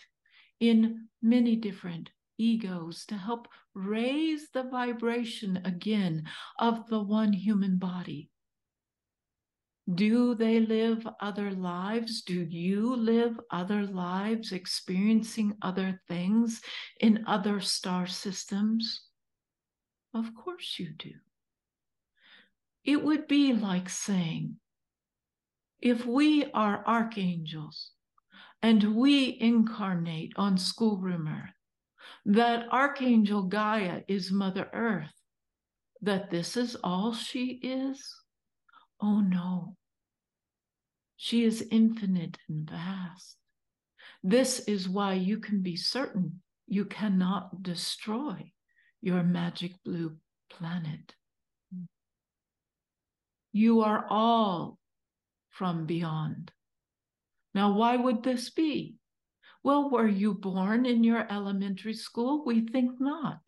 in 0.59 1.07
many 1.21 1.55
different 1.55 2.11
egos 2.37 3.05
to 3.05 3.15
help 3.15 3.47
raise 3.73 4.49
the 4.51 4.63
vibration 4.63 5.61
again 5.65 6.23
of 6.57 6.87
the 6.87 7.01
one 7.01 7.33
human 7.33 7.77
body 7.77 8.28
do 9.95 10.35
they 10.35 10.59
live 10.59 11.07
other 11.19 11.51
lives? 11.51 12.21
Do 12.21 12.45
you 12.49 12.95
live 12.95 13.39
other 13.49 13.85
lives, 13.85 14.51
experiencing 14.51 15.55
other 15.61 16.01
things 16.07 16.61
in 16.99 17.23
other 17.27 17.59
star 17.59 18.05
systems? 18.05 19.01
Of 20.13 20.35
course 20.35 20.75
you 20.77 20.91
do. 20.97 21.13
It 22.83 23.03
would 23.03 23.27
be 23.27 23.53
like 23.53 23.89
saying, 23.89 24.57
if 25.81 26.05
we 26.05 26.45
are 26.51 26.83
archangels 26.85 27.91
and 28.61 28.95
we 28.95 29.37
incarnate 29.39 30.33
on 30.35 30.57
schoolroom 30.57 31.27
earth, 31.27 31.53
that 32.25 32.67
Archangel 32.71 33.43
Gaia 33.43 34.01
is 34.07 34.31
Mother 34.31 34.69
Earth, 34.73 35.13
that 36.01 36.29
this 36.29 36.57
is 36.57 36.75
all 36.83 37.13
she 37.13 37.59
is? 37.63 38.03
Oh 39.01 39.21
no. 39.21 39.77
She 41.21 41.43
is 41.43 41.67
infinite 41.69 42.37
and 42.47 42.69
vast. 42.69 43.35
This 44.23 44.59
is 44.59 44.87
why 44.87 45.15
you 45.15 45.39
can 45.39 45.61
be 45.61 45.75
certain 45.75 46.41
you 46.65 46.85
cannot 46.85 47.61
destroy 47.61 48.53
your 49.01 49.21
magic 49.21 49.73
blue 49.83 50.15
planet. 50.49 51.13
You 53.51 53.81
are 53.81 54.05
all 54.09 54.79
from 55.49 55.85
beyond. 55.85 56.53
Now, 57.53 57.73
why 57.73 57.97
would 57.97 58.23
this 58.23 58.49
be? 58.49 58.95
Well, 59.61 59.89
were 59.89 60.07
you 60.07 60.33
born 60.33 60.85
in 60.85 61.03
your 61.03 61.29
elementary 61.29 61.95
school? 61.95 62.45
We 62.45 62.65
think 62.65 63.01
not. 63.01 63.41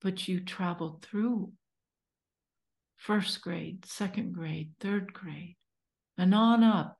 But 0.00 0.26
you 0.26 0.40
traveled 0.40 1.02
through 1.02 1.52
first 2.96 3.42
grade, 3.42 3.84
second 3.84 4.32
grade, 4.32 4.72
third 4.80 5.12
grade, 5.12 5.56
and 6.22 6.36
on 6.36 6.62
up. 6.62 6.98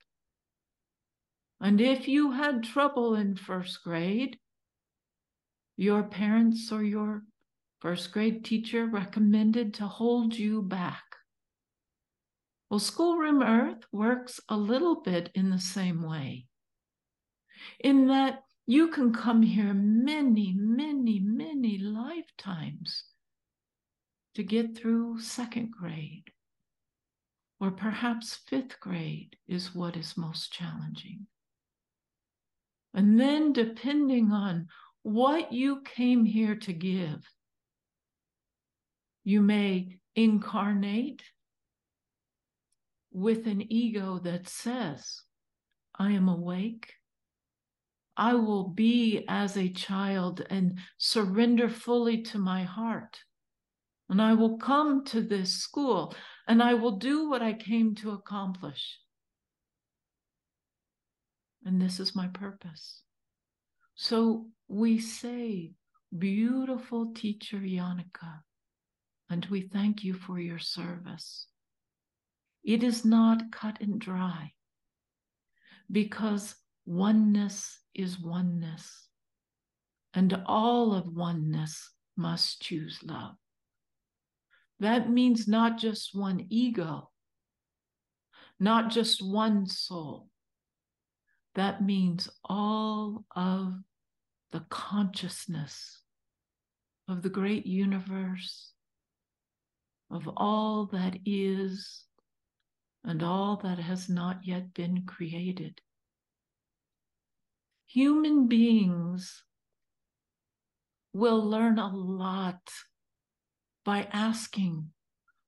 And 1.61 1.81
if 1.81 2.09
you 2.09 2.33
had 2.33 2.65
trouble 2.65 3.15
in 3.15 3.37
first 3.37 3.85
grade, 3.85 4.37
your 5.77 6.03
parents 6.03 6.73
or 6.73 6.83
your 6.83 7.23
first 7.81 8.11
grade 8.11 8.45
teacher 8.45 8.85
recommended 8.85 9.75
to 9.75 9.87
hold 9.87 10.37
you 10.37 10.61
back. 10.61 11.05
Well, 12.69 12.81
Schoolroom 12.81 13.43
Earth 13.45 13.85
works 13.93 14.41
a 14.49 14.57
little 14.57 15.03
bit 15.03 15.31
in 15.37 15.51
the 15.51 15.61
same 15.61 16.03
way, 16.03 16.47
in 17.79 18.09
that 18.09 18.43
you 18.67 18.89
can 18.89 19.13
come 19.13 19.43
here 19.43 19.73
many, 19.73 20.53
many, 20.57 21.21
many 21.21 21.79
lifetimes 21.79 23.05
to 24.35 24.43
get 24.43 24.77
through 24.77 25.21
second 25.21 25.71
grade 25.71 26.25
or 27.63 27.71
perhaps 27.71 28.41
fifth 28.49 28.81
grade 28.81 29.37
is 29.47 29.73
what 29.73 29.97
is 29.97 30.17
most 30.17 30.53
challenging. 30.53 31.29
And 32.93 33.21
then, 33.21 33.53
depending 33.53 34.33
on 34.33 34.67
what 35.05 35.53
you 35.53 35.81
came 35.83 36.25
here 36.25 36.57
to 36.57 36.73
give, 36.73 37.25
you 39.23 39.43
may 39.43 40.01
incarnate 40.17 41.23
with 43.13 43.47
an 43.47 43.73
ego 43.73 44.19
that 44.25 44.49
says, 44.49 45.23
I 45.97 46.11
am 46.11 46.29
awake. 46.29 46.95
I 48.17 48.35
will 48.35 48.71
be 48.71 49.25
as 49.29 49.57
a 49.57 49.69
child 49.69 50.45
and 50.51 50.81
surrender 50.99 51.69
fully 51.69 52.23
to 52.23 52.39
my 52.39 52.65
heart. 52.65 53.21
And 54.09 54.21
I 54.21 54.35
will 54.35 54.59
come 54.59 55.05
to 55.07 55.23
this 55.23 55.55
school 55.55 56.13
and 56.47 56.63
I 56.63 56.75
will 56.75 56.97
do 56.97 57.29
what 57.29 57.43
I 57.43 57.53
came 57.53 57.95
to 57.97 58.11
accomplish. 58.11 58.99
And 61.65 61.81
this 61.81 62.01
is 62.01 62.17
my 62.17 62.27
purpose. 62.29 63.03
So 63.95 64.47
we 64.69 64.99
say, 64.99 65.73
beautiful 66.17 67.13
teacher 67.15 67.59
Jannike, 67.59 68.41
and 69.31 69.47
we 69.47 69.63
thank 69.63 70.03
you 70.03 70.15
for 70.15 70.41
your 70.41 70.59
service. 70.59 71.47
It 72.65 72.83
is 72.83 73.05
not 73.05 73.53
cut 73.53 73.81
and 73.81 74.01
dry 74.01 74.53
because 75.91 76.55
oneness 76.85 77.79
is 77.95 78.19
oneness, 78.19 79.09
and 80.15 80.43
all 80.47 80.95
of 80.95 81.15
oneness 81.15 81.91
must 82.17 82.61
choose 82.63 82.99
love. 83.05 83.37
That 84.83 85.09
means 85.09 85.47
not 85.47 85.79
just 85.79 86.13
one 86.13 86.45
ego, 86.51 87.09
not 88.59 88.91
just 88.91 89.23
one 89.23 89.65
soul. 89.69 90.29
That 91.55 91.85
means 91.85 92.29
all 92.43 93.25
of 93.37 93.75
the 94.51 94.65
consciousness 94.71 96.03
of 97.07 97.23
the 97.23 97.29
great 97.29 97.65
universe, 97.65 98.73
of 100.11 100.29
all 100.37 100.87
that 100.87 101.17
is 101.25 102.05
and 103.05 103.23
all 103.23 103.59
that 103.59 103.79
has 103.79 104.09
not 104.09 104.41
yet 104.45 104.75
been 104.75 105.05
created. 105.07 105.81
Human 107.87 108.49
beings 108.49 109.45
will 111.13 111.49
learn 111.49 111.79
a 111.79 111.87
lot 111.87 112.69
by 113.85 114.09
asking, 114.13 114.91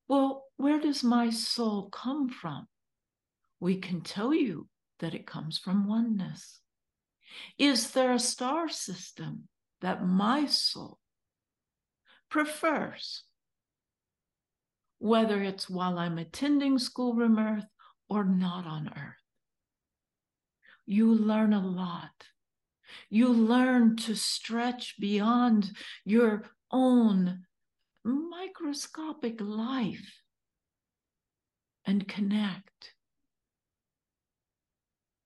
Well, 0.09 0.45
where 0.57 0.81
does 0.81 1.03
my 1.03 1.31
soul 1.31 1.89
come 1.91 2.29
from? 2.29 2.69
We 3.61 3.77
can 3.77 4.01
tell 4.01 4.35
you 4.35 4.69
that 5.01 5.15
it 5.15 5.27
comes 5.27 5.59
from 5.59 5.89
oneness? 5.89 6.61
Is 7.59 7.91
there 7.91 8.13
a 8.13 8.19
star 8.19 8.69
system 8.69 9.49
that 9.81 10.07
my 10.07 10.47
soul 10.47 10.99
prefers? 12.31 13.25
Whether 14.99 15.43
it's 15.43 15.69
while 15.69 15.99
I'm 15.99 16.19
attending 16.19 16.79
schoolroom 16.79 17.39
earth 17.39 17.67
or 18.09 18.25
not 18.25 18.67
on 18.67 18.89
earth. 18.89 19.17
You 20.87 21.13
learn 21.13 21.53
a 21.53 21.67
lot. 21.67 22.29
You 23.09 23.29
learn 23.29 23.97
to 23.97 24.15
stretch 24.15 24.97
beyond 24.99 25.73
your 26.05 26.45
own 26.71 27.45
microscopic 28.05 29.41
life 29.41 30.21
and 31.87 32.07
connect 32.07 32.95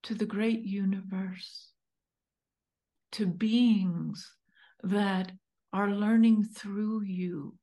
to 0.04 0.14
the 0.14 0.26
great 0.26 0.62
universe, 0.62 1.72
to 3.12 3.26
beings 3.26 4.32
that 4.82 5.32
are 5.72 5.90
learning 5.90 6.44
through 6.44 7.02
you, 7.02 7.54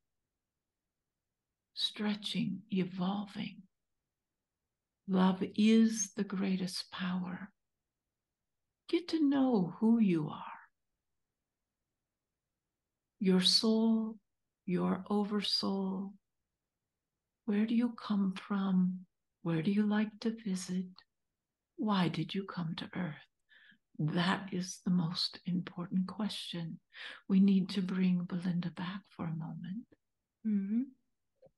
stretching, 1.73 2.61
evolving. 2.71 3.61
Love 5.07 5.43
is 5.55 6.11
the 6.15 6.23
greatest 6.23 6.91
power. 6.91 7.51
Get 8.89 9.07
to 9.09 9.27
know 9.27 9.73
who 9.79 9.99
you 9.99 10.29
are. 10.29 10.41
Your 13.19 13.41
soul, 13.41 14.17
your 14.65 15.03
oversoul. 15.09 16.13
Where 17.45 17.65
do 17.65 17.75
you 17.75 17.89
come 17.89 18.33
from? 18.33 19.05
Where 19.43 19.61
do 19.61 19.71
you 19.71 19.85
like 19.85 20.19
to 20.21 20.31
visit? 20.31 20.85
Why 21.77 22.07
did 22.07 22.33
you 22.33 22.43
come 22.45 22.73
to 22.77 22.89
Earth? 22.95 23.15
That 23.99 24.49
is 24.51 24.79
the 24.83 24.91
most 24.91 25.39
important 25.45 26.07
question. 26.07 26.79
We 27.29 27.39
need 27.39 27.69
to 27.69 27.81
bring 27.81 28.25
Belinda 28.25 28.71
back 28.71 29.01
for 29.09 29.25
a 29.25 29.35
moment. 29.35 29.85
Mm-hmm. 30.45 30.81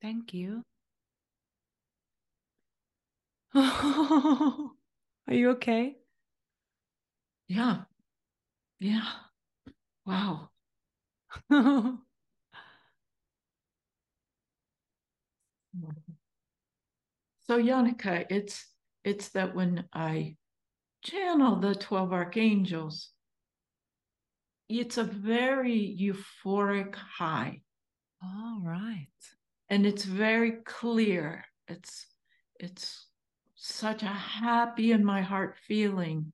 Thank 0.00 0.34
you. 0.34 0.62
Are 3.54 5.34
you 5.34 5.50
okay? 5.50 5.96
Yeah. 7.48 7.82
Yeah. 8.78 9.10
Wow. 10.06 10.50
so 17.48 17.62
Jannike, 17.62 18.26
it's 18.30 18.66
it's 19.04 19.30
that 19.30 19.54
when 19.54 19.84
I 19.92 20.36
channel 21.02 21.56
the 21.56 21.74
12 21.74 22.12
archangels, 22.12 23.10
it's 24.68 24.98
a 24.98 25.04
very 25.04 25.96
euphoric 25.98 26.94
high. 26.94 27.62
All 28.22 28.60
right. 28.62 29.06
And 29.70 29.86
it's 29.86 30.04
very 30.04 30.52
clear. 30.64 31.44
It's 31.68 32.06
it's 32.60 33.06
such 33.54 34.02
a 34.02 34.06
happy 34.06 34.92
in 34.92 35.04
my 35.04 35.22
heart 35.22 35.56
feeling. 35.66 36.32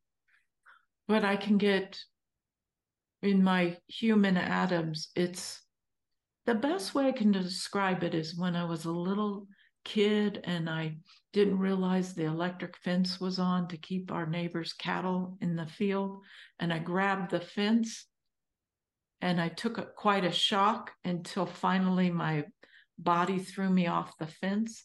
But 1.07 1.25
I 1.25 1.37
can 1.37 1.59
get 1.59 1.99
in 3.23 3.43
my 3.43 3.77
human 3.89 4.37
atoms, 4.37 5.09
it's 5.17 5.63
the 6.45 6.55
best 6.55 6.95
way 6.95 7.07
I 7.07 7.13
can 7.13 7.33
describe 7.33 8.03
it 8.03 8.15
is 8.15 8.37
when 8.37 8.55
I 8.55 8.65
was 8.65 8.85
a 8.85 8.93
little 8.93 9.47
kid 9.85 10.41
and 10.45 10.69
I 10.69 10.97
didn't 11.33 11.59
realize 11.59 12.15
the 12.15 12.25
electric 12.25 12.77
fence 12.79 13.21
was 13.21 13.39
on 13.39 13.69
to 13.69 13.77
keep 13.77 14.13
our 14.13 14.27
neighbor's 14.27 14.73
cattle 14.73 15.37
in 15.41 15.57
the 15.57 15.67
field. 15.67 16.23
And 16.59 16.73
I 16.73 16.79
grabbed 16.79 17.31
the 17.31 17.41
fence 17.41 18.07
and 19.21 19.41
I 19.41 19.49
took 19.49 19.79
a, 19.79 19.83
quite 19.83 20.25
a 20.25 20.33
shock 20.33 20.93
until 21.05 21.47
finally 21.47 22.11
my 22.11 22.45
body 22.99 23.39
threw 23.39 23.69
me 23.69 23.87
off 23.87 24.19
the 24.19 24.27
fence. 24.27 24.85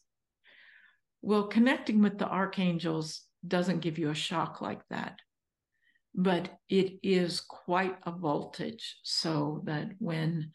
Well, 1.22 1.48
connecting 1.48 2.02
with 2.02 2.18
the 2.18 2.28
archangels 2.28 3.22
doesn't 3.48 3.82
give 3.82 4.00
you 4.00 4.10
a 4.10 4.16
shock 4.16 4.62
like 4.62 4.82
that, 4.90 5.20
but 6.16 6.50
it 6.70 7.00
is 7.04 7.42
quite 7.42 7.98
a 8.06 8.12
voltage 8.12 8.98
so 9.04 9.62
that 9.66 9.92
when 10.00 10.52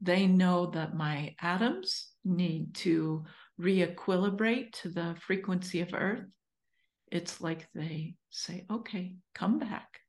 they 0.00 0.26
know 0.26 0.66
that 0.66 0.94
my 0.94 1.34
atoms 1.40 2.08
need 2.24 2.74
to 2.74 3.24
re-equilibrate 3.58 4.72
to 4.72 4.88
the 4.88 5.16
frequency 5.26 5.80
of 5.80 5.94
earth 5.94 6.26
it's 7.10 7.40
like 7.40 7.68
they 7.74 8.14
say 8.30 8.64
okay 8.70 9.16
come 9.34 9.58
back. 9.58 10.00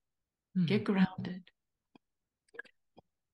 Mm-hmm. 0.57 0.65
get 0.65 0.83
grounded. 0.83 1.43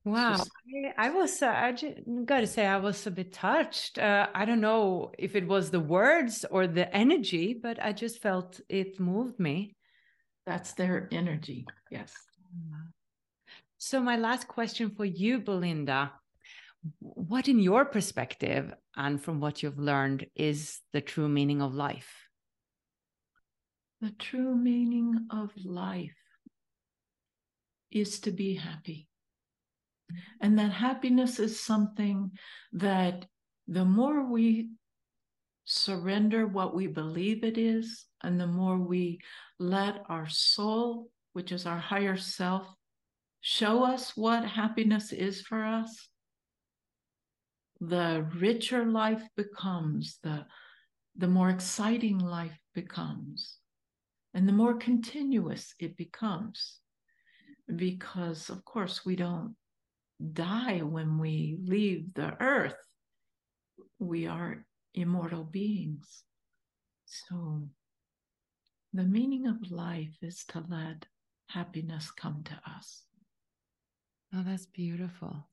Wow. 0.04 0.36
just... 0.36 0.52
I, 0.98 1.08
I, 1.08 1.10
was 1.12 1.42
uh, 1.42 1.54
i 1.56 1.72
just 1.72 1.96
gotta 2.26 2.48
say 2.48 2.66
i 2.66 2.78
was 2.78 3.08
a 3.08 3.12
bit 3.12 3.32
touched. 3.32 3.98
Uh, 3.98 4.28
i 4.36 4.44
don't 4.46 4.62
know 4.62 5.12
if 5.18 5.36
it 5.36 5.48
was 5.48 5.70
the 5.70 5.80
words 5.80 6.46
or 6.52 6.68
the 6.68 6.94
energy 6.94 7.58
but 7.62 7.82
i 7.82 7.94
just 7.94 8.22
felt 8.22 8.60
it 8.70 9.00
moved 9.00 9.40
me. 9.40 9.76
That's 10.46 10.74
their 10.74 11.08
energy 11.12 11.66
yes. 11.90 12.12
So 13.78 14.02
my 14.02 14.18
last 14.18 14.48
question 14.48 14.90
for 14.90 15.06
you 15.06 15.40
belinda 15.40 16.12
what 17.00 17.48
in 17.48 17.60
your 17.60 17.86
perspective 17.86 18.74
and 18.96 19.22
from 19.22 19.40
what 19.40 19.64
you've 19.64 19.80
learned 19.80 20.28
is 20.36 20.80
the 20.92 21.02
true 21.02 21.28
meaning 21.28 21.62
of 21.62 21.74
life. 21.74 22.28
The 24.02 24.12
true 24.12 24.56
meaning 24.56 25.28
of 25.30 25.52
life 25.64 26.12
is 27.92 28.20
to 28.22 28.32
be 28.32 28.56
happy. 28.56 29.08
And 30.42 30.60
that 30.60 30.72
happiness 30.72 31.40
is 31.40 31.60
something 31.60 32.32
that 32.74 33.26
the 33.68 33.86
more 33.86 34.30
we 34.30 34.70
surrender 35.66 36.46
what 36.46 36.76
we 36.76 36.88
believe 36.88 37.44
it 37.44 37.58
is 37.58 38.06
and 38.22 38.40
the 38.40 38.48
more 38.48 38.78
we 38.78 39.20
let 39.60 40.04
our 40.10 40.28
soul 40.28 41.08
which 41.32 41.52
is 41.52 41.66
our 41.66 41.80
higher 41.80 42.18
self 42.18 42.68
show 43.40 43.84
us 43.84 44.16
what 44.18 44.44
happiness 44.44 45.14
is 45.14 45.42
for 45.42 45.64
us 45.64 46.10
the 47.88 48.26
richer 48.36 48.86
life 48.86 49.24
becomes, 49.36 50.20
the, 50.24 50.46
the 51.18 51.28
more 51.28 51.50
exciting 51.50 52.20
life 52.20 52.58
becomes, 52.74 53.58
and 54.34 54.48
the 54.48 54.54
more 54.54 54.76
continuous 54.76 55.74
it 55.80 55.98
becomes. 55.98 56.80
Because, 57.76 58.50
of 58.50 58.64
course, 58.66 59.06
we 59.06 59.16
don't 59.16 59.56
die 60.34 60.80
when 60.80 61.18
we 61.18 61.58
leave 61.64 62.14
the 62.14 62.36
earth, 62.42 62.76
we 64.00 64.28
are 64.28 64.66
immortal 64.94 65.44
beings. 65.44 66.24
So, 67.06 67.68
the 68.94 69.04
meaning 69.04 69.48
of 69.48 69.72
life 69.72 70.18
is 70.22 70.44
to 70.50 70.64
let 70.70 71.06
happiness 71.48 72.12
come 72.12 72.44
to 72.44 72.60
us. 72.70 73.04
Oh, 74.34 74.44
that's 74.46 74.66
beautiful. 74.66 75.48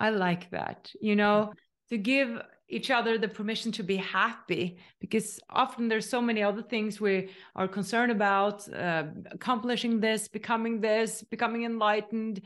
I 0.00 0.10
like 0.10 0.50
that. 0.50 0.90
You 1.00 1.14
know, 1.14 1.52
to 1.90 1.98
give 1.98 2.40
each 2.68 2.90
other 2.90 3.18
the 3.18 3.28
permission 3.28 3.72
to 3.72 3.82
be 3.82 3.96
happy 3.96 4.78
because 5.00 5.40
often 5.50 5.88
there's 5.88 6.08
so 6.08 6.22
many 6.22 6.42
other 6.42 6.62
things 6.62 7.00
we 7.00 7.28
are 7.54 7.68
concerned 7.68 8.12
about 8.12 8.66
uh, 8.72 9.04
accomplishing 9.30 10.00
this 10.00 10.28
becoming 10.28 10.80
this 10.80 11.22
becoming 11.22 11.64
enlightened. 11.64 12.40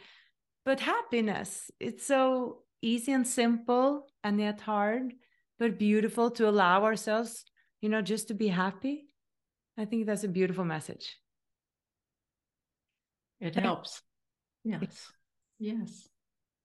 But 0.65 0.81
happiness 0.81 1.71
it's 1.79 2.07
so 2.07 2.63
easy 2.81 3.13
and 3.13 3.27
simple 3.27 4.09
and 4.25 4.41
yet 4.41 4.61
hard 4.63 5.13
but 5.59 5.79
beautiful 5.79 6.31
to 6.31 6.49
allow 6.49 6.85
ourselves 6.85 7.45
you 7.81 7.89
know 7.89 8.03
just 8.03 8.29
to 8.29 8.35
be 8.35 8.49
happy. 8.49 9.07
I 9.77 9.85
think 9.85 10.07
that's 10.07 10.25
a 10.25 10.29
beautiful 10.29 10.65
message. 10.65 11.19
It 13.41 13.57
helps. 13.57 14.01
Yes. 14.65 15.13
Yes 15.59 16.09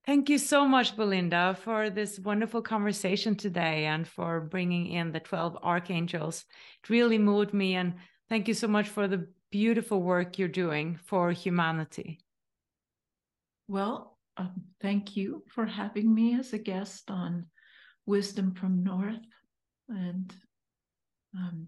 Thank 0.09 0.27
you 0.27 0.39
so 0.39 0.67
much, 0.67 0.95
Belinda, 0.95 1.55
for 1.63 1.91
this 1.91 2.17
wonderful 2.17 2.63
conversation 2.63 3.35
today 3.35 3.85
and 3.85 4.07
for 4.07 4.41
bringing 4.41 4.87
in 4.87 5.11
the 5.11 5.19
12 5.19 5.59
archangels. 5.61 6.45
It 6.83 6.89
really 6.89 7.19
moved 7.19 7.53
me. 7.53 7.75
And 7.75 7.93
thank 8.27 8.47
you 8.47 8.55
so 8.55 8.67
much 8.67 8.89
for 8.89 9.07
the 9.07 9.27
beautiful 9.51 10.01
work 10.01 10.39
you're 10.39 10.47
doing 10.47 10.97
for 11.05 11.31
humanity. 11.31 12.21
Well, 13.67 14.17
um, 14.35 14.63
thank 14.81 15.15
you 15.15 15.43
for 15.47 15.67
having 15.67 16.11
me 16.11 16.39
as 16.39 16.53
a 16.53 16.57
guest 16.57 17.11
on 17.11 17.45
Wisdom 18.07 18.55
from 18.55 18.83
North 18.83 19.21
and 19.89 20.33
um, 21.37 21.67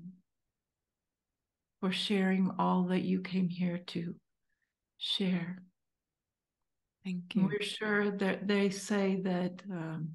for 1.79 1.91
sharing 1.91 2.49
all 2.57 2.85
that 2.85 3.01
you 3.01 3.21
came 3.21 3.49
here 3.49 3.77
to 3.89 4.15
share. 4.97 5.61
Thank 7.03 7.35
you. 7.35 7.47
We're 7.47 7.61
sure 7.61 8.11
that 8.11 8.47
they 8.47 8.69
say 8.69 9.21
that 9.23 9.61
um, 9.71 10.09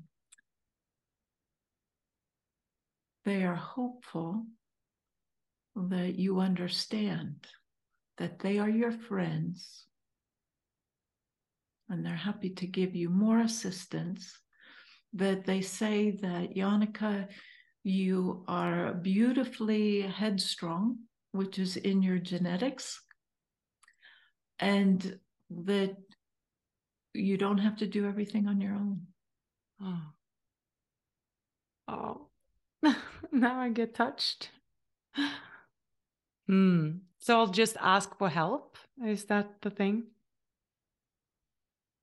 they 3.25 3.43
are 3.45 3.57
hopeful 3.57 4.47
that 5.75 6.15
you 6.17 6.41
understand 6.41 7.47
that 8.19 8.39
they 8.39 8.59
are 8.59 8.71
your 8.71 8.93
friends 8.93 9.85
and 11.89 12.05
they're 12.05 12.15
happy 12.15 12.51
to 12.51 12.67
give 12.67 12.95
you 12.95 13.11
more 13.11 13.41
assistance. 13.41 14.33
That 15.13 15.45
they 15.45 15.61
say 15.63 16.13
that, 16.23 16.55
Jannike, 16.55 17.29
you 17.85 18.45
are 18.49 18.93
beautifully 18.95 20.03
headstrong, 20.03 20.99
which 21.33 21.59
is 21.59 21.77
in 21.77 22.03
your 22.03 22.19
genetics, 22.19 23.01
and 24.59 25.19
that 25.51 25.97
you 27.17 27.37
don't 27.37 27.59
have 27.59 27.77
to 27.79 27.87
do 27.87 28.07
everything 28.07 28.47
on 28.47 28.61
your 28.61 28.73
own. 28.73 29.01
Oh. 29.83 30.03
Oh. 31.89 32.27
now 33.33 33.61
I 33.61 33.71
get 33.71 33.95
touched. 33.95 34.51
Hmm. 36.49 36.91
So 37.19 37.39
I'll 37.39 37.49
just 37.49 37.77
ask 37.81 38.17
for 38.19 38.29
help. 38.29 38.77
Is 39.05 39.25
that 39.25 39.61
the 39.63 39.71
thing? 39.71 40.05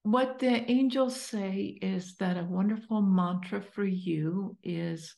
What 0.04 0.40
the 0.40 0.70
angels 0.70 1.20
say 1.20 1.78
is 1.82 2.18
that 2.18 2.38
a 2.38 2.44
wonderful 2.44 3.02
mantra 3.02 3.62
for 3.62 3.86
you 3.86 4.58
is 4.62 5.16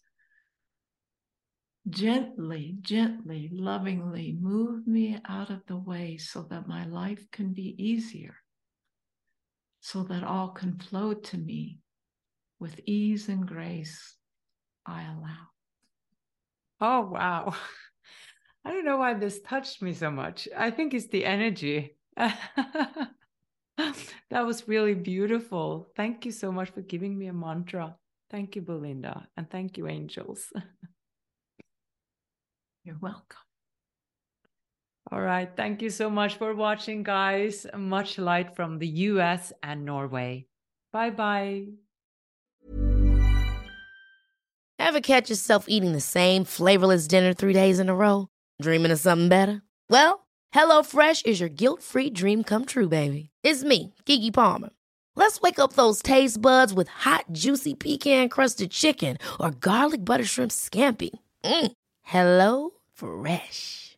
gently, 1.89 2.77
gently, 2.81 3.49
lovingly 3.51 4.37
move 4.39 4.85
me 4.87 5.17
out 5.27 5.49
of 5.49 5.65
the 5.65 5.77
way 5.77 6.17
so 6.17 6.43
that 6.49 6.67
my 6.67 6.85
life 6.85 7.25
can 7.31 7.53
be 7.53 7.75
easier, 7.77 8.35
so 9.85 10.01
that 10.01 10.23
all 10.23 10.47
can 10.47 10.79
flow 10.79 11.13
to 11.13 11.37
me 11.37 11.77
with 12.59 12.79
ease 12.87 13.29
and 13.29 13.47
grace. 13.47 14.15
I 14.83 15.03
allow. 15.03 15.45
Oh, 16.81 17.01
wow. 17.11 17.53
I 18.65 18.71
don't 18.71 18.83
know 18.83 18.97
why 18.97 19.13
this 19.13 19.41
touched 19.41 19.83
me 19.83 19.93
so 19.93 20.09
much. 20.09 20.47
I 20.57 20.71
think 20.71 20.95
it's 20.95 21.09
the 21.09 21.23
energy. 21.23 21.97
that 22.17 23.11
was 24.31 24.67
really 24.67 24.95
beautiful. 24.95 25.91
Thank 25.95 26.25
you 26.25 26.31
so 26.31 26.51
much 26.51 26.71
for 26.71 26.81
giving 26.81 27.15
me 27.15 27.27
a 27.27 27.33
mantra. 27.33 27.95
Thank 28.31 28.55
you, 28.55 28.63
Belinda. 28.63 29.27
And 29.37 29.47
thank 29.51 29.77
you, 29.77 29.87
angels. 29.87 30.51
You're 32.83 32.97
welcome. 32.99 33.44
All 35.11 35.21
right. 35.21 35.49
Thank 35.55 35.81
you 35.81 35.89
so 35.89 36.09
much 36.09 36.35
for 36.35 36.55
watching, 36.55 37.03
guys. 37.03 37.67
Much 37.75 38.17
light 38.17 38.55
from 38.55 38.79
the 38.79 38.87
US 38.87 39.53
and 39.61 39.85
Norway. 39.85 40.47
Bye 40.91 41.11
bye. 41.11 41.65
Ever 44.79 45.01
catch 45.01 45.29
yourself 45.29 45.65
eating 45.67 45.93
the 45.93 46.01
same 46.01 46.43
flavorless 46.43 47.07
dinner 47.07 47.33
three 47.33 47.53
days 47.53 47.79
in 47.79 47.89
a 47.89 47.95
row? 47.95 48.27
Dreaming 48.61 48.91
of 48.91 48.99
something 48.99 49.29
better? 49.29 49.61
Well, 49.89 50.27
HelloFresh 50.53 51.25
is 51.25 51.39
your 51.39 51.49
guilt 51.49 51.81
free 51.81 52.09
dream 52.09 52.43
come 52.43 52.65
true, 52.65 52.87
baby. 52.87 53.29
It's 53.43 53.63
me, 53.63 53.93
Keke 54.05 54.33
Palmer. 54.33 54.69
Let's 55.15 55.41
wake 55.41 55.59
up 55.59 55.73
those 55.73 56.01
taste 56.01 56.41
buds 56.41 56.73
with 56.73 56.87
hot, 56.87 57.25
juicy 57.31 57.73
pecan 57.73 58.29
crusted 58.29 58.71
chicken 58.71 59.17
or 59.39 59.51
garlic 59.51 60.05
butter 60.05 60.25
shrimp 60.25 60.51
scampi. 60.51 61.11
Mm. 61.43 61.71
Hello 62.03 62.71
Fresh. 62.93 63.97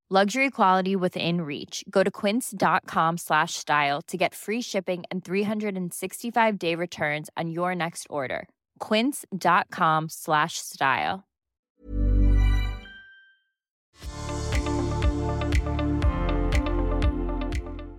Luxury 0.13 0.49
quality 0.49 0.93
within 0.93 1.39
reach. 1.39 1.85
Go 1.89 2.03
to 2.03 2.11
quince.com 2.11 3.17
slash 3.17 3.53
style 3.53 4.01
to 4.09 4.17
get 4.17 4.35
free 4.35 4.61
shipping 4.61 5.05
and 5.09 5.23
365 5.23 6.59
day 6.59 6.75
returns 6.75 7.29
on 7.37 7.49
your 7.49 7.73
next 7.73 8.07
order. 8.09 8.49
Quince.com 8.79 10.09
slash 10.09 10.55
style. 10.57 11.23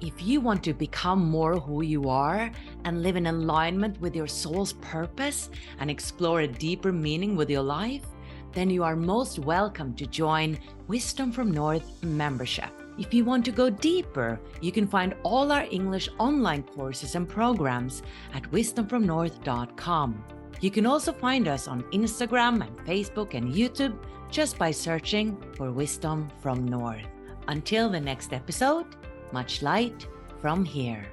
If 0.02 0.20
you 0.20 0.42
want 0.42 0.62
to 0.64 0.74
become 0.74 1.24
more 1.24 1.58
who 1.58 1.80
you 1.80 2.10
are 2.10 2.50
and 2.84 3.02
live 3.02 3.16
in 3.16 3.26
alignment 3.26 3.98
with 4.02 4.14
your 4.14 4.26
soul's 4.26 4.74
purpose 4.74 5.48
and 5.80 5.90
explore 5.90 6.40
a 6.40 6.46
deeper 6.46 6.92
meaning 6.92 7.36
with 7.36 7.48
your 7.48 7.62
life, 7.62 8.04
then 8.52 8.70
you 8.70 8.84
are 8.84 8.96
most 8.96 9.38
welcome 9.38 9.94
to 9.94 10.06
join 10.06 10.58
Wisdom 10.88 11.32
from 11.32 11.50
North 11.50 12.02
membership. 12.02 12.70
If 12.98 13.14
you 13.14 13.24
want 13.24 13.44
to 13.46 13.52
go 13.52 13.70
deeper, 13.70 14.38
you 14.60 14.70
can 14.70 14.86
find 14.86 15.14
all 15.22 15.50
our 15.50 15.66
English 15.70 16.08
online 16.18 16.62
courses 16.62 17.14
and 17.14 17.28
programs 17.28 18.02
at 18.34 18.42
wisdomfromnorth.com. 18.50 20.24
You 20.60 20.70
can 20.70 20.86
also 20.86 21.12
find 21.12 21.48
us 21.48 21.66
on 21.66 21.82
Instagram 21.92 22.66
and 22.66 22.78
Facebook 22.86 23.34
and 23.34 23.52
YouTube 23.52 23.98
just 24.30 24.58
by 24.58 24.70
searching 24.70 25.36
for 25.56 25.72
Wisdom 25.72 26.30
from 26.40 26.66
North. 26.66 27.06
Until 27.48 27.88
the 27.88 28.00
next 28.00 28.32
episode, 28.32 28.86
much 29.32 29.62
light 29.62 30.06
from 30.40 30.64
here. 30.64 31.06